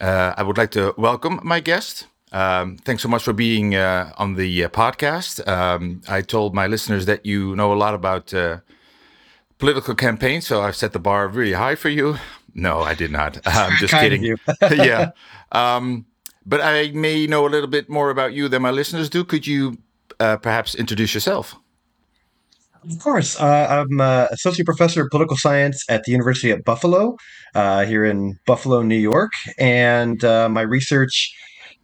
I 0.00 0.42
would 0.42 0.56
like 0.56 0.68
to 0.68 0.92
welcome 0.96 1.40
my 1.42 1.60
guest. 1.62 2.08
Um, 2.34 2.76
thanks 2.82 3.02
so 3.02 3.08
much 3.08 3.22
for 3.22 3.34
being 3.34 3.74
on 4.16 4.34
the 4.34 4.68
podcast. 4.70 5.48
Um, 5.48 6.00
I 6.18 6.22
told 6.22 6.54
my 6.54 6.66
listeners 6.66 7.04
that 7.04 7.18
you 7.22 7.54
know 7.54 7.72
a 7.72 7.76
lot 7.76 7.94
about 7.94 8.34
political 9.58 9.94
campaigns, 9.94 10.46
so 10.46 10.62
I've 10.62 10.76
set 10.76 10.92
the 10.92 10.98
bar 10.98 11.28
really 11.28 11.52
high 11.52 11.76
for 11.76 11.90
you. 11.90 12.16
No, 12.54 12.80
I 12.80 12.94
did 12.94 13.10
not. 13.10 13.38
I'm 13.46 13.76
just 13.76 13.94
kidding. 13.94 14.24
yeah. 14.70 15.10
Um, 15.52 16.06
but 16.46 16.60
I 16.60 16.90
may 16.92 17.26
know 17.26 17.46
a 17.46 17.50
little 17.50 17.68
bit 17.68 17.88
more 17.88 18.10
about 18.10 18.32
you 18.32 18.48
than 18.48 18.62
my 18.62 18.70
listeners 18.70 19.10
do. 19.10 19.24
Could 19.24 19.46
you 19.46 19.78
uh, 20.20 20.36
perhaps 20.38 20.74
introduce 20.74 21.14
yourself? 21.14 21.56
Of 22.88 22.98
course. 23.00 23.38
Uh, 23.38 23.84
I'm 23.88 24.00
uh, 24.00 24.26
associate 24.30 24.64
professor 24.64 25.02
of 25.02 25.10
political 25.10 25.36
science 25.36 25.84
at 25.88 26.04
the 26.04 26.12
University 26.12 26.50
at 26.50 26.64
Buffalo, 26.64 27.16
here 27.54 28.04
in 28.04 28.38
Buffalo, 28.46 28.82
New 28.82 28.96
York. 28.96 29.32
And 29.58 30.22
my 30.22 30.62
research 30.62 31.34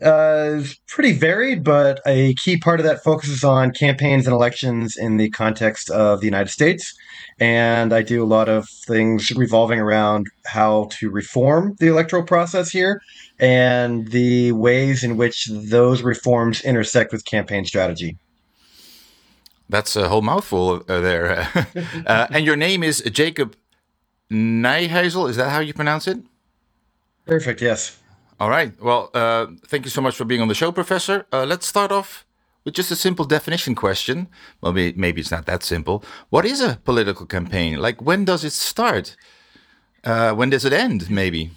uh, 0.02 0.62
pretty 0.88 1.12
varied, 1.12 1.64
but 1.64 2.00
a 2.06 2.34
key 2.34 2.58
part 2.58 2.80
of 2.80 2.84
that 2.84 3.02
focuses 3.02 3.44
on 3.44 3.70
campaigns 3.70 4.26
and 4.26 4.34
elections 4.34 4.96
in 4.96 5.16
the 5.16 5.30
context 5.30 5.88
of 5.90 6.20
the 6.20 6.26
United 6.26 6.50
States. 6.50 6.92
And 7.38 7.92
I 7.92 8.02
do 8.02 8.22
a 8.22 8.26
lot 8.26 8.48
of 8.48 8.68
things 8.86 9.30
revolving 9.32 9.80
around 9.80 10.26
how 10.46 10.88
to 10.98 11.10
reform 11.10 11.74
the 11.78 11.88
electoral 11.88 12.22
process 12.22 12.70
here 12.70 13.00
and 13.38 14.08
the 14.08 14.52
ways 14.52 15.02
in 15.02 15.16
which 15.16 15.48
those 15.50 16.02
reforms 16.02 16.62
intersect 16.62 17.12
with 17.12 17.24
campaign 17.24 17.64
strategy. 17.64 18.16
That's 19.68 19.96
a 19.96 20.08
whole 20.08 20.22
mouthful 20.22 20.84
uh, 20.88 21.00
there. 21.00 21.48
uh, 22.06 22.26
and 22.30 22.44
your 22.44 22.56
name 22.56 22.82
is 22.82 23.02
Jacob 23.12 23.56
Nijhuizel. 24.30 25.28
Is 25.28 25.36
that 25.36 25.50
how 25.50 25.60
you 25.60 25.72
pronounce 25.72 26.06
it? 26.06 26.18
Perfect, 27.26 27.62
yes. 27.62 27.98
All 28.38 28.50
right. 28.50 28.72
Well, 28.80 29.10
uh, 29.14 29.46
thank 29.66 29.84
you 29.84 29.90
so 29.90 30.02
much 30.02 30.16
for 30.16 30.24
being 30.24 30.42
on 30.42 30.48
the 30.48 30.54
show, 30.54 30.72
Professor. 30.72 31.26
Uh, 31.32 31.44
let's 31.44 31.66
start 31.66 31.92
off 31.92 32.26
with 32.64 32.74
just 32.74 32.90
a 32.90 32.96
simple 32.96 33.24
definition 33.24 33.74
question. 33.74 34.28
Well, 34.60 34.72
maybe, 34.72 34.98
maybe 34.98 35.20
it's 35.20 35.30
not 35.30 35.46
that 35.46 35.62
simple. 35.62 36.04
What 36.30 36.44
is 36.44 36.60
a 36.60 36.78
political 36.84 37.26
campaign? 37.26 37.76
Like, 37.76 38.02
when 38.02 38.24
does 38.24 38.44
it 38.44 38.52
start? 38.52 39.16
Uh, 40.02 40.32
when 40.34 40.50
does 40.50 40.64
it 40.64 40.72
end, 40.72 41.10
maybe? 41.10 41.52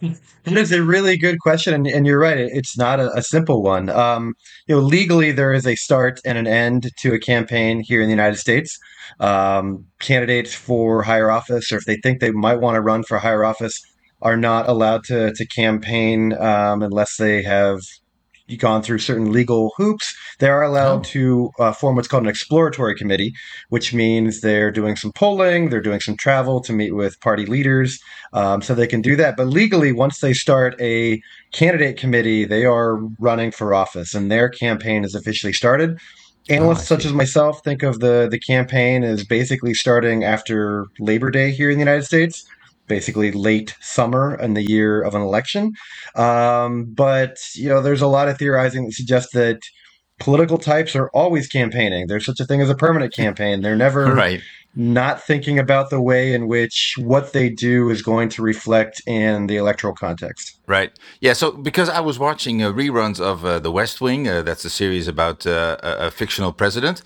That 0.00 0.56
is 0.56 0.72
a 0.72 0.82
really 0.82 1.16
good 1.18 1.38
question, 1.40 1.74
and, 1.74 1.86
and 1.86 2.06
you're 2.06 2.18
right. 2.18 2.38
It's 2.38 2.76
not 2.78 3.00
a, 3.00 3.12
a 3.16 3.22
simple 3.22 3.62
one. 3.62 3.90
Um, 3.90 4.34
you 4.66 4.74
know, 4.74 4.80
legally, 4.80 5.32
there 5.32 5.52
is 5.52 5.66
a 5.66 5.74
start 5.76 6.20
and 6.24 6.38
an 6.38 6.46
end 6.46 6.90
to 6.98 7.12
a 7.12 7.18
campaign 7.18 7.82
here 7.84 8.00
in 8.00 8.06
the 8.06 8.12
United 8.12 8.36
States. 8.38 8.78
Um, 9.18 9.86
candidates 9.98 10.54
for 10.54 11.02
higher 11.02 11.30
office, 11.30 11.70
or 11.72 11.76
if 11.76 11.84
they 11.84 11.96
think 11.96 12.20
they 12.20 12.30
might 12.30 12.60
want 12.60 12.76
to 12.76 12.80
run 12.80 13.02
for 13.02 13.18
higher 13.18 13.44
office, 13.44 13.78
are 14.22 14.36
not 14.36 14.68
allowed 14.68 15.04
to 15.04 15.32
to 15.34 15.46
campaign 15.46 16.32
um, 16.34 16.82
unless 16.82 17.16
they 17.16 17.42
have 17.42 17.80
gone 18.56 18.82
through 18.82 18.98
certain 18.98 19.32
legal 19.32 19.72
hoops. 19.76 20.14
They 20.38 20.48
are 20.48 20.62
allowed 20.62 21.00
oh. 21.00 21.02
to 21.02 21.50
uh, 21.58 21.72
form 21.72 21.96
what's 21.96 22.08
called 22.08 22.24
an 22.24 22.28
exploratory 22.28 22.94
committee, 22.94 23.34
which 23.68 23.92
means 23.92 24.40
they're 24.40 24.70
doing 24.70 24.96
some 24.96 25.12
polling, 25.12 25.70
they're 25.70 25.80
doing 25.80 26.00
some 26.00 26.16
travel 26.16 26.60
to 26.62 26.72
meet 26.72 26.94
with 26.94 27.20
party 27.20 27.46
leaders, 27.46 27.98
um, 28.32 28.62
so 28.62 28.74
they 28.74 28.86
can 28.86 29.02
do 29.02 29.16
that. 29.16 29.36
But 29.36 29.48
legally, 29.48 29.92
once 29.92 30.20
they 30.20 30.32
start 30.32 30.80
a 30.80 31.20
candidate 31.52 31.96
committee, 31.96 32.44
they 32.44 32.64
are 32.64 32.96
running 33.18 33.50
for 33.50 33.74
office, 33.74 34.14
and 34.14 34.30
their 34.30 34.48
campaign 34.48 35.04
is 35.04 35.14
officially 35.14 35.52
started. 35.52 35.98
Analysts 36.48 36.90
oh, 36.90 36.96
such 36.96 37.04
as 37.04 37.12
myself 37.12 37.62
think 37.62 37.82
of 37.82 38.00
the 38.00 38.26
the 38.30 38.38
campaign 38.38 39.04
as 39.04 39.24
basically 39.24 39.74
starting 39.74 40.24
after 40.24 40.86
Labor 40.98 41.30
Day 41.30 41.50
here 41.50 41.70
in 41.70 41.76
the 41.76 41.82
United 41.84 42.04
States 42.04 42.44
basically 42.90 43.30
late 43.30 43.76
summer 43.80 44.34
in 44.34 44.54
the 44.54 44.62
year 44.62 45.00
of 45.00 45.14
an 45.14 45.22
election. 45.22 45.72
Um, 46.16 46.86
but 46.86 47.38
you 47.54 47.68
know, 47.68 47.80
there's 47.80 48.02
a 48.02 48.08
lot 48.08 48.28
of 48.28 48.36
theorizing 48.36 48.84
that 48.84 48.92
suggests 48.92 49.32
that 49.32 49.60
political 50.18 50.58
types 50.58 50.94
are 50.96 51.08
always 51.14 51.46
campaigning. 51.46 52.08
There's 52.08 52.26
such 52.26 52.40
a 52.40 52.44
thing 52.44 52.60
as 52.60 52.68
a 52.68 52.74
permanent 52.74 53.14
campaign. 53.14 53.62
They're 53.62 53.76
never 53.76 54.12
right. 54.26 54.42
not 54.74 55.22
thinking 55.22 55.56
about 55.58 55.90
the 55.90 56.02
way 56.02 56.34
in 56.34 56.48
which 56.48 56.96
what 56.98 57.32
they 57.32 57.48
do 57.48 57.88
is 57.90 58.02
going 58.02 58.28
to 58.30 58.42
reflect 58.42 59.00
in 59.06 59.46
the 59.46 59.56
electoral 59.56 59.94
context. 59.94 60.60
Right. 60.66 60.90
Yeah. 61.20 61.34
So 61.34 61.52
because 61.52 61.88
I 61.88 62.00
was 62.00 62.18
watching 62.18 62.60
uh, 62.62 62.72
reruns 62.72 63.20
of 63.20 63.44
uh, 63.44 63.60
The 63.60 63.72
West 63.72 64.00
Wing, 64.00 64.28
uh, 64.28 64.42
that's 64.42 64.64
a 64.64 64.70
series 64.70 65.06
about 65.08 65.46
uh, 65.46 65.76
a, 65.82 66.08
a 66.08 66.10
fictional 66.10 66.52
president. 66.52 67.02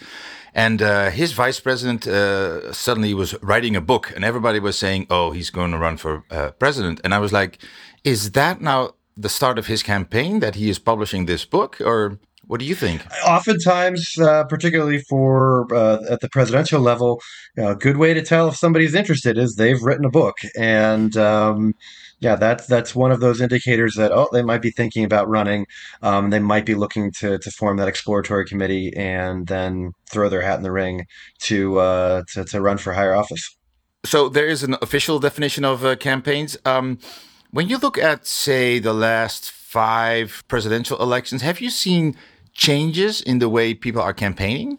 And 0.54 0.80
uh, 0.80 1.10
his 1.10 1.32
vice 1.32 1.58
president 1.58 2.06
uh, 2.06 2.72
suddenly 2.72 3.12
was 3.12 3.34
writing 3.42 3.74
a 3.74 3.80
book, 3.80 4.12
and 4.14 4.24
everybody 4.24 4.60
was 4.60 4.78
saying, 4.78 5.08
"Oh, 5.10 5.32
he's 5.32 5.50
going 5.50 5.72
to 5.72 5.78
run 5.78 5.96
for 5.96 6.24
uh, 6.30 6.52
president." 6.52 7.00
And 7.02 7.12
I 7.12 7.18
was 7.18 7.32
like, 7.32 7.58
"Is 8.04 8.30
that 8.32 8.60
now 8.60 8.94
the 9.16 9.28
start 9.28 9.58
of 9.58 9.66
his 9.66 9.82
campaign 9.82 10.38
that 10.40 10.54
he 10.54 10.68
is 10.70 10.78
publishing 10.78 11.26
this 11.26 11.44
book, 11.44 11.80
or 11.80 12.18
what 12.46 12.60
do 12.60 12.66
you 12.66 12.76
think?" 12.76 13.02
Oftentimes, 13.26 14.16
uh, 14.18 14.44
particularly 14.44 15.00
for 15.00 15.66
uh, 15.74 15.98
at 16.08 16.20
the 16.20 16.28
presidential 16.28 16.80
level, 16.80 17.20
a 17.56 17.74
good 17.74 17.96
way 17.96 18.14
to 18.14 18.22
tell 18.22 18.48
if 18.48 18.56
somebody's 18.56 18.94
interested 18.94 19.36
is 19.36 19.56
they've 19.56 19.82
written 19.82 20.04
a 20.04 20.10
book, 20.10 20.36
and 20.56 21.16
um, 21.16 21.74
yeah, 22.24 22.36
that's 22.36 22.66
that's 22.66 22.94
one 22.94 23.12
of 23.12 23.20
those 23.20 23.42
indicators 23.42 23.94
that 23.96 24.10
oh, 24.10 24.28
they 24.32 24.42
might 24.42 24.62
be 24.62 24.70
thinking 24.70 25.04
about 25.04 25.28
running. 25.28 25.66
Um, 26.00 26.30
they 26.30 26.38
might 26.38 26.64
be 26.64 26.74
looking 26.74 27.12
to 27.20 27.38
to 27.38 27.50
form 27.50 27.76
that 27.76 27.86
exploratory 27.86 28.46
committee 28.46 28.96
and 28.96 29.46
then 29.46 29.92
throw 30.10 30.30
their 30.30 30.40
hat 30.40 30.56
in 30.56 30.62
the 30.62 30.72
ring 30.72 31.06
to 31.40 31.78
uh, 31.78 32.22
to, 32.32 32.44
to 32.46 32.60
run 32.62 32.78
for 32.78 32.94
higher 32.94 33.14
office. 33.14 33.56
So 34.06 34.30
there 34.30 34.46
is 34.46 34.62
an 34.62 34.76
official 34.80 35.18
definition 35.18 35.64
of 35.64 35.84
uh, 35.84 35.96
campaigns. 35.96 36.56
Um, 36.64 36.98
when 37.50 37.68
you 37.68 37.78
look 37.78 37.98
at, 37.98 38.26
say, 38.26 38.78
the 38.78 38.92
last 38.92 39.50
five 39.50 40.42
presidential 40.48 41.00
elections, 41.00 41.42
have 41.42 41.60
you 41.60 41.70
seen 41.70 42.16
changes 42.52 43.20
in 43.20 43.38
the 43.38 43.48
way 43.48 43.74
people 43.74 44.02
are 44.02 44.12
campaigning? 44.12 44.78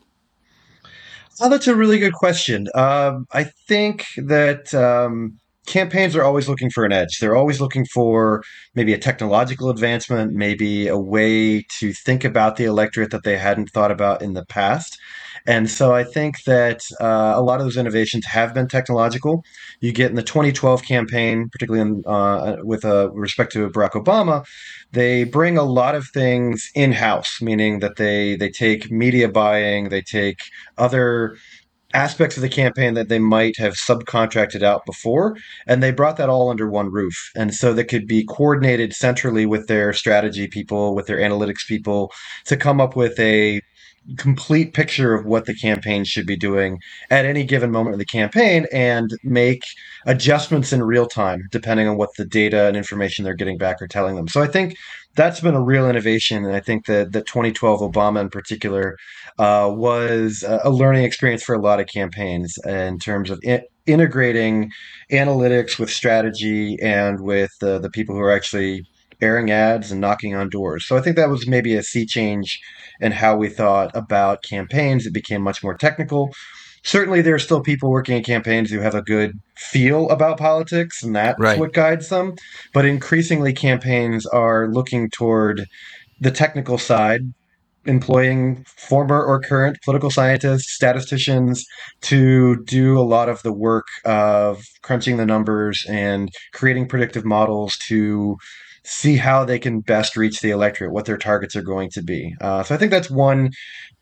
Oh, 1.41 1.49
that's 1.49 1.67
a 1.67 1.75
really 1.75 1.99
good 1.99 2.13
question. 2.13 2.67
Um, 2.75 3.25
I 3.31 3.45
think 3.67 4.05
that 4.17 4.73
um, 4.73 5.39
campaigns 5.65 6.15
are 6.15 6.23
always 6.23 6.47
looking 6.47 6.69
for 6.69 6.85
an 6.85 6.91
edge. 6.91 7.19
They're 7.19 7.35
always 7.35 7.59
looking 7.59 7.85
for 7.85 8.43
maybe 8.75 8.93
a 8.93 8.97
technological 8.97 9.69
advancement, 9.69 10.33
maybe 10.33 10.87
a 10.87 10.97
way 10.97 11.63
to 11.79 11.93
think 11.93 12.23
about 12.23 12.55
the 12.55 12.65
electorate 12.65 13.11
that 13.11 13.23
they 13.23 13.37
hadn't 13.37 13.71
thought 13.71 13.91
about 13.91 14.21
in 14.21 14.33
the 14.33 14.45
past. 14.45 14.99
And 15.47 15.69
so 15.69 15.93
I 15.93 16.03
think 16.03 16.43
that 16.45 16.81
uh, 16.99 17.33
a 17.35 17.41
lot 17.41 17.59
of 17.59 17.65
those 17.65 17.77
innovations 17.77 18.25
have 18.25 18.53
been 18.53 18.67
technological. 18.67 19.43
You 19.79 19.91
get 19.91 20.09
in 20.09 20.15
the 20.15 20.23
2012 20.23 20.83
campaign, 20.83 21.49
particularly 21.51 21.87
in, 21.87 22.03
uh, 22.07 22.57
with 22.63 22.83
uh, 22.83 23.11
respect 23.11 23.51
to 23.53 23.69
Barack 23.69 23.91
Obama, 23.91 24.43
they 24.91 25.23
bring 25.23 25.57
a 25.57 25.63
lot 25.63 25.93
of 25.93 26.07
things 26.07 26.69
in 26.73 26.93
house, 26.93 27.41
meaning 27.41 27.79
that 27.79 27.97
they 27.97 28.35
they 28.35 28.49
take 28.49 28.89
media 28.89 29.29
buying, 29.29 29.89
they 29.89 30.01
take 30.01 30.39
other 30.77 31.37
aspects 31.95 32.37
of 32.37 32.43
the 32.43 32.49
campaign 32.49 32.95
that 32.95 33.09
they 33.09 33.19
might 33.19 33.57
have 33.57 33.75
subcontracted 33.75 34.63
out 34.63 34.85
before 34.85 35.37
and 35.67 35.81
they 35.81 35.91
brought 35.91 36.17
that 36.17 36.29
all 36.29 36.49
under 36.49 36.69
one 36.69 36.91
roof 36.91 37.31
and 37.35 37.55
so 37.55 37.73
that 37.73 37.85
could 37.85 38.07
be 38.07 38.25
coordinated 38.25 38.93
centrally 38.93 39.45
with 39.47 39.67
their 39.67 39.93
strategy 39.93 40.47
people 40.47 40.95
with 40.95 41.07
their 41.07 41.17
analytics 41.19 41.65
people 41.67 42.11
to 42.45 42.57
come 42.57 42.81
up 42.81 42.95
with 42.95 43.19
a 43.19 43.61
complete 44.17 44.73
picture 44.73 45.15
of 45.15 45.25
what 45.25 45.45
the 45.45 45.55
campaign 45.55 46.03
should 46.03 46.27
be 46.27 46.37
doing 46.37 46.79
at 47.09 47.25
any 47.25 47.43
given 47.43 47.71
moment 47.71 47.95
of 47.95 47.99
the 47.99 48.05
campaign 48.05 48.67
and 48.71 49.11
make 49.23 49.63
adjustments 50.05 50.73
in 50.73 50.83
real 50.83 51.07
time 51.07 51.41
depending 51.51 51.87
on 51.87 51.97
what 51.97 52.11
the 52.17 52.25
data 52.25 52.67
and 52.67 52.77
information 52.77 53.25
they're 53.25 53.33
getting 53.33 53.57
back 53.57 53.81
are 53.81 53.87
telling 53.87 54.15
them. 54.15 54.27
So 54.27 54.41
I 54.43 54.47
think 54.47 54.77
that's 55.15 55.39
been 55.39 55.55
a 55.55 55.61
real 55.61 55.89
innovation, 55.89 56.45
and 56.45 56.55
I 56.55 56.59
think 56.59 56.85
that 56.85 57.11
the 57.13 57.21
2012 57.21 57.79
Obama 57.79 58.21
in 58.21 58.29
particular 58.29 58.97
uh, 59.39 59.69
was 59.73 60.43
a 60.47 60.69
learning 60.69 61.03
experience 61.03 61.43
for 61.43 61.55
a 61.55 61.61
lot 61.61 61.79
of 61.79 61.87
campaigns 61.87 62.57
in 62.65 62.99
terms 62.99 63.29
of 63.29 63.41
integrating 63.85 64.71
analytics 65.11 65.79
with 65.79 65.89
strategy 65.89 66.77
and 66.81 67.21
with 67.21 67.51
uh, 67.61 67.79
the 67.79 67.89
people 67.89 68.15
who 68.15 68.21
are 68.21 68.31
actually 68.31 68.83
airing 69.21 69.51
ads 69.51 69.91
and 69.91 70.01
knocking 70.01 70.35
on 70.35 70.49
doors. 70.49 70.85
So 70.85 70.97
I 70.97 71.01
think 71.01 71.15
that 71.15 71.29
was 71.29 71.47
maybe 71.47 71.75
a 71.75 71.83
sea 71.83 72.05
change 72.05 72.59
in 72.99 73.11
how 73.11 73.35
we 73.35 73.49
thought 73.49 73.91
about 73.95 74.43
campaigns. 74.43 75.05
It 75.05 75.13
became 75.13 75.41
much 75.41 75.63
more 75.63 75.75
technical. 75.75 76.33
Certainly, 76.85 77.23
there 77.23 77.33
are 77.33 77.39
still 77.39 77.61
people 77.61 77.89
working 77.89 78.15
in 78.15 78.23
campaigns 78.23 78.69
who 78.69 78.79
have 78.79 78.93
a 78.93 79.01
good 79.01 79.39
feel 79.57 80.07
about 80.11 80.37
politics, 80.37 81.01
and 81.01 81.15
that's 81.15 81.39
right. 81.39 81.59
what 81.59 81.73
guides 81.73 82.09
them. 82.09 82.35
But 82.73 82.85
increasingly, 82.85 83.53
campaigns 83.53 84.27
are 84.27 84.67
looking 84.67 85.09
toward 85.09 85.65
the 86.21 86.31
technical 86.31 86.77
side 86.77 87.33
employing 87.85 88.65
former 88.65 89.23
or 89.23 89.39
current 89.39 89.77
political 89.83 90.09
scientists, 90.09 90.73
statisticians 90.73 91.65
to 92.01 92.63
do 92.65 92.99
a 92.99 93.01
lot 93.01 93.29
of 93.29 93.41
the 93.43 93.53
work 93.53 93.87
of 94.03 94.63
crunching 94.81 95.17
the 95.17 95.25
numbers 95.25 95.85
and 95.89 96.31
creating 96.53 96.87
predictive 96.87 97.25
models 97.25 97.77
to 97.77 98.37
see 98.85 99.17
how 99.17 99.43
they 99.43 99.59
can 99.59 99.81
best 99.81 100.15
reach 100.15 100.39
the 100.41 100.51
electorate, 100.51 100.91
what 100.91 101.05
their 101.05 101.17
targets 101.17 101.55
are 101.55 101.63
going 101.63 101.89
to 101.89 102.03
be. 102.03 102.35
Uh, 102.39 102.63
so 102.63 102.75
I 102.75 102.77
think 102.77 102.91
that's 102.91 103.09
one 103.09 103.51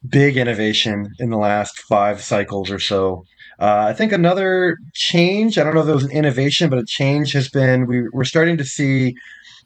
big 0.07 0.37
innovation 0.37 1.07
in 1.19 1.29
the 1.29 1.37
last 1.37 1.79
five 1.79 2.21
cycles 2.21 2.69
or 2.69 2.79
so. 2.79 3.23
Uh, 3.59 3.85
I 3.87 3.93
think 3.93 4.11
another 4.11 4.77
change, 4.93 5.57
I 5.57 5.63
don't 5.63 5.73
know 5.73 5.81
if 5.81 5.87
it 5.87 5.93
was 5.93 6.03
an 6.03 6.11
innovation, 6.11 6.69
but 6.69 6.79
a 6.79 6.85
change 6.85 7.31
has 7.33 7.49
been 7.49 7.87
we, 7.87 8.09
we're 8.09 8.23
starting 8.25 8.57
to 8.57 8.65
see 8.65 9.15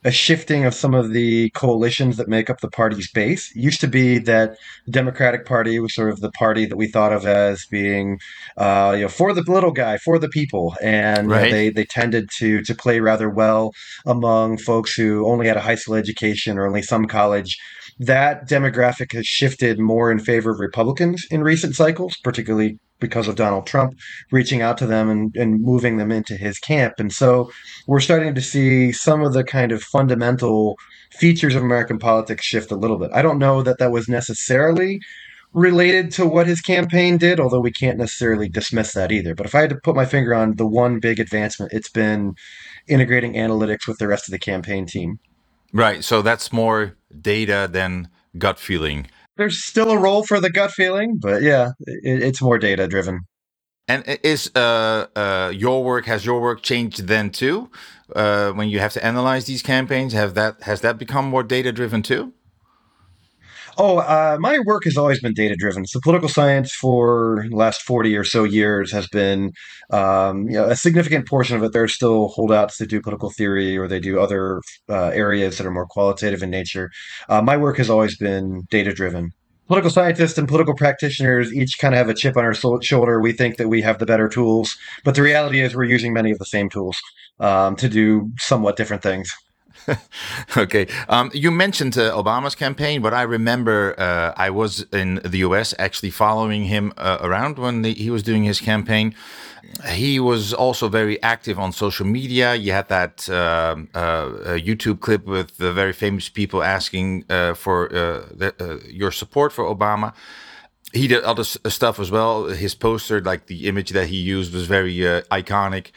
a 0.04 0.12
shifting 0.12 0.66
of 0.66 0.74
some 0.74 0.94
of 0.94 1.12
the 1.12 1.50
coalitions 1.52 2.18
that 2.18 2.28
make 2.28 2.50
up 2.50 2.60
the 2.62 2.70
party's 2.70 3.12
base. 3.12 3.52
It 3.56 3.60
used 3.62 3.82
to 3.82 3.88
be 3.88 4.20
that 4.20 4.58
the 4.86 4.92
Democratic 4.92 5.46
Party 5.46 5.80
was 5.80 5.94
sort 5.94 6.10
of 6.10 6.20
the 6.20 6.32
party 6.32 6.66
that 6.66 6.76
we 6.76 6.88
thought 6.88 7.14
of 7.14 7.26
as 7.26 7.66
being, 7.70 8.20
uh, 8.58 8.94
you 8.96 9.04
know, 9.04 9.10
for 9.10 9.34
the 9.34 9.44
little 9.48 9.72
guy, 9.72 9.98
for 9.98 10.20
the 10.20 10.30
people, 10.30 10.76
and 10.82 11.30
right. 11.30 11.52
they 11.52 11.70
they 11.70 11.86
tended 11.86 12.30
to 12.38 12.62
to 12.62 12.76
play 12.76 13.00
rather 13.00 13.30
well 13.30 13.72
among 14.06 14.58
folks 14.58 14.94
who 14.94 15.26
only 15.28 15.48
had 15.48 15.58
a 15.58 15.62
high 15.62 15.76
school 15.76 15.96
education 15.96 16.58
or 16.58 16.68
only 16.68 16.82
some 16.82 17.06
college 17.06 17.58
that 18.00 18.48
demographic 18.48 19.12
has 19.14 19.26
shifted 19.26 19.80
more 19.80 20.12
in 20.12 20.20
favor 20.20 20.52
of 20.52 20.60
Republicans 20.60 21.26
in 21.32 21.44
recent 21.44 21.76
cycles, 21.76 22.16
particularly 22.24 22.78
because 23.00 23.28
of 23.28 23.36
Donald 23.36 23.68
Trump 23.68 23.94
reaching 24.32 24.62
out 24.62 24.78
to 24.80 24.88
them 24.88 25.10
and, 25.10 25.36
and 25.36 25.62
moving 25.62 25.98
them 25.98 26.12
into 26.12 26.36
his 26.36 26.60
camp. 26.60 26.96
And 26.98 27.12
so 27.12 27.52
we're 27.86 28.00
starting 28.00 28.36
to 28.36 28.42
see 28.42 28.92
some 28.92 29.22
of 29.22 29.34
the 29.34 29.44
kind 29.44 29.72
of 29.72 29.84
fundamental 29.84 30.78
features 31.12 31.56
of 31.56 31.64
American 31.64 32.00
politics 32.00 32.46
shift 32.46 32.72
a 32.72 32.76
little 32.76 32.98
bit. 32.98 33.12
I 33.14 33.22
don't 33.22 33.40
know 33.40 33.62
that 33.62 33.80
that 33.80 33.92
was 33.92 34.08
necessarily 34.08 35.00
related 35.54 36.12
to 36.12 36.26
what 36.26 36.48
his 36.48 36.62
campaign 36.62 37.18
did, 37.18 37.40
although 37.40 37.60
we 37.60 37.72
can't 37.72 37.98
necessarily 37.98 38.50
dismiss 38.50 38.94
that 38.94 39.12
either. 39.12 39.34
But 39.34 39.46
if 39.46 39.56
I 39.56 39.62
had 39.62 39.70
to 39.70 39.76
put 39.78 39.96
my 39.96 40.06
finger 40.06 40.36
on 40.36 40.56
the 40.56 40.68
one 40.68 41.00
big 41.00 41.20
advancement, 41.20 41.74
it's 41.74 41.90
been 41.90 42.36
integrating 42.88 43.34
analytics 43.34 43.88
with 43.88 43.98
the 43.98 44.08
rest 44.08 44.28
of 44.28 44.32
the 44.32 44.40
campaign 44.40 44.86
team. 44.86 45.20
Right. 45.74 46.04
So 46.04 46.22
that's 46.22 46.52
more 46.52 46.96
data 47.22 47.68
than 47.72 48.10
gut 48.38 48.60
feeling 48.60 49.08
there's 49.38 49.64
still 49.64 49.92
a 49.92 49.98
role 49.98 50.24
for 50.24 50.40
the 50.40 50.50
gut 50.50 50.72
feeling, 50.72 51.18
but 51.20 51.42
yeah, 51.42 51.72
it, 51.80 52.24
it's 52.24 52.42
more 52.42 52.58
data 52.58 52.88
driven. 52.88 53.22
And 53.88 54.04
is 54.24 54.52
uh, 54.54 55.08
uh, 55.16 55.52
your 55.56 55.84
work 55.84 56.06
has 56.06 56.26
your 56.26 56.42
work 56.42 56.62
changed 56.62 57.08
then 57.08 57.30
too? 57.30 57.70
Uh, 58.14 58.52
when 58.52 58.68
you 58.70 58.80
have 58.80 58.94
to 58.94 59.06
analyze 59.06 59.46
these 59.46 59.62
campaigns, 59.62 60.14
have 60.14 60.34
that 60.34 60.64
has 60.64 60.82
that 60.82 60.98
become 60.98 61.26
more 61.26 61.44
data 61.44 61.72
driven 61.72 62.02
too? 62.02 62.34
Oh, 63.80 64.00
uh, 64.00 64.38
my 64.40 64.58
work 64.66 64.86
has 64.86 64.98
always 64.98 65.20
been 65.20 65.36
data 65.36 65.56
driven. 65.56 65.86
So 65.86 66.00
political 66.02 66.30
science 66.30 66.74
for 66.74 67.46
the 67.48 67.56
last 67.56 67.84
40 67.84 68.18
or 68.18 68.24
so 68.24 68.44
years 68.44 68.92
has 68.92 69.08
been 69.08 69.52
um, 69.92 70.50
you 70.50 70.56
know, 70.56 70.66
a 70.66 70.76
significant 70.76 71.28
portion 71.28 71.56
of 71.56 71.64
it. 71.64 71.74
There 71.74 71.84
are 71.84 71.88
still 71.88 72.30
holdouts 72.30 72.78
that 72.78 72.90
do 72.90 73.00
political 73.02 73.30
theory 73.30 73.78
or 73.78 73.88
they 73.88 74.00
do 74.00 74.20
other 74.20 74.62
uh, 74.90 75.10
areas 75.10 75.58
that 75.58 75.68
are 75.68 75.72
more 75.72 75.86
qualitative 75.86 76.42
in 76.42 76.50
nature. 76.50 76.90
Uh, 77.30 77.44
my 77.44 77.56
work 77.56 77.78
has 77.78 77.88
always 77.88 78.18
been 78.18 78.64
data 78.72 78.92
driven. 78.94 79.30
Political 79.68 79.92
scientists 79.92 80.38
and 80.40 80.48
political 80.48 80.74
practitioners 80.74 81.54
each 81.54 81.78
kind 81.78 81.94
of 81.94 82.00
have 82.00 82.10
a 82.10 82.16
chip 82.16 82.36
on 82.36 82.46
our 82.46 82.54
shoulder. 82.82 83.22
We 83.22 83.34
think 83.34 83.58
that 83.58 83.68
we 83.68 83.82
have 83.82 84.00
the 84.00 84.06
better 84.08 84.28
tools, 84.28 84.76
but 85.04 85.14
the 85.14 85.22
reality 85.22 85.60
is 85.60 85.76
we're 85.76 85.84
using 85.84 86.14
many 86.14 86.32
of 86.32 86.40
the 86.40 86.46
same 86.46 86.70
tools 86.70 86.98
um, 87.40 87.76
to 87.76 87.90
do 87.90 88.32
somewhat 88.40 88.76
different 88.76 89.04
things. 89.04 89.30
okay. 90.58 90.88
Um, 91.10 91.32
you 91.34 91.52
mentioned 91.52 91.98
uh, 91.98 92.12
Obama's 92.12 92.56
campaign, 92.56 93.02
but 93.02 93.14
I 93.14 93.24
remember 93.24 93.96
uh, 93.98 94.34
I 94.36 94.50
was 94.50 94.86
in 94.92 95.22
the 95.24 95.40
US 95.40 95.74
actually 95.80 96.12
following 96.12 96.66
him 96.66 96.94
uh, 96.98 97.18
around 97.22 97.58
when 97.58 97.82
the, 97.82 97.94
he 97.94 98.10
was 98.10 98.24
doing 98.24 98.44
his 98.44 98.60
campaign. 98.60 99.16
He 99.90 100.20
was 100.20 100.54
also 100.54 100.88
very 100.88 101.22
active 101.22 101.60
on 101.60 101.72
social 101.74 102.06
media. 102.06 102.56
You 102.56 102.72
had 102.72 102.88
that 102.88 103.30
um, 103.30 103.90
uh, 103.94 104.28
YouTube 104.56 105.02
clip 105.02 105.26
with 105.26 105.58
the 105.58 105.74
very 105.74 105.94
famous 105.94 106.30
people 106.30 106.64
asking 106.64 107.26
uh, 107.30 107.54
for 107.54 107.88
uh, 107.88 108.26
the, 108.32 108.82
your 108.90 109.12
support 109.12 109.52
for 109.52 109.66
Obama 109.66 110.14
he 110.94 111.08
did 111.08 111.24
other 111.24 111.44
stuff 111.44 112.00
as 112.00 112.12
well. 112.12 112.46
His 112.46 112.76
poster, 112.76 113.22
like 113.22 113.48
the 113.48 113.68
image 113.68 113.92
that 113.92 114.08
he 114.08 114.18
used, 114.18 114.54
was 114.54 114.68
very 114.68 115.06
uh, 115.06 115.22
iconic. 115.32 115.92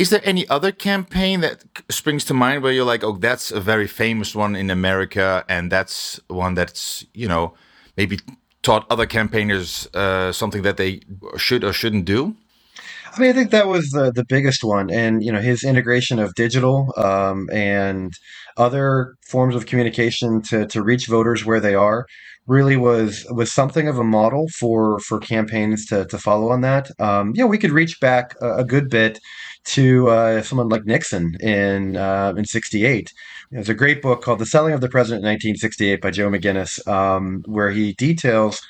Is 0.00 0.08
there 0.08 0.22
any 0.24 0.48
other 0.48 0.72
campaign 0.72 1.40
that 1.42 1.62
springs 1.90 2.24
to 2.24 2.32
mind 2.32 2.62
where 2.62 2.72
you're 2.72 2.86
like, 2.86 3.04
oh, 3.04 3.18
that's 3.18 3.50
a 3.50 3.60
very 3.60 3.86
famous 3.86 4.34
one 4.34 4.56
in 4.56 4.70
America, 4.70 5.44
and 5.46 5.70
that's 5.70 6.18
one 6.28 6.54
that's 6.54 7.04
you 7.12 7.28
know 7.28 7.52
maybe 7.98 8.18
taught 8.62 8.86
other 8.88 9.04
campaigners 9.04 9.86
uh, 9.92 10.32
something 10.32 10.62
that 10.62 10.78
they 10.78 11.02
should 11.36 11.64
or 11.64 11.74
shouldn't 11.74 12.06
do? 12.06 12.34
I 13.12 13.20
mean, 13.20 13.28
I 13.28 13.34
think 13.34 13.50
that 13.50 13.66
was 13.66 13.90
the 13.90 14.10
the 14.10 14.24
biggest 14.24 14.64
one, 14.64 14.88
and 14.90 15.22
you 15.22 15.30
know, 15.30 15.40
his 15.40 15.62
integration 15.64 16.18
of 16.18 16.34
digital 16.34 16.94
um, 16.96 17.50
and 17.52 18.10
other 18.56 19.16
forms 19.28 19.54
of 19.54 19.66
communication 19.66 20.40
to 20.48 20.66
to 20.68 20.82
reach 20.82 21.08
voters 21.08 21.44
where 21.44 21.60
they 21.60 21.74
are 21.74 22.06
really 22.46 22.78
was 22.78 23.26
was 23.30 23.52
something 23.52 23.86
of 23.86 23.98
a 23.98 24.04
model 24.04 24.46
for 24.58 24.98
for 25.00 25.18
campaigns 25.18 25.84
to 25.86 26.06
to 26.06 26.16
follow 26.16 26.48
on 26.48 26.62
that. 26.62 26.90
Um, 26.98 27.32
know, 27.34 27.46
we 27.46 27.58
could 27.58 27.72
reach 27.72 28.00
back 28.00 28.34
a, 28.40 28.56
a 28.56 28.64
good 28.64 28.88
bit 28.88 29.18
to 29.64 30.08
uh, 30.08 30.42
someone 30.42 30.68
like 30.68 30.84
Nixon 30.84 31.36
in 31.40 31.96
uh, 31.96 32.34
in 32.36 32.44
'68. 32.44 33.12
There's 33.50 33.68
a 33.68 33.74
great 33.74 34.02
book 34.02 34.22
called 34.22 34.38
"The 34.38 34.46
Selling 34.46 34.74
of 34.74 34.80
the 34.80 34.88
President" 34.88 35.24
in 35.24 35.30
1968 35.30 36.00
by 36.00 36.10
Joe 36.10 36.30
McGinnis, 36.30 36.86
um, 36.88 37.42
where 37.46 37.70
he 37.70 37.92
details 37.94 38.60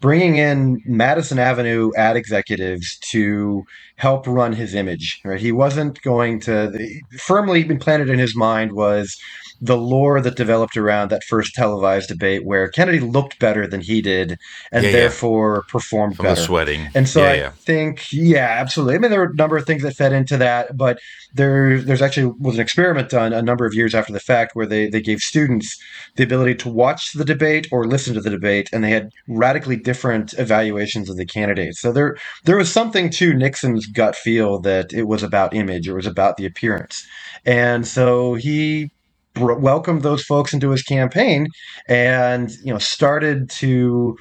bringing 0.00 0.36
in 0.36 0.82
Madison 0.84 1.38
Avenue 1.38 1.90
ad 1.96 2.16
executives 2.16 2.98
to 3.10 3.64
help 3.96 4.26
run 4.26 4.52
his 4.52 4.74
image. 4.74 5.20
Right, 5.24 5.40
he 5.40 5.52
wasn't 5.52 6.00
going 6.02 6.40
to 6.40 6.72
firmly 7.18 7.66
implanted 7.68 8.10
in 8.10 8.18
his 8.18 8.36
mind 8.36 8.72
was 8.72 9.16
the 9.60 9.76
lore 9.76 10.20
that 10.20 10.36
developed 10.36 10.76
around 10.76 11.10
that 11.10 11.24
first 11.24 11.54
televised 11.54 12.08
debate 12.08 12.44
where 12.44 12.68
Kennedy 12.68 13.00
looked 13.00 13.38
better 13.38 13.66
than 13.66 13.80
he 13.80 14.02
did 14.02 14.38
and 14.70 14.84
yeah, 14.84 14.92
therefore 14.92 15.64
yeah. 15.66 15.72
performed 15.72 16.16
From 16.16 16.26
better. 16.26 16.40
Sweating. 16.40 16.88
And 16.94 17.08
so 17.08 17.22
yeah, 17.22 17.48
I 17.48 17.50
think, 17.50 18.12
yeah, 18.12 18.56
absolutely. 18.58 18.96
I 18.96 18.98
mean, 18.98 19.10
there 19.10 19.20
were 19.20 19.32
a 19.32 19.34
number 19.34 19.56
of 19.56 19.66
things 19.66 19.82
that 19.82 19.94
fed 19.94 20.12
into 20.12 20.36
that, 20.36 20.76
but 20.76 20.98
there, 21.32 21.80
there's 21.80 22.02
actually 22.02 22.34
was 22.38 22.56
an 22.56 22.60
experiment 22.60 23.10
done 23.10 23.32
a 23.32 23.42
number 23.42 23.66
of 23.66 23.74
years 23.74 23.94
after 23.94 24.12
the 24.12 24.20
fact 24.20 24.54
where 24.54 24.66
they, 24.66 24.88
they 24.88 25.00
gave 25.00 25.20
students 25.20 25.80
the 26.16 26.22
ability 26.22 26.54
to 26.56 26.68
watch 26.68 27.12
the 27.12 27.24
debate 27.24 27.68
or 27.70 27.84
listen 27.86 28.14
to 28.14 28.20
the 28.20 28.30
debate, 28.30 28.68
and 28.72 28.82
they 28.82 28.90
had 28.90 29.10
radically 29.28 29.76
different 29.76 30.32
evaluations 30.38 31.10
of 31.10 31.16
the 31.16 31.26
candidates. 31.26 31.80
So 31.80 31.92
there, 31.92 32.16
there 32.44 32.56
was 32.56 32.72
something 32.72 33.10
to 33.10 33.34
Nixon's 33.34 33.86
gut 33.86 34.16
feel 34.16 34.58
that 34.60 34.92
it 34.92 35.04
was 35.04 35.22
about 35.22 35.54
image, 35.54 35.88
it 35.88 35.94
was 35.94 36.06
about 36.06 36.36
the 36.36 36.46
appearance. 36.46 37.06
And 37.44 37.86
so 37.86 38.34
he 38.34 38.90
welcomed 39.36 40.02
those 40.02 40.22
folks 40.24 40.52
into 40.52 40.70
his 40.70 40.82
campaign 40.82 41.46
and 41.88 42.50
you 42.62 42.72
know 42.72 42.78
started 42.78 43.50
to 43.50 44.16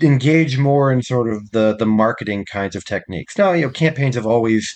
engage 0.00 0.58
more 0.58 0.90
in 0.90 1.02
sort 1.02 1.28
of 1.28 1.50
the 1.50 1.76
the 1.78 1.86
marketing 1.86 2.44
kinds 2.50 2.74
of 2.74 2.84
techniques. 2.84 3.36
Now 3.36 3.52
you 3.52 3.66
know 3.66 3.70
campaigns 3.70 4.14
have 4.14 4.26
always 4.26 4.74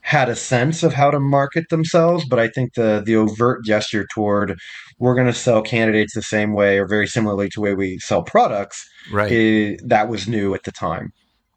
had 0.00 0.28
a 0.28 0.36
sense 0.36 0.84
of 0.84 0.92
how 0.92 1.10
to 1.10 1.18
market 1.18 1.64
themselves 1.68 2.24
but 2.28 2.38
i 2.38 2.46
think 2.46 2.74
the 2.74 3.02
the 3.04 3.16
overt 3.16 3.64
gesture 3.64 4.06
toward 4.14 4.56
we're 4.98 5.14
going 5.14 5.26
to 5.26 5.32
sell 5.32 5.62
candidates 5.62 6.14
the 6.14 6.22
same 6.22 6.52
way 6.52 6.78
or 6.78 6.86
very 6.86 7.06
similarly 7.06 7.48
to 7.48 7.56
the 7.56 7.60
way 7.60 7.74
we 7.74 7.98
sell 7.98 8.22
products 8.22 8.88
right. 9.12 9.30
is, 9.30 9.80
that 9.84 10.08
was 10.08 10.26
new 10.26 10.54
at 10.54 10.62
the 10.64 10.72
time. 10.72 11.12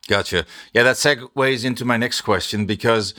Gotcha. 0.08 0.46
Yeah 0.74 0.84
that 0.84 0.96
segues 0.96 1.64
into 1.64 1.86
my 1.86 1.98
next 1.98 2.22
question 2.22 2.66
because 2.66 3.14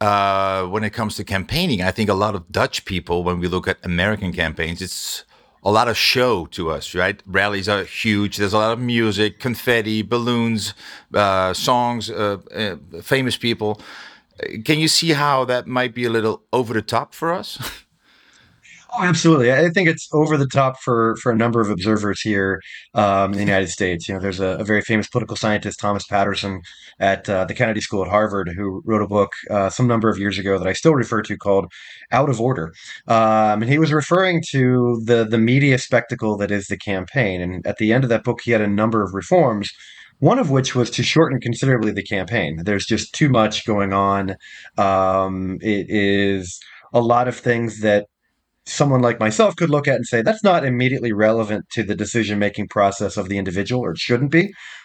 uh, 0.00 0.66
when 0.66 0.82
it 0.84 0.90
comes 0.90 1.16
to 1.16 1.24
campaigning, 1.24 1.82
I 1.82 1.90
think 1.90 2.08
a 2.08 2.14
lot 2.14 2.34
of 2.34 2.50
Dutch 2.50 2.84
people, 2.84 3.22
when 3.22 3.38
we 3.38 3.48
look 3.48 3.68
at 3.68 3.78
American 3.84 4.32
campaigns, 4.32 4.80
it's 4.80 5.24
a 5.62 5.70
lot 5.70 5.88
of 5.88 5.96
show 5.96 6.46
to 6.46 6.70
us, 6.70 6.94
right? 6.94 7.22
Rallies 7.26 7.68
are 7.68 7.84
huge. 7.84 8.38
There's 8.38 8.54
a 8.54 8.58
lot 8.58 8.72
of 8.72 8.78
music, 8.78 9.38
confetti, 9.38 10.02
balloons, 10.02 10.74
uh, 11.12 11.52
songs, 11.52 12.10
uh, 12.10 12.38
uh 12.54 12.76
famous 13.02 13.36
people. 13.36 13.80
Can 14.64 14.78
you 14.78 14.88
see 14.88 15.10
how 15.10 15.44
that 15.44 15.66
might 15.66 15.94
be 15.94 16.04
a 16.04 16.10
little 16.10 16.42
over 16.52 16.72
the 16.72 16.82
top 16.82 17.14
for 17.14 17.32
us? 17.32 17.58
Oh, 18.92 19.04
absolutely. 19.04 19.52
I 19.52 19.68
think 19.68 19.88
it's 19.88 20.08
over 20.12 20.36
the 20.36 20.46
top 20.46 20.80
for 20.80 21.14
for 21.22 21.30
a 21.30 21.36
number 21.36 21.60
of 21.60 21.70
observers 21.70 22.20
here 22.20 22.60
um, 22.94 23.32
in 23.32 23.38
the 23.38 23.44
United 23.44 23.68
States. 23.68 24.08
You 24.08 24.14
know, 24.14 24.20
there's 24.20 24.40
a, 24.40 24.58
a, 24.58 24.64
very 24.64 24.82
famous 24.82 25.06
political 25.06 25.36
scientist, 25.36 25.78
Thomas 25.78 26.04
Patterson, 26.04 26.60
at 26.98 27.28
uh, 27.28 27.44
the 27.44 27.54
Kennedy 27.54 27.80
School 27.80 28.02
at 28.02 28.10
Harvard, 28.10 28.48
who 28.56 28.82
wrote 28.84 29.02
a 29.02 29.06
book 29.06 29.32
uh, 29.48 29.70
some 29.70 29.86
number 29.86 30.08
of 30.08 30.18
years 30.18 30.38
ago 30.38 30.58
that 30.58 30.66
I 30.66 30.72
still 30.72 30.94
refer 30.94 31.22
to 31.22 31.36
called 31.36 31.72
"Out 32.10 32.28
of 32.28 32.40
Order," 32.40 32.72
um, 33.06 33.62
and 33.62 33.68
he 33.68 33.78
was 33.78 33.92
referring 33.92 34.42
to 34.50 35.00
the 35.04 35.24
the 35.24 35.38
media 35.38 35.78
spectacle 35.78 36.36
that 36.38 36.50
is 36.50 36.66
the 36.66 36.76
campaign. 36.78 37.40
And 37.40 37.64
at 37.66 37.76
the 37.76 37.92
end 37.92 38.02
of 38.02 38.10
that 38.10 38.24
book, 38.24 38.40
he 38.42 38.50
had 38.50 38.60
a 38.60 38.66
number 38.66 39.02
of 39.02 39.14
reforms 39.14 39.70
one 40.18 40.38
of 40.38 40.50
which 40.50 40.74
was 40.74 40.90
to 40.90 41.02
shorten 41.02 41.40
considerably 41.40 41.92
the 41.92 42.02
campaign. 42.02 42.60
There's 42.62 42.84
just 42.84 43.14
too 43.14 43.30
much 43.30 43.64
going 43.64 43.94
on. 43.94 44.36
Um, 44.76 45.56
it 45.62 45.86
is 45.88 46.60
a 46.92 47.00
lot 47.00 47.26
of 47.26 47.38
things 47.38 47.80
that 47.80 48.06
someone 48.66 49.00
like 49.00 49.18
myself 49.18 49.56
could 49.56 49.70
look 49.70 49.88
at 49.88 49.96
and 49.96 50.06
say 50.06 50.22
that's 50.22 50.44
not 50.44 50.64
immediately 50.64 51.12
relevant 51.12 51.64
to 51.70 51.82
the 51.82 51.94
decision 51.96 52.38
making 52.38 52.68
process 52.68 53.16
of 53.16 53.28
the 53.28 53.38
individual 53.38 53.84
or 53.84 53.92
it 53.92 53.98
shouldn't 53.98 54.30
be 54.30 54.42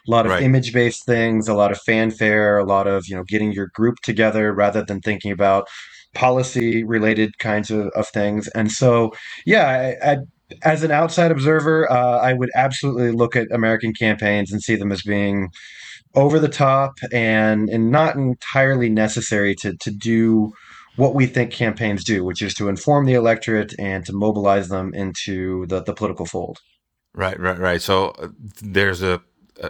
a 0.07 0.11
lot 0.11 0.26
of 0.26 0.32
Right. 0.32 0.43
image 0.43 0.73
based 0.73 1.05
things 1.05 1.47
a 1.47 1.53
lot 1.53 1.71
of 1.71 1.80
fanfare 1.82 2.57
a 2.57 2.65
lot 2.65 2.88
of 2.88 3.03
you 3.07 3.15
know 3.15 3.23
getting 3.28 3.51
your 3.51 3.67
group 3.73 3.97
together 4.01 4.53
rather 4.53 4.84
than 4.84 5.01
thinking 5.01 5.32
about 5.32 5.67
policy 6.13 6.84
related 6.84 7.38
kinds 7.39 7.69
of, 7.69 7.88
of 7.95 8.07
things 8.07 8.47
and 8.49 8.71
so 8.71 9.11
yeah 9.45 9.95
I, 10.01 10.11
I, 10.13 10.17
as 10.63 10.84
an 10.84 10.91
outside 10.91 11.32
observer 11.32 11.91
uh, 11.91 12.19
i 12.19 12.34
would 12.34 12.49
absolutely 12.55 13.11
look 13.11 13.36
at 13.36 13.51
american 13.51 13.93
campaigns 13.93 14.51
and 14.51 14.61
see 14.63 14.76
them 14.76 14.91
as 14.91 15.01
being 15.01 15.49
over 16.15 16.39
the 16.39 16.47
top 16.49 16.93
and 17.11 17.69
and 17.69 17.91
not 17.91 18.15
entirely 18.15 18.89
necessary 18.89 19.55
to 19.55 19.76
to 19.82 19.91
do 19.91 20.53
what 20.95 21.13
we 21.15 21.25
think 21.25 21.51
campaigns 21.51 22.03
do, 22.03 22.23
which 22.23 22.41
is 22.41 22.53
to 22.55 22.69
inform 22.69 23.05
the 23.05 23.13
electorate 23.13 23.73
and 23.79 24.05
to 24.05 24.13
mobilize 24.13 24.69
them 24.69 24.93
into 24.93 25.65
the, 25.67 25.81
the 25.83 25.93
political 25.93 26.25
fold. 26.25 26.59
Right, 27.13 27.39
right, 27.39 27.57
right. 27.57 27.81
So 27.81 28.09
uh, 28.09 28.29
there's 28.61 29.01
a, 29.01 29.21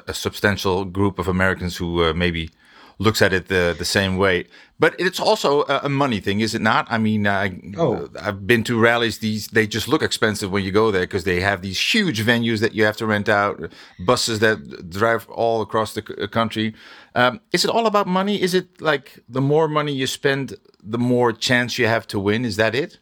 a 0.07 0.13
substantial 0.13 0.85
group 0.85 1.19
of 1.19 1.27
Americans 1.27 1.77
who 1.77 2.03
uh, 2.03 2.13
maybe 2.13 2.49
looks 2.97 3.21
at 3.21 3.33
it 3.33 3.47
the, 3.47 3.75
the 3.77 3.85
same 3.85 4.17
way. 4.17 4.45
But 4.79 4.95
it's 4.99 5.19
also 5.19 5.63
a, 5.63 5.89
money 5.89 6.19
thing, 6.19 6.41
is 6.41 6.53
it 6.53 6.61
not? 6.61 6.85
I 6.89 6.97
mean, 6.97 7.27
I, 7.27 7.59
Oh. 7.77 8.09
I've 8.21 8.45
been 8.45 8.63
to 8.65 8.79
rallies. 8.79 9.19
These 9.19 9.47
they 9.47 9.67
just 9.67 9.87
look 9.87 10.01
expensive 10.01 10.51
when 10.51 10.63
you 10.63 10.71
go 10.71 10.91
there 10.91 11.03
because 11.03 11.23
they 11.23 11.39
have 11.39 11.61
these 11.61 11.79
huge 11.79 12.23
venues 12.25 12.59
that 12.59 12.73
you 12.73 12.83
have 12.83 12.97
to 12.97 13.05
rent 13.05 13.29
out, 13.29 13.71
buses 14.05 14.39
that 14.39 14.89
drive 14.89 15.29
all 15.29 15.61
across 15.61 15.93
the 15.93 16.01
country. 16.27 16.73
Um, 17.15 17.39
is 17.53 17.63
it 17.63 17.71
all 17.71 17.85
about 17.85 18.07
money? 18.07 18.41
Is 18.41 18.53
it 18.53 18.81
like 18.81 19.23
the 19.29 19.41
more 19.41 19.67
money 19.69 19.93
you 19.93 20.07
spend, 20.07 20.55
the 20.85 20.97
more 20.97 21.33
chance 21.33 21.77
you 21.79 21.87
have 21.87 22.07
to 22.07 22.19
win? 22.19 22.45
Is 22.45 22.57
that 22.57 22.75
it? 22.75 22.99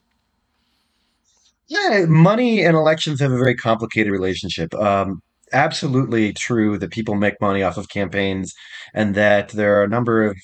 Yeah, 1.67 2.05
money 2.07 2.63
and 2.63 2.75
elections 2.75 3.19
have 3.19 3.31
a 3.31 3.37
very 3.37 3.55
complicated 3.55 4.11
relationship. 4.11 4.73
Um, 4.75 5.21
absolutely 5.53 6.33
true 6.33 6.77
that 6.79 6.91
people 6.91 7.15
make 7.15 7.39
money 7.39 7.63
off 7.63 7.77
of 7.77 7.89
campaigns 7.89 8.53
and 8.93 9.15
that 9.15 9.49
there 9.49 9.79
are 9.79 9.83
a 9.83 9.87
number 9.89 10.23
of 10.23 10.37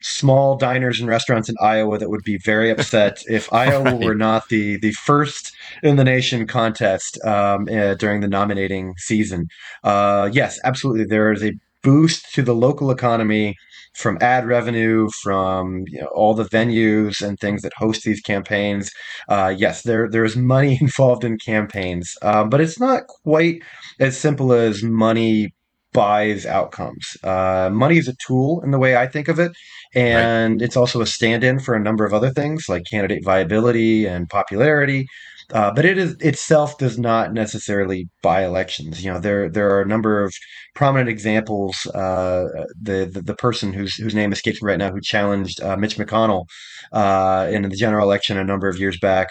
small 0.00 0.56
diners 0.56 1.00
and 1.00 1.08
restaurants 1.08 1.48
in 1.48 1.54
Iowa 1.62 1.98
that 1.98 2.10
would 2.10 2.22
be 2.24 2.38
very 2.38 2.70
upset 2.70 3.22
if 3.28 3.50
Iowa 3.52 3.84
Right. 3.84 4.00
were 4.04 4.14
not 4.14 4.48
the 4.48 4.78
the 4.78 4.92
first 4.92 5.52
in 5.82 5.96
the 5.96 6.04
nation 6.04 6.46
contest 6.46 7.22
um, 7.24 7.68
uh, 7.70 7.94
during 7.94 8.20
the 8.20 8.28
nominating 8.28 8.94
season. 8.98 9.48
Uh, 9.82 10.28
yes, 10.32 10.58
absolutely. 10.64 11.04
There 11.04 11.32
is 11.32 11.42
a 11.42 11.52
boost 11.82 12.32
to 12.34 12.42
the 12.42 12.54
local 12.54 12.90
economy 12.90 13.56
from 13.94 14.18
ad 14.20 14.46
revenue, 14.46 15.08
from 15.22 15.84
you 15.88 16.00
know, 16.00 16.08
all 16.08 16.34
the 16.34 16.44
venues 16.44 17.22
and 17.22 17.38
things 17.38 17.62
that 17.62 17.72
host 17.76 18.04
these 18.04 18.20
campaigns. 18.20 18.90
Uh, 19.28 19.54
yes, 19.56 19.82
there 19.82 20.08
there's 20.10 20.36
money 20.36 20.78
involved 20.80 21.24
in 21.24 21.38
campaigns, 21.38 22.14
um, 22.22 22.50
but 22.50 22.60
it's 22.60 22.80
not 22.80 23.06
quite 23.06 23.62
as 24.00 24.18
simple 24.18 24.52
as 24.52 24.82
money 24.82 25.54
buys 25.92 26.44
outcomes. 26.44 27.16
Uh, 27.22 27.70
money 27.72 27.96
is 27.96 28.08
a 28.08 28.16
tool 28.26 28.60
in 28.62 28.72
the 28.72 28.78
way 28.78 28.96
I 28.96 29.06
think 29.06 29.28
of 29.28 29.38
it, 29.38 29.52
and 29.94 30.60
it's 30.60 30.76
also 30.76 31.00
a 31.00 31.06
stand-in 31.06 31.60
for 31.60 31.74
a 31.74 31.80
number 31.80 32.04
of 32.04 32.12
other 32.12 32.30
things 32.30 32.68
like 32.68 32.82
candidate 32.90 33.24
viability 33.24 34.06
and 34.06 34.28
popularity. 34.28 35.06
Uh, 35.52 35.70
but 35.72 35.84
it 35.84 35.98
is 35.98 36.16
itself 36.20 36.78
does 36.78 36.98
not 36.98 37.32
necessarily 37.32 38.08
buy 38.22 38.44
elections. 38.44 39.04
You 39.04 39.12
know, 39.12 39.18
there 39.20 39.48
there 39.48 39.70
are 39.70 39.82
a 39.82 39.86
number 39.86 40.22
of 40.24 40.34
prominent 40.74 41.08
examples. 41.10 41.86
Uh, 41.86 42.44
the, 42.80 43.08
the 43.12 43.22
the 43.22 43.34
person 43.36 43.72
whose 43.72 43.94
whose 43.96 44.14
name 44.14 44.32
escapes 44.32 44.62
me 44.62 44.68
right 44.68 44.78
now, 44.78 44.90
who 44.90 45.00
challenged 45.02 45.60
uh, 45.62 45.76
Mitch 45.76 45.96
McConnell 45.98 46.46
uh, 46.92 47.48
in 47.50 47.62
the 47.62 47.76
general 47.76 48.04
election 48.06 48.38
a 48.38 48.44
number 48.44 48.68
of 48.68 48.78
years 48.78 48.98
back, 48.98 49.28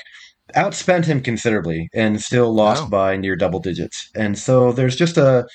outspent 0.55 1.05
him 1.05 1.21
considerably 1.21 1.89
and 1.93 2.21
still 2.21 2.53
lost 2.53 2.83
Oh. 2.85 2.89
by 2.89 3.17
near 3.17 3.35
double 3.35 3.59
digits. 3.59 4.09
And 4.15 4.37
so 4.37 4.71
there's 4.71 4.95
just 4.95 5.17
a 5.17 5.45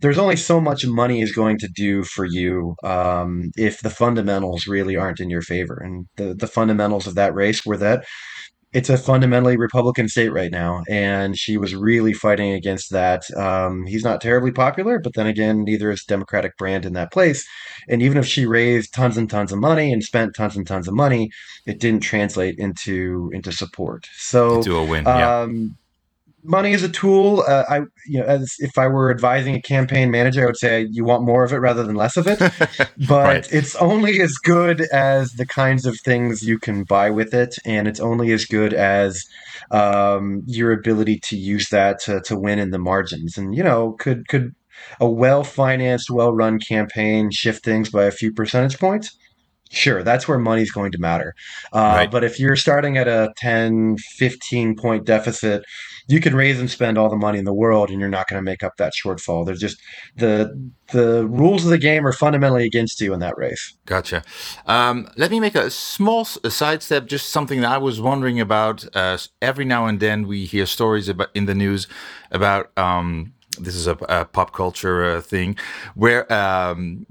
there's 0.00 0.18
only 0.18 0.36
so 0.36 0.60
much 0.60 0.84
money 0.86 1.22
is 1.22 1.32
going 1.32 1.58
to 1.58 1.68
do 1.68 2.02
for 2.04 2.24
you 2.24 2.74
um, 2.84 3.50
if 3.56 3.80
the 3.80 3.90
fundamentals 3.90 4.66
really 4.66 4.96
aren't 4.96 5.20
in 5.20 5.30
your 5.30 5.42
favor. 5.42 5.76
And 5.84 6.06
the 6.16 6.34
the 6.34 6.46
fundamentals 6.48 7.06
of 7.06 7.14
that 7.14 7.34
race 7.34 7.64
were 7.64 7.76
that 7.78 8.04
it's 8.74 8.90
a 8.90 8.98
fundamentally 8.98 9.56
Republican 9.56 10.08
state 10.08 10.30
right 10.30 10.50
now, 10.50 10.82
and 10.88 11.38
she 11.38 11.56
was 11.56 11.76
really 11.76 12.12
fighting 12.12 12.52
against 12.52 12.90
that. 12.90 13.22
Um, 13.36 13.86
he's 13.86 14.02
not 14.02 14.20
terribly 14.20 14.50
popular, 14.50 14.98
but 14.98 15.14
then 15.14 15.28
again, 15.28 15.62
neither 15.62 15.92
is 15.92 16.04
Democratic 16.04 16.56
brand 16.58 16.84
in 16.84 16.92
that 16.94 17.12
place. 17.12 17.46
And 17.88 18.02
even 18.02 18.18
if 18.18 18.26
she 18.26 18.46
raised 18.46 18.92
tons 18.92 19.16
and 19.16 19.30
tons 19.30 19.52
of 19.52 19.60
money 19.60 19.92
and 19.92 20.02
spent 20.02 20.34
tons 20.34 20.56
and 20.56 20.66
tons 20.66 20.88
of 20.88 20.94
money, 20.94 21.30
it 21.66 21.78
didn't 21.78 22.00
translate 22.00 22.58
into 22.58 23.30
into 23.32 23.52
support. 23.52 24.08
So 24.16 24.60
To 24.62 24.78
a 24.78 24.84
win, 24.84 25.04
yeah. 25.04 25.46
Money 26.44 26.72
is 26.72 26.82
a 26.82 26.88
tool. 26.88 27.42
Uh, 27.48 27.64
I, 27.68 27.78
you 28.06 28.20
know, 28.20 28.24
as 28.24 28.54
if 28.58 28.76
I 28.78 28.86
were 28.86 29.10
advising 29.10 29.54
a 29.54 29.62
campaign 29.62 30.10
manager, 30.10 30.42
I 30.42 30.46
would 30.46 30.58
say 30.58 30.86
you 30.90 31.04
want 31.04 31.24
more 31.24 31.42
of 31.44 31.52
it 31.52 31.56
rather 31.56 31.82
than 31.82 31.96
less 31.96 32.16
of 32.16 32.26
it. 32.26 32.38
But 33.08 33.24
Right. 33.24 33.52
it's 33.52 33.74
only 33.76 34.20
as 34.20 34.34
good 34.34 34.82
as 34.92 35.32
the 35.32 35.46
kinds 35.46 35.86
of 35.86 35.98
things 36.04 36.42
you 36.42 36.58
can 36.58 36.84
buy 36.84 37.10
with 37.10 37.34
it, 37.34 37.56
and 37.64 37.88
it's 37.88 38.00
only 38.00 38.32
as 38.32 38.44
good 38.44 38.72
as 38.74 39.24
um, 39.70 40.42
your 40.46 40.72
ability 40.72 41.18
to 41.24 41.36
use 41.36 41.68
that 41.70 41.98
to, 42.00 42.20
to 42.22 42.38
win 42.38 42.58
in 42.58 42.70
the 42.70 42.78
margins. 42.78 43.36
And 43.38 43.54
you 43.54 43.62
know, 43.62 43.92
could 43.92 44.28
could 44.28 44.54
a 45.00 45.08
well 45.08 45.44
financed, 45.44 46.10
well 46.10 46.32
run 46.32 46.58
campaign 46.58 47.30
shift 47.30 47.64
things 47.64 47.90
by 47.90 48.04
a 48.04 48.10
few 48.10 48.32
percentage 48.32 48.78
points? 48.78 49.16
Sure, 49.70 50.02
that's 50.04 50.28
where 50.28 50.38
money's 50.38 50.70
going 50.70 50.92
to 50.92 50.98
matter. 50.98 51.34
Uh, 51.72 51.94
Right. 51.96 52.10
But 52.10 52.22
if 52.22 52.38
you're 52.38 52.54
starting 52.56 52.96
at 52.96 53.08
a 53.08 53.32
10, 53.38 53.96
15 53.96 54.76
point 54.76 55.04
deficit, 55.04 55.64
you 56.06 56.20
can 56.20 56.34
raise 56.34 56.60
and 56.60 56.70
spend 56.70 56.98
all 56.98 57.08
the 57.08 57.16
money 57.16 57.38
in 57.38 57.44
the 57.44 57.54
world 57.54 57.90
and 57.90 57.98
you're 57.98 58.08
not 58.08 58.28
going 58.28 58.38
to 58.38 58.42
make 58.42 58.62
up 58.62 58.76
that 58.76 58.92
shortfall. 58.92 59.46
There's 59.46 59.60
just 59.60 59.80
the 60.16 60.70
the 60.92 61.26
rules 61.26 61.64
of 61.64 61.70
the 61.70 61.78
game 61.78 62.06
are 62.06 62.12
fundamentally 62.12 62.64
against 62.64 63.00
you 63.00 63.14
in 63.14 63.20
that 63.20 63.36
race. 63.38 63.74
Gotcha. 63.86 64.22
Um, 64.66 65.08
let 65.16 65.30
me 65.30 65.40
make 65.40 65.54
a 65.54 65.70
small 65.70 66.24
sidestep, 66.24 67.06
just 67.06 67.30
something 67.30 67.62
that 67.62 67.70
I 67.70 67.78
was 67.78 68.00
wondering 68.00 68.38
about. 68.38 68.84
Uh, 68.94 69.16
every 69.40 69.64
now 69.64 69.86
and 69.86 69.98
then 69.98 70.26
we 70.26 70.44
hear 70.44 70.66
stories 70.66 71.08
about 71.08 71.28
in 71.34 71.46
the 71.46 71.54
news 71.54 71.86
about. 72.30 72.76
Um, 72.78 73.32
this 73.58 73.76
is 73.76 73.86
a, 73.86 73.96
a 74.08 74.24
pop 74.24 74.52
culture 74.52 75.04
uh, 75.04 75.20
thing 75.20 75.56
where 75.94 76.30
um, 76.32 77.06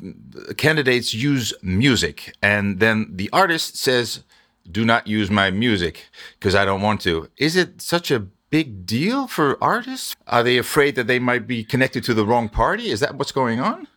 candidates 0.58 1.14
use 1.14 1.54
music, 1.62 2.36
and 2.41 2.82
then 2.82 3.10
the 3.16 3.30
artist 3.32 3.78
says, 3.78 4.24
"Do 4.70 4.84
not 4.84 5.08
use 5.08 5.32
my 5.32 5.52
music 5.52 6.10
because 6.38 6.54
I 6.54 6.66
don't 6.66 6.82
want 6.82 7.00
to." 7.02 7.30
Is 7.38 7.56
it 7.56 7.82
such 7.82 8.12
a 8.12 8.28
big 8.54 8.86
deal 8.86 9.26
for 9.26 9.58
artists? 9.64 10.16
Are 10.28 10.43
they 10.43 10.60
afraid 10.60 10.93
that 10.93 11.08
they 11.08 11.18
might 11.18 11.47
be 11.47 11.64
connected 11.64 12.04
to 12.04 12.14
the 12.14 12.24
wrong 12.24 12.49
party? 12.49 12.91
Is 12.91 12.99
that 12.99 13.16
what's 13.16 13.32
going 13.32 13.60
on? 13.60 13.88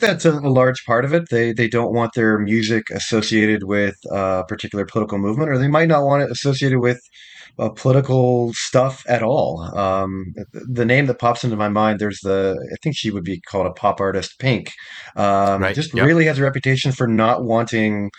That's 0.00 0.24
a, 0.24 0.32
a 0.32 0.52
large 0.60 0.84
part 0.84 1.04
of 1.04 1.14
it. 1.14 1.30
They 1.30 1.52
they 1.52 1.68
don't 1.68 1.94
want 1.94 2.12
their 2.14 2.38
music 2.38 2.90
associated 2.90 3.62
with 3.62 3.94
a 4.10 4.42
particular 4.48 4.84
political 4.84 5.18
movement, 5.18 5.48
or 5.48 5.58
they 5.58 5.68
might 5.68 5.88
not 5.88 6.02
want 6.04 6.24
it 6.24 6.30
associated 6.30 6.80
with 6.80 7.00
uh, 7.58 7.70
political 7.70 8.52
stuff 8.54 9.04
at 9.08 9.22
all. 9.22 9.62
Um, 9.78 10.34
the 10.52 10.84
name 10.84 11.06
that 11.06 11.20
pops 11.20 11.44
into 11.44 11.56
my 11.56 11.68
mind, 11.68 12.00
there's 12.00 12.20
the 12.20 12.58
I 12.74 12.76
think 12.82 12.96
she 12.96 13.12
would 13.12 13.24
be 13.24 13.40
called 13.40 13.68
a 13.68 13.72
pop 13.72 14.00
artist, 14.00 14.38
Pink. 14.40 14.72
Um, 15.16 15.62
Right, 15.62 15.74
Just 15.74 15.94
yep. 15.94 16.04
really 16.04 16.26
has 16.26 16.38
a 16.38 16.42
reputation 16.42 16.90
for 16.92 17.06
not 17.06 17.44
wanting 17.44 18.10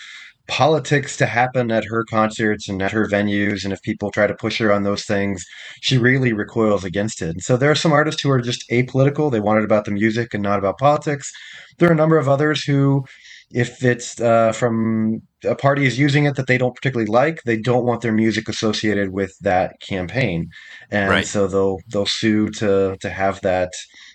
politics 0.52 1.18
to 1.18 1.28
happen 1.28 1.72
at 1.72 1.86
her 1.86 2.06
concerts 2.06 2.70
and 2.70 2.84
at 2.84 2.91
her 2.93 3.08
venues. 3.08 3.66
And 3.66 3.74
if 3.74 3.82
people 3.84 4.12
try 4.12 4.28
to 4.28 4.36
push 4.36 4.60
her 4.60 4.74
on 4.74 4.84
those 4.84 5.06
things, 5.06 5.45
she 5.82 5.97
really 5.99 6.34
recoils 6.34 6.86
against 6.86 7.24
it. 7.24 7.32
And 7.32 7.43
so 7.43 7.58
there 7.58 7.72
are 7.72 7.76
some 7.76 7.93
artists 7.93 8.22
who 8.24 8.32
are 8.32 8.41
just 8.41 8.70
apolitical. 8.72 9.32
They 9.32 9.41
want 9.41 9.60
it 9.62 9.66
about 9.66 9.86
the 9.86 9.91
music 9.93 10.36
and 10.36 10.43
not 10.43 10.60
about 10.60 10.80
politics. 10.80 11.32
There 11.80 11.89
are 11.89 11.93
a 11.93 11.97
number 11.97 12.20
of 12.20 12.30
others 12.30 12.64
who, 12.66 13.06
if 13.52 13.84
it's 13.86 14.22
uh, 14.22 14.54
from 14.54 15.24
a 15.45 15.56
party 15.56 15.88
is 15.88 15.99
using 15.99 16.26
it 16.26 16.36
that 16.38 16.47
they 16.47 16.60
don't 16.60 16.76
particularly 16.76 17.12
like, 17.12 17.43
they 17.45 17.58
don't 17.58 17.86
want 17.86 18.02
their 18.04 18.14
music 18.14 18.49
associated 18.49 19.12
with 19.14 19.34
that 19.41 19.82
campaign, 19.82 20.49
and 20.91 21.10
Right. 21.12 21.28
so 21.28 21.47
they'll 21.47 21.80
they'll 21.93 22.08
sue 22.08 22.49
to 22.52 22.97
to 23.02 23.12
have 23.12 23.41
that. 23.43 23.72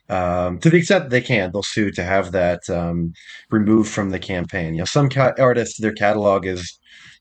Um, 0.09 0.59
to 0.61 0.71
the 0.71 0.79
extent 0.79 1.05
that 1.05 1.11
they 1.11 1.21
can, 1.21 1.51
they'll 1.53 1.63
sue 1.63 1.91
to 1.93 2.05
have 2.05 2.33
that 2.33 2.69
um, 2.71 3.13
removed 3.51 3.91
from 3.91 4.11
the 4.11 4.19
campaign. 4.19 4.75
You 4.75 4.81
know, 4.81 4.85
some 4.85 5.09
ca- 5.09 5.35
artists, 5.39 5.81
their 5.81 5.93
catalog 5.93 6.47
is 6.47 6.79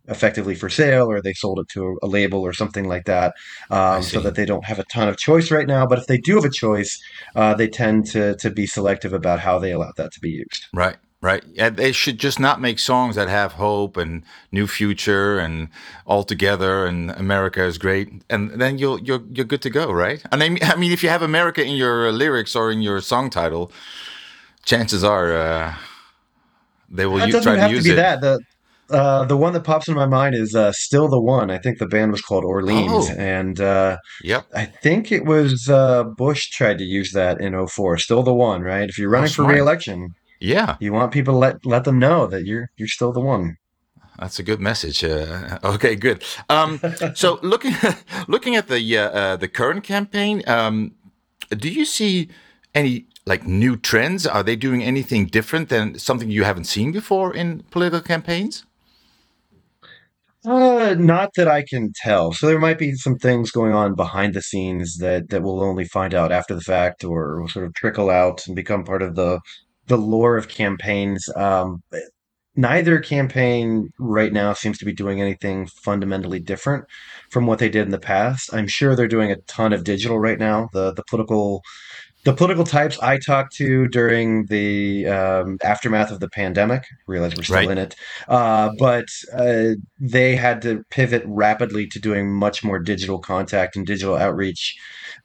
effectively 0.07 0.55
for 0.55 0.69
sale, 0.69 1.09
or 1.09 1.21
they 1.21 1.33
sold 1.33 1.59
it 1.59 1.67
to 1.69 1.97
a, 2.03 2.05
a 2.05 2.07
label 2.07 2.41
or 2.41 2.53
something 2.53 2.87
like 2.87 3.05
that, 3.05 3.33
um, 3.71 4.03
so 4.03 4.19
that 4.19 4.35
they 4.35 4.45
don't 4.45 4.65
have 4.65 4.79
a 4.79 4.83
ton 4.85 5.07
of 5.07 5.17
choice 5.17 5.51
right 5.51 5.67
now. 5.67 5.85
But 5.85 5.99
if 5.99 6.07
they 6.07 6.17
do 6.17 6.35
have 6.35 6.45
a 6.45 6.49
choice, 6.49 7.01
uh, 7.35 7.53
they 7.55 7.67
tend 7.67 8.05
to 8.11 8.35
to 8.35 8.49
be 8.49 8.67
selective 8.67 9.13
about 9.13 9.39
how 9.39 9.59
they 9.59 9.71
allow 9.71 9.91
that 9.97 10.11
to 10.13 10.19
be 10.19 10.29
used. 10.29 10.67
Right, 10.73 10.97
right. 11.21 11.43
They 11.75 11.91
should 11.91 12.17
just 12.19 12.39
not 12.39 12.61
make 12.61 12.79
songs 12.79 13.15
that 13.15 13.27
have 13.29 13.53
hope 13.53 13.97
and 13.97 14.23
new 14.51 14.67
future 14.67 15.39
and 15.39 15.69
all 16.05 16.23
together 16.23 16.85
and 16.85 17.11
America 17.11 17.63
is 17.63 17.77
great, 17.77 18.09
and 18.29 18.51
then 18.61 18.77
you'll 18.77 18.99
you're 18.99 19.23
you're 19.33 19.45
good 19.45 19.61
to 19.63 19.69
go, 19.69 19.91
right? 19.91 20.23
And 20.31 20.43
I 20.43 20.49
mean, 20.49 20.59
I 20.73 20.75
mean, 20.75 20.91
if 20.91 21.01
you 21.03 21.09
have 21.09 21.21
America 21.23 21.63
in 21.63 21.75
your 21.75 22.11
lyrics 22.11 22.55
or 22.55 22.71
in 22.71 22.81
your 22.81 23.01
song 23.01 23.29
title, 23.29 23.71
chances 24.63 25.03
are 25.03 25.35
uh, 25.35 25.73
they 26.89 27.05
will 27.05 27.17
It 27.21 27.27
u- 27.27 27.31
doesn't 27.33 27.43
try 27.43 27.55
to 27.55 27.61
have 27.61 27.71
to 27.71 27.83
be 27.83 27.91
it. 27.91 27.95
that. 27.95 28.21
The 28.21 28.39
Uh, 28.87 29.25
the 29.25 29.35
one 29.35 29.51
that 29.53 29.63
pops 29.63 29.87
into 29.87 29.99
my 29.99 30.05
mind 30.05 30.35
is 30.35 30.53
uh, 30.53 30.71
"Still 30.71 31.07
the 31.09 31.19
One." 31.19 31.49
I 31.49 31.57
think 31.57 31.79
the 31.79 31.87
band 31.87 32.11
was 32.11 32.21
called 32.21 32.45
Orleans, 32.45 33.07
Oh. 33.09 33.15
and 33.17 33.59
uh, 33.59 33.97
Yep. 34.23 34.45
I 34.53 34.65
think 34.83 35.11
it 35.11 35.25
was 35.25 35.67
uh, 35.67 36.03
Bush 36.03 36.51
tried 36.51 36.77
to 36.77 36.83
use 36.83 37.09
that 37.13 37.41
in 37.41 37.53
04. 37.67 37.97
Still 37.97 38.21
the 38.21 38.33
one, 38.49 38.61
right? 38.61 38.87
If 38.87 38.99
you're 38.99 39.09
running 39.09 39.29
for 39.29 39.41
smart. 39.41 39.55
re-election, 39.55 40.13
Yeah, 40.39 40.77
you 40.79 40.93
want 40.93 41.11
people 41.11 41.33
to 41.33 41.37
let 41.37 41.65
let 41.65 41.83
them 41.85 41.99
know 41.99 42.27
that 42.27 42.45
you're 42.45 42.69
you're 42.77 42.87
still 42.87 43.11
the 43.11 43.21
one. 43.21 43.57
that's 44.19 44.39
a 44.39 44.43
good 44.43 44.59
message. 44.59 45.03
Uh, 45.03 45.59
okay, 45.63 45.95
good. 45.95 46.23
Um, 46.49 46.79
so 47.15 47.39
looking 47.41 47.73
looking 48.27 48.55
at 48.55 48.67
the 48.67 48.97
uh, 48.97 49.09
uh, 49.09 49.35
the 49.37 49.47
current 49.47 49.83
campaign, 49.83 50.43
um, 50.47 50.93
do 51.49 51.69
you 51.69 51.85
see 51.85 52.29
any 52.73 53.05
like 53.25 53.45
new 53.45 53.77
trends? 53.77 54.27
Are 54.27 54.43
they 54.43 54.55
doing 54.55 54.83
anything 54.83 55.25
different 55.27 55.69
than 55.69 55.97
something 55.99 56.29
you 56.29 56.43
haven't 56.43 56.65
seen 56.65 56.91
before 56.91 57.33
in 57.33 57.63
political 57.71 58.01
campaigns? 58.01 58.65
Uh, 60.45 60.95
not 60.97 61.31
that 61.35 61.47
I 61.47 61.63
can 61.63 61.91
tell. 61.95 62.31
So 62.31 62.45
there 62.45 62.59
might 62.59 62.77
be 62.77 62.93
some 62.93 63.15
things 63.17 63.49
going 63.49 63.73
on 63.73 63.95
behind 63.95 64.35
the 64.35 64.41
scenes 64.43 64.97
that 64.97 65.29
that 65.29 65.41
we'll 65.41 65.63
only 65.63 65.85
find 65.85 66.13
out 66.13 66.31
after 66.31 66.53
the 66.53 66.61
fact, 66.61 67.03
or 67.03 67.41
will 67.41 67.47
sort 67.47 67.65
of 67.65 67.73
trickle 67.73 68.09
out 68.11 68.45
and 68.45 68.55
become 68.55 68.83
part 68.83 69.01
of 69.01 69.15
the 69.15 69.39
the 69.87 69.97
lore 69.97 70.37
of 70.37 70.47
campaigns. 70.47 71.27
Um, 71.35 71.83
neither 72.55 72.99
campaign 72.99 73.89
right 73.99 74.31
now 74.31 74.53
seems 74.53 74.77
to 74.77 74.85
be 74.85 74.93
doing 74.93 75.21
anything 75.21 75.67
fundamentally 75.67 76.39
different 76.39 76.85
from 77.29 77.45
what 77.47 77.59
they 77.59 77.69
did 77.69 77.83
in 77.85 77.91
the 77.91 77.99
past. 77.99 78.53
I'm 78.53 78.67
sure 78.67 78.95
they're 78.95 79.07
doing 79.07 79.31
a 79.31 79.35
ton 79.47 79.73
of 79.73 79.83
digital 79.83 80.19
right 80.19 80.39
now. 80.39 80.69
The 80.73 80.93
the 80.93 81.03
political 81.09 81.61
the 82.23 82.33
political 82.33 82.63
types 82.63 82.97
I 83.03 83.19
talked 83.19 83.55
to 83.57 83.87
during 83.89 84.47
the 84.47 85.05
um, 85.05 85.57
aftermath 85.63 86.09
of 86.09 86.19
the 86.19 86.29
pandemic, 86.29 86.83
realize 87.05 87.35
we're 87.35 87.43
still 87.43 87.57
Right. 87.57 87.69
in 87.69 87.77
it, 87.77 87.95
uh, 88.27 88.71
but 88.79 89.05
uh, 89.37 89.75
they 89.99 90.35
had 90.35 90.63
to 90.63 90.83
pivot 90.89 91.21
rapidly 91.27 91.85
to 91.87 91.99
doing 91.99 92.33
much 92.33 92.63
more 92.63 92.79
digital 92.79 93.19
contact 93.19 93.75
and 93.75 93.85
digital 93.85 94.15
outreach 94.15 94.75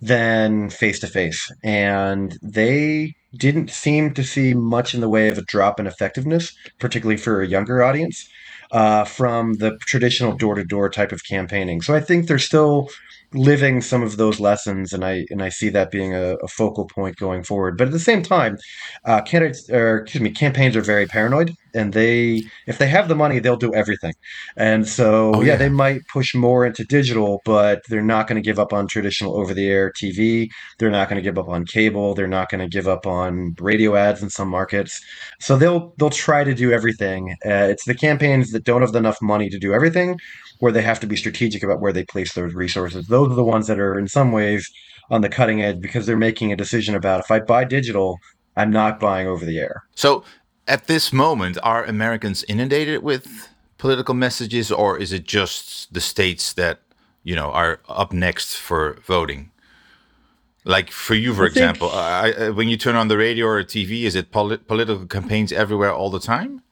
than 0.02 0.68
face 0.68 0.98
to 1.00 1.06
face. 1.06 1.50
And 1.64 2.36
they 2.42 3.14
didn't 3.36 3.70
seem 3.70 4.12
to 4.14 4.24
see 4.24 4.54
much 4.54 4.94
in 4.94 5.00
the 5.00 5.08
way 5.08 5.28
of 5.28 5.38
a 5.38 5.42
drop 5.42 5.78
in 5.78 5.86
effectiveness, 5.86 6.52
particularly 6.78 7.16
for 7.16 7.40
a 7.40 7.46
younger 7.46 7.82
audience, 7.82 8.28
uh, 8.72 9.04
from 9.04 9.54
the 9.54 9.76
traditional 9.86 10.36
door 10.36 10.54
to 10.54 10.64
door 10.64 10.88
type 10.88 11.12
of 11.12 11.22
campaigning. 11.24 11.80
So 11.80 11.94
I 11.94 12.00
think 12.00 12.26
they're 12.26 12.38
still 12.38 12.88
living 13.32 13.80
some 13.80 14.02
of 14.02 14.16
those 14.16 14.40
lessons, 14.40 14.92
and 14.92 15.04
I 15.04 15.26
and 15.30 15.42
I 15.42 15.48
see 15.50 15.68
that 15.70 15.90
being 15.90 16.14
a, 16.14 16.34
a 16.36 16.48
focal 16.48 16.86
point 16.86 17.16
going 17.16 17.44
forward. 17.44 17.78
But 17.78 17.88
at 17.88 17.92
the 17.92 18.00
same 18.00 18.22
time, 18.22 18.58
uh, 19.04 19.22
candidates 19.22 19.68
or 19.70 19.98
excuse 19.98 20.22
me, 20.22 20.30
campaigns 20.30 20.76
are 20.76 20.82
very 20.82 21.06
paranoid, 21.06 21.54
and 21.74 21.92
they 21.92 22.42
if 22.66 22.78
they 22.78 22.88
have 22.88 23.08
the 23.08 23.14
money, 23.14 23.38
they'll 23.38 23.56
do 23.56 23.74
everything. 23.74 24.12
And 24.56 24.86
so 24.88 25.32
Oh, 25.34 25.40
yeah, 25.42 25.52
yeah. 25.52 25.56
they 25.56 25.68
might 25.68 26.00
push 26.12 26.34
more 26.34 26.64
into 26.66 26.84
digital, 26.84 27.40
but 27.44 27.82
they're 27.88 28.02
not 28.02 28.26
going 28.28 28.40
to 28.42 28.44
give 28.46 28.58
up 28.58 28.72
on 28.72 28.86
traditional 28.88 29.36
over 29.36 29.52
the 29.54 29.68
air 29.68 29.92
TV. 29.92 30.48
They're 30.78 30.90
not 30.90 31.08
going 31.08 31.16
to 31.16 31.22
give 31.22 31.38
up 31.38 31.48
on 31.48 31.64
cable. 31.66 32.14
They're 32.14 32.26
not 32.26 32.50
going 32.50 32.60
to 32.60 32.68
give 32.68 32.88
up 32.88 33.06
on 33.06 33.54
radio 33.60 33.96
ads 33.96 34.22
in 34.22 34.30
some 34.30 34.48
markets. 34.48 35.00
So 35.40 35.56
they'll 35.56 35.94
they'll 35.98 36.10
try 36.10 36.44
to 36.44 36.54
do 36.54 36.72
everything. 36.72 37.36
Uh, 37.44 37.68
it's 37.72 37.84
the 37.84 37.94
campaigns 37.94 38.50
that 38.52 38.64
don't 38.64 38.80
have 38.82 38.94
enough 38.94 39.20
money 39.22 39.48
to 39.50 39.58
do 39.58 39.72
everything, 39.72 40.18
where 40.58 40.72
they 40.72 40.82
have 40.82 41.00
to 41.00 41.06
be 41.06 41.16
strategic 41.16 41.62
about 41.62 41.80
where 41.80 41.92
they 41.92 42.04
place 42.04 42.34
those 42.34 42.54
resources. 42.54 43.06
Those 43.06 43.30
are 43.32 43.34
the 43.36 43.44
ones 43.44 43.66
that 43.66 43.78
are 43.78 43.98
in 43.98 44.08
some 44.08 44.32
ways 44.32 44.70
on 45.10 45.20
the 45.22 45.28
cutting 45.28 45.62
edge 45.62 45.80
because 45.80 46.06
they're 46.06 46.16
making 46.16 46.52
a 46.52 46.56
decision 46.56 46.94
about 46.94 47.20
if 47.20 47.30
I 47.30 47.40
buy 47.40 47.64
digital, 47.64 48.16
I'm 48.56 48.70
not 48.70 49.00
buying 49.00 49.26
over 49.26 49.44
the 49.44 49.58
air. 49.58 49.82
So 49.94 50.22
at 50.70 50.86
this 50.86 51.12
moment, 51.12 51.58
are 51.62 51.84
Americans 51.84 52.44
inundated 52.48 53.02
with 53.02 53.48
political 53.76 54.14
messages, 54.14 54.70
or 54.70 54.96
is 54.96 55.12
it 55.12 55.24
just 55.24 55.92
the 55.92 56.00
states 56.00 56.52
that 56.52 56.78
you 57.24 57.34
know 57.34 57.50
are 57.50 57.80
up 57.88 58.12
next 58.12 58.56
for 58.56 58.98
voting? 59.04 59.50
Like 60.64 60.90
for 60.90 61.14
you, 61.14 61.34
for 61.34 61.44
I 61.44 61.46
example, 61.46 61.90
I, 61.90 62.32
I, 62.38 62.50
when 62.50 62.68
you 62.68 62.76
turn 62.76 62.94
on 62.94 63.08
the 63.08 63.16
radio 63.16 63.46
or 63.46 63.64
TV, 63.64 64.04
is 64.04 64.14
it 64.14 64.30
poli- 64.30 64.58
political 64.58 65.06
campaigns 65.06 65.52
everywhere 65.52 65.92
all 65.92 66.10
the 66.10 66.20
time? 66.20 66.62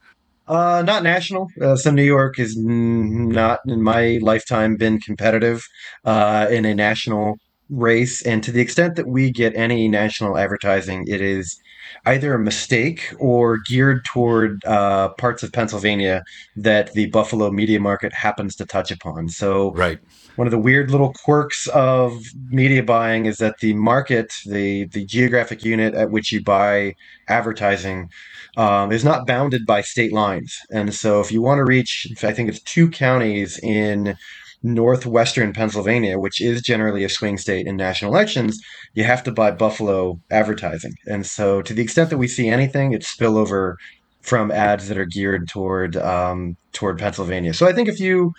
Uh, 0.46 0.82
not 0.82 1.02
national. 1.02 1.48
Uh, 1.60 1.76
so 1.76 1.90
New 1.90 2.04
York 2.04 2.36
has 2.36 2.56
n- 2.56 3.28
not, 3.28 3.60
in 3.66 3.82
my 3.82 4.18
lifetime, 4.22 4.76
been 4.76 4.98
competitive 5.00 5.66
uh, 6.04 6.46
in 6.50 6.64
a 6.64 6.74
national 6.74 7.38
race. 7.70 8.22
And 8.22 8.42
to 8.44 8.52
the 8.52 8.60
extent 8.60 8.96
that 8.96 9.08
we 9.08 9.30
get 9.30 9.54
any 9.56 9.88
national 9.88 10.38
advertising, 10.38 11.04
it 11.06 11.20
is 11.20 11.60
either 12.06 12.34
a 12.34 12.38
mistake 12.38 13.12
or 13.18 13.58
geared 13.66 14.04
toward 14.04 14.64
uh, 14.64 15.10
parts 15.10 15.42
of 15.42 15.52
Pennsylvania 15.52 16.22
that 16.56 16.92
the 16.92 17.06
Buffalo 17.06 17.50
media 17.50 17.80
market 17.80 18.12
happens 18.12 18.56
to 18.56 18.66
touch 18.66 18.90
upon. 18.90 19.28
So 19.28 19.72
Right. 19.72 19.98
one 20.36 20.46
of 20.46 20.50
the 20.50 20.58
weird 20.58 20.90
little 20.90 21.12
quirks 21.24 21.66
of 21.68 22.22
media 22.48 22.82
buying 22.82 23.26
is 23.26 23.38
that 23.38 23.58
the 23.60 23.74
market, 23.74 24.32
the 24.46 24.86
the 24.86 25.04
geographic 25.04 25.64
unit 25.64 25.94
at 25.94 26.10
which 26.10 26.32
you 26.32 26.42
buy 26.42 26.94
advertising, 27.28 28.10
um, 28.56 28.92
is 28.92 29.04
not 29.04 29.26
bounded 29.26 29.66
by 29.66 29.80
state 29.82 30.12
lines. 30.12 30.58
And 30.70 30.94
so, 30.94 31.20
if 31.20 31.30
you 31.32 31.42
want 31.42 31.58
to 31.58 31.64
reach, 31.64 32.06
I 32.22 32.32
think 32.32 32.48
it's 32.48 32.62
two 32.62 32.88
counties 32.90 33.58
in 33.60 34.16
northwestern 34.62 35.52
Pennsylvania, 35.52 36.18
which 36.18 36.40
is 36.40 36.62
generally 36.62 37.04
a 37.04 37.08
swing 37.08 37.38
state 37.38 37.66
in 37.66 37.76
national 37.76 38.12
elections, 38.12 38.58
you 38.94 39.04
have 39.04 39.22
to 39.24 39.32
buy 39.32 39.50
Buffalo 39.50 40.18
advertising. 40.30 40.92
And 41.06 41.26
so, 41.26 41.62
to 41.62 41.72
the 41.74 41.82
extent 41.82 42.10
that 42.10 42.18
we 42.18 42.28
see 42.28 42.48
anything, 42.48 42.92
it's 42.92 43.14
spillover 43.14 43.74
from 44.22 44.50
ads 44.50 44.88
that 44.88 44.98
are 44.98 45.06
geared 45.06 45.48
toward 45.48 45.96
um, 45.96 46.56
toward 46.72 46.98
Pennsylvania. 46.98 47.54
So, 47.54 47.66
I 47.66 47.72
think 47.72 47.88
if 47.88 48.00
you 48.00 48.32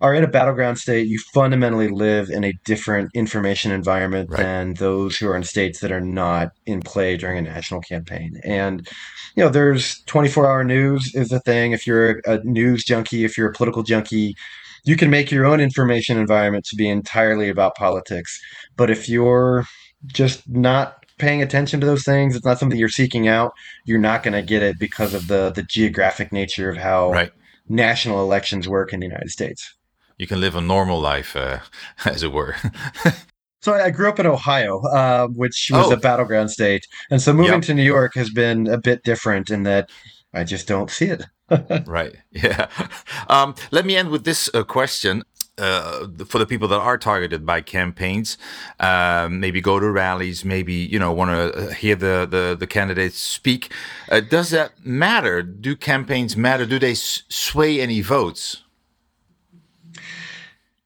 are 0.00 0.14
in 0.14 0.24
a 0.24 0.28
battleground 0.28 0.78
state, 0.78 1.06
you 1.08 1.18
fundamentally 1.32 1.88
live 1.88 2.28
in 2.28 2.44
a 2.44 2.52
different 2.64 3.10
information 3.14 3.72
environment 3.72 4.28
Right. 4.30 4.42
than 4.42 4.74
those 4.74 5.16
who 5.16 5.28
are 5.28 5.36
in 5.36 5.42
states 5.42 5.80
that 5.80 5.92
are 5.92 6.00
not 6.00 6.48
in 6.66 6.80
play 6.82 7.16
during 7.16 7.38
a 7.38 7.42
national 7.42 7.80
campaign. 7.80 8.38
And 8.44 8.86
you 9.36 9.42
know, 9.44 9.50
there's 9.50 10.02
24 10.06 10.46
hour 10.46 10.64
news 10.64 11.14
is 11.14 11.32
a 11.32 11.40
thing. 11.40 11.72
If 11.72 11.86
you're 11.86 12.20
a 12.26 12.40
news 12.44 12.84
junkie, 12.84 13.24
if 13.24 13.36
you're 13.36 13.50
a 13.50 13.52
political 13.52 13.82
junkie, 13.82 14.34
you 14.86 14.96
can 14.96 15.10
make 15.10 15.30
your 15.30 15.44
own 15.44 15.60
information 15.60 16.16
environment 16.18 16.64
to 16.66 16.76
be 16.76 16.88
entirely 16.88 17.48
about 17.50 17.74
politics. 17.74 18.40
But 18.76 18.88
if 18.90 19.08
you're 19.08 19.66
just 20.06 20.48
not 20.48 21.04
paying 21.18 21.42
attention 21.42 21.80
to 21.80 21.86
those 21.86 22.04
things, 22.04 22.36
it's 22.36 22.44
not 22.44 22.58
something 22.58 22.78
you're 22.78 22.88
seeking 22.88 23.26
out, 23.28 23.52
you're 23.86 23.98
not 23.98 24.22
going 24.22 24.34
to 24.34 24.42
get 24.42 24.62
it 24.62 24.78
because 24.78 25.12
of 25.14 25.28
the 25.28 25.50
the 25.50 25.62
geographic 25.62 26.32
nature 26.32 26.70
of 26.70 26.76
how 26.76 27.10
Right. 27.12 27.32
national 27.68 28.22
elections 28.22 28.68
work 28.68 28.92
in 28.92 29.00
the 29.00 29.06
United 29.06 29.30
States. 29.30 29.74
You 30.18 30.26
can 30.26 30.40
live 30.40 30.54
a 30.56 30.60
normal 30.60 31.00
life, 31.00 31.34
uh, 31.36 31.58
as 32.04 32.22
it 32.22 32.32
were. 32.32 32.54
So 33.62 33.72
I 33.74 33.90
grew 33.90 34.08
up 34.08 34.20
in 34.20 34.26
Ohio, 34.26 34.80
uh, 34.92 35.26
which 35.28 35.70
was 35.72 35.90
Oh. 35.90 35.94
a 35.94 35.96
battleground 35.96 36.50
state, 36.52 36.86
and 37.10 37.20
so 37.20 37.32
moving 37.32 37.54
Yep. 37.54 37.62
to 37.62 37.74
New 37.74 37.82
York 37.82 38.12
has 38.14 38.30
been 38.30 38.68
a 38.68 38.78
bit 38.78 39.02
different 39.02 39.50
in 39.50 39.64
that 39.64 39.90
I 40.34 40.44
just 40.44 40.68
don't 40.68 40.90
see 40.90 41.06
it. 41.06 41.24
right. 41.86 42.14
Yeah. 42.30 42.68
Um, 43.28 43.56
let 43.72 43.84
me 43.84 43.96
end 43.96 44.10
with 44.10 44.22
this 44.24 44.48
uh, 44.54 44.62
question. 44.62 45.24
Uh, 45.58 46.06
for 46.28 46.38
the 46.38 46.46
people 46.46 46.68
that 46.68 46.78
are 46.78 46.96
targeted 46.96 47.44
by 47.44 47.60
campaigns, 47.60 48.38
um, 48.78 49.40
maybe 49.40 49.60
go 49.60 49.80
to 49.80 49.90
rallies, 49.90 50.44
maybe 50.44 50.74
you 50.74 50.98
know 50.98 51.12
want 51.12 51.30
to 51.30 51.74
hear 51.74 51.96
the, 51.96 52.24
the 52.30 52.56
the 52.58 52.66
candidates 52.66 53.18
speak. 53.18 53.72
Uh, 54.08 54.20
does 54.20 54.50
that 54.50 54.72
matter? 54.84 55.42
Do 55.42 55.74
campaigns 55.74 56.36
matter? 56.36 56.66
Do 56.66 56.78
they 56.78 56.92
s- 56.92 57.22
sway 57.28 57.80
any 57.80 58.00
votes? 58.00 58.62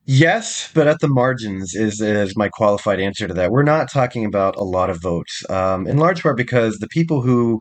Yes, 0.07 0.70
but 0.74 0.88
at 0.88 0.99
the 1.01 1.09
margins 1.09 1.74
is 1.74 2.01
is 2.01 2.36
my 2.36 2.49
qualified 2.49 3.01
answer 3.01 3.28
to 3.28 3.34
that. 3.34 3.53
We're 3.53 3.62
not 3.62 3.91
talking 3.91 4.24
about 4.24 4.57
a 4.57 4.64
lot 4.64 4.91
of 4.91 5.01
votes, 5.01 5.49
um, 5.51 5.86
in 5.86 5.99
large 5.99 6.22
part 6.22 6.36
because 6.36 6.78
the 6.78 6.88
people 6.88 7.20
who 7.22 7.61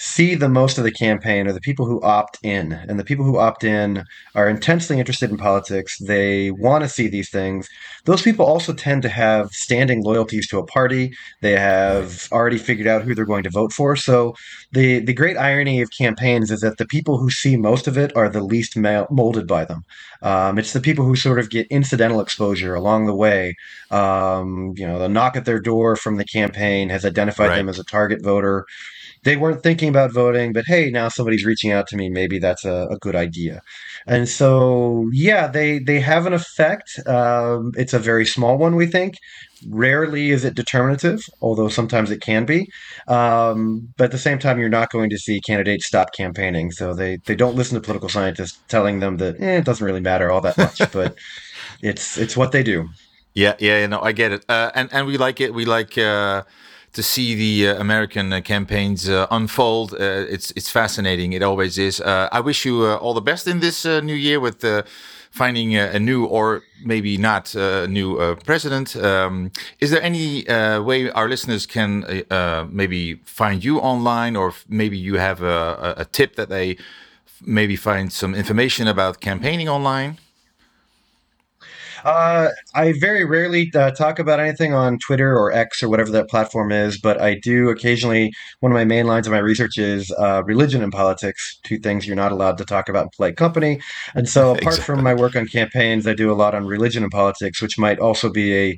see 0.00 0.36
the 0.36 0.48
most 0.48 0.78
of 0.78 0.84
the 0.84 0.92
campaign 0.92 1.48
are 1.48 1.52
the 1.52 1.60
people 1.60 1.84
who 1.84 2.00
opt 2.02 2.38
in, 2.44 2.72
and 2.72 3.00
the 3.00 3.04
people 3.04 3.24
who 3.24 3.36
opt 3.38 3.64
in 3.64 4.04
are 4.36 4.48
intensely 4.48 4.96
interested 4.98 5.28
in 5.28 5.36
politics. 5.36 5.98
They 5.98 6.52
want 6.52 6.84
to 6.84 6.88
see 6.88 7.08
these 7.08 7.30
things. 7.30 7.68
Those 8.04 8.22
people 8.22 8.46
also 8.46 8.72
tend 8.72 9.02
to 9.02 9.08
have 9.08 9.50
standing 9.50 10.04
loyalties 10.04 10.46
to 10.48 10.58
a 10.60 10.64
party. 10.66 11.10
They 11.42 11.58
have 11.58 12.28
already 12.30 12.58
figured 12.58 12.86
out 12.86 13.02
who 13.02 13.12
they're 13.12 13.24
going 13.24 13.42
to 13.42 13.50
vote 13.50 13.72
for. 13.72 13.96
So 13.96 14.34
the 14.70 15.00
the 15.00 15.12
great 15.12 15.36
irony 15.36 15.82
of 15.82 15.90
campaigns 15.98 16.52
is 16.52 16.60
that 16.60 16.78
the 16.78 16.86
people 16.86 17.18
who 17.18 17.28
see 17.30 17.56
most 17.56 17.88
of 17.88 17.98
it 17.98 18.16
are 18.16 18.28
the 18.28 18.42
least 18.42 18.76
molded 18.76 19.48
by 19.48 19.64
them. 19.64 19.82
Um, 20.22 20.58
it's 20.58 20.72
the 20.72 20.80
people 20.80 21.04
who 21.04 21.16
sort 21.16 21.40
of 21.40 21.50
get 21.50 21.66
incidental 21.70 22.20
exposure 22.20 22.74
along 22.76 23.06
the 23.06 23.14
way. 23.16 23.54
Um, 23.90 24.74
you 24.76 24.86
know, 24.86 24.98
the 25.00 25.08
knock 25.08 25.36
at 25.36 25.44
their 25.44 25.60
door 25.60 25.96
from 25.96 26.16
the 26.18 26.24
campaign 26.24 26.88
has 26.90 27.04
identified 27.04 27.48
Right. 27.48 27.56
them 27.56 27.68
as 27.68 27.78
a 27.80 27.84
target 27.84 28.22
voter. 28.22 28.64
They 29.24 29.36
weren't 29.36 29.62
thinking 29.62 29.88
about 29.88 30.12
voting, 30.12 30.52
but 30.52 30.64
hey, 30.66 30.90
now 30.90 31.08
somebody's 31.08 31.44
reaching 31.44 31.72
out 31.72 31.86
to 31.88 31.96
me. 31.96 32.08
Maybe 32.08 32.38
that's 32.38 32.64
a, 32.64 32.88
a 32.90 32.96
good 32.98 33.16
idea. 33.16 33.60
And 34.06 34.28
so, 34.28 35.08
yeah, 35.12 35.46
they 35.48 35.78
they 35.78 36.00
have 36.00 36.26
an 36.26 36.32
effect. 36.32 36.98
Um, 37.06 37.72
it's 37.76 37.92
a 37.92 37.98
very 37.98 38.26
small 38.26 38.58
one, 38.58 38.76
we 38.76 38.86
think. 38.86 39.14
Rarely 39.68 40.30
is 40.30 40.44
it 40.44 40.54
determinative, 40.54 41.20
although 41.40 41.68
sometimes 41.68 42.10
it 42.10 42.20
can 42.20 42.44
be. 42.44 42.68
Um, 43.08 43.88
but 43.96 44.04
at 44.04 44.10
the 44.12 44.18
same 44.18 44.38
time, 44.38 44.58
you're 44.60 44.68
not 44.68 44.90
going 44.90 45.10
to 45.10 45.18
see 45.18 45.40
candidates 45.40 45.86
stop 45.86 46.12
campaigning. 46.14 46.70
So 46.70 46.94
they, 46.94 47.18
they 47.26 47.34
don't 47.34 47.56
listen 47.56 47.74
to 47.74 47.80
political 47.80 48.08
scientists 48.08 48.60
telling 48.68 49.00
them 49.00 49.16
that 49.16 49.40
eh, 49.40 49.58
it 49.58 49.64
doesn't 49.64 49.84
really 49.84 50.00
matter 50.00 50.30
all 50.30 50.40
that 50.42 50.56
much. 50.58 50.78
but 50.92 51.16
it's 51.82 52.16
it's 52.18 52.36
what 52.36 52.52
they 52.52 52.62
do. 52.62 52.88
Yeah, 53.34 53.54
yeah, 53.58 53.86
no, 53.86 54.00
I 54.00 54.12
get 54.12 54.32
it, 54.32 54.44
uh, 54.48 54.70
and 54.74 54.88
and 54.92 55.06
we 55.06 55.16
like 55.16 55.40
it. 55.40 55.54
We 55.54 55.64
like 55.64 55.96
uh, 55.96 56.42
to 56.92 57.02
see 57.02 57.34
the 57.34 57.68
uh, 57.68 57.80
American 57.80 58.32
uh, 58.32 58.40
campaigns 58.40 59.08
uh, 59.08 59.26
unfold. 59.30 59.92
Uh, 59.92 60.26
it's 60.34 60.52
it's 60.56 60.70
fascinating. 60.70 61.32
It 61.32 61.42
always 61.42 61.78
is. 61.78 62.00
I 62.00 62.40
wish 62.40 62.64
you 62.64 62.86
all 62.86 63.14
the 63.14 63.20
best 63.20 63.46
in 63.46 63.60
this 63.60 63.84
new 63.84 64.14
year 64.14 64.40
with 64.40 64.64
finding 65.30 65.76
a 65.76 65.98
new 65.98 66.24
or 66.24 66.62
maybe 66.84 67.18
not 67.18 67.54
a 67.54 67.86
new 67.86 68.36
president. 68.44 68.96
Um, 68.96 69.50
is 69.78 69.90
there 69.90 70.02
any 70.02 70.44
way 70.82 71.10
our 71.10 71.28
listeners 71.28 71.66
can 71.66 72.04
maybe 72.70 73.20
find 73.24 73.64
you 73.64 73.78
online, 73.78 74.36
or 74.36 74.52
maybe 74.68 74.96
you 74.96 75.18
have 75.18 75.42
a, 75.42 75.94
a 75.98 76.04
tip 76.04 76.36
that 76.36 76.48
they 76.48 76.76
maybe 77.40 77.76
find 77.76 78.12
some 78.12 78.34
information 78.34 78.88
about 78.88 79.20
campaigning 79.20 79.68
online? 79.68 80.18
Uh, 82.04 82.48
I 82.74 82.92
very 82.92 83.24
rarely 83.24 83.70
uh, 83.74 83.90
talk 83.90 84.18
about 84.18 84.40
anything 84.40 84.74
on 84.74 84.98
Twitter 84.98 85.36
or 85.36 85.52
X 85.52 85.82
or 85.82 85.88
whatever 85.88 86.10
that 86.12 86.28
platform 86.28 86.72
is, 86.72 87.00
but 87.00 87.20
I 87.20 87.34
do 87.34 87.68
occasionally. 87.68 88.32
One 88.60 88.72
of 88.72 88.74
my 88.74 88.84
main 88.84 89.06
lines 89.06 89.26
of 89.26 89.32
my 89.32 89.38
research 89.38 89.78
is 89.78 90.12
uh, 90.18 90.42
religion 90.44 90.82
and 90.82 90.92
politics, 90.92 91.58
two 91.64 91.78
things 91.78 92.06
you're 92.06 92.16
not 92.16 92.32
allowed 92.32 92.58
to 92.58 92.64
talk 92.64 92.88
about 92.88 93.04
in 93.04 93.10
polite 93.16 93.36
company. 93.36 93.80
And 94.14 94.28
so, 94.28 94.50
apart 94.52 94.74
exactly. 94.74 94.84
from 94.94 95.04
my 95.04 95.14
work 95.14 95.36
on 95.36 95.46
campaigns, 95.46 96.06
I 96.06 96.14
do 96.14 96.30
a 96.30 96.34
lot 96.34 96.54
on 96.54 96.66
religion 96.66 97.02
and 97.02 97.12
politics, 97.12 97.60
which 97.62 97.78
might 97.78 97.98
also 97.98 98.30
be 98.30 98.54
a 98.54 98.76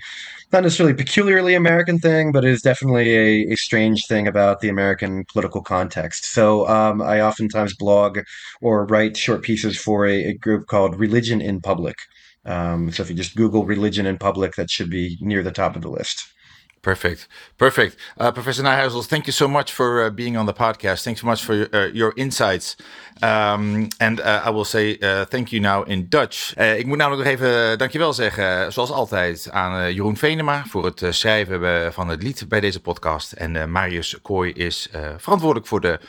not 0.53 0.65
necessarily 0.65 0.95
peculiarly 0.95 1.55
American 1.55 1.99
thing, 1.99 2.33
but 2.33 2.45
is 2.45 2.61
definitely 2.61 3.15
a, 3.15 3.53
a 3.53 3.57
strange 3.57 4.07
thing 4.07 4.27
about 4.27 4.61
the 4.61 4.69
American 4.69 5.25
political 5.33 5.63
context. 5.63 6.25
So 6.25 6.67
um, 6.69 7.01
I 7.01 7.21
oftentimes 7.21 7.75
blog 7.75 8.21
or 8.61 8.85
write 8.87 9.17
short 9.17 9.43
pieces 9.43 9.79
for 9.79 10.07
a, 10.07 10.31
a 10.31 10.35
group 10.35 10.67
called 10.67 10.99
Religion 10.99 11.41
in 11.41 11.61
Public. 11.61 11.99
Um, 12.45 12.91
so 12.93 13.03
if 13.03 13.11
you 13.11 13.17
just 13.17 13.37
Google 13.37 13.65
religion 13.65 14.07
in 14.07 14.17
public, 14.19 14.55
that 14.55 14.71
should 14.71 14.91
be 14.91 15.19
near 15.21 15.43
the 15.43 15.53
top 15.53 15.77
of 15.77 15.83
the 15.83 15.91
list. 15.91 16.33
Perfect, 16.83 17.29
perfect. 17.59 17.97
Uh, 18.17 18.33
Professor 18.33 18.63
Nijhuisels, 18.63 19.07
thank 19.07 19.27
you 19.27 19.33
so 19.33 19.47
much 19.47 19.71
for 19.71 20.03
uh, 20.03 20.11
being 20.11 20.39
on 20.39 20.47
the 20.47 20.55
podcast. 20.55 21.03
Thanks 21.03 21.21
so 21.21 21.27
much 21.27 21.45
for 21.45 21.55
your, 21.55 21.69
uh, 21.75 21.91
your 21.93 22.13
insights. 22.17 22.77
Um, 23.23 23.89
and 23.99 24.19
uh, 24.21 24.43
I 24.47 24.51
will 24.51 24.65
say 24.65 24.97
uh, 25.03 25.27
thank 25.27 25.53
you 25.53 25.61
now 25.61 25.83
in 25.83 26.07
Dutch. 26.09 26.55
Ik 26.57 26.87
moet 26.87 26.97
namelijk 26.97 27.23
nog 27.23 27.33
even 27.33 27.79
dankjewel 27.79 28.13
zeggen, 28.13 28.73
zoals 28.73 28.91
altijd, 28.91 29.51
aan 29.51 29.95
Jeroen 29.95 30.17
Venema 30.17 30.65
voor 30.69 30.85
het 30.85 31.03
schrijven 31.11 31.93
van 31.93 32.09
het 32.09 32.23
lied 32.23 32.49
bij 32.49 32.61
deze 32.61 32.81
podcast. 32.81 33.33
En 33.33 33.71
Marius 33.71 34.19
Kooi 34.23 34.53
is 34.53 34.89
verantwoordelijk 35.17 35.67
voor 35.67 35.81
de 35.81 36.01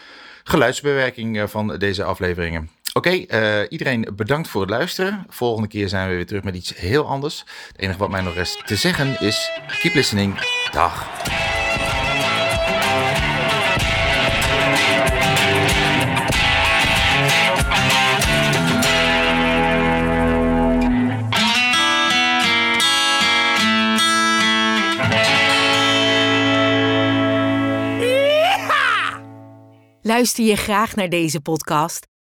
geluidsbewerking 0.44 1.50
van 1.50 1.78
deze 1.78 2.04
afleveringen. 2.04 2.70
Oké, 2.94 3.10
eh, 3.10 3.60
iedereen 3.70 4.08
bedankt 4.16 4.48
voor 4.48 4.62
het 4.62 4.70
luisteren. 4.70 5.26
Volgende 5.30 5.68
keer 5.68 5.90
zijn 5.90 6.10
we 6.10 6.16
weer 6.16 6.26
terug 6.26 6.44
met 6.44 6.56
iets 6.56 6.76
heel 6.76 7.08
anders. 7.08 7.44
Het 7.68 7.82
enige 7.82 8.00
wat 8.00 8.10
mij 8.10 8.22
nog 8.22 8.34
rest 8.34 8.68
te 8.68 8.76
zeggen 8.76 9.20
is: 9.20 9.52
keep 9.80 9.94
listening. 9.94 10.40
Dag. 10.72 11.10
Luister 30.04 30.44
je 30.44 30.56
graag 30.56 30.96
naar 30.96 31.10
deze 31.10 31.42
podcast? 31.42 32.11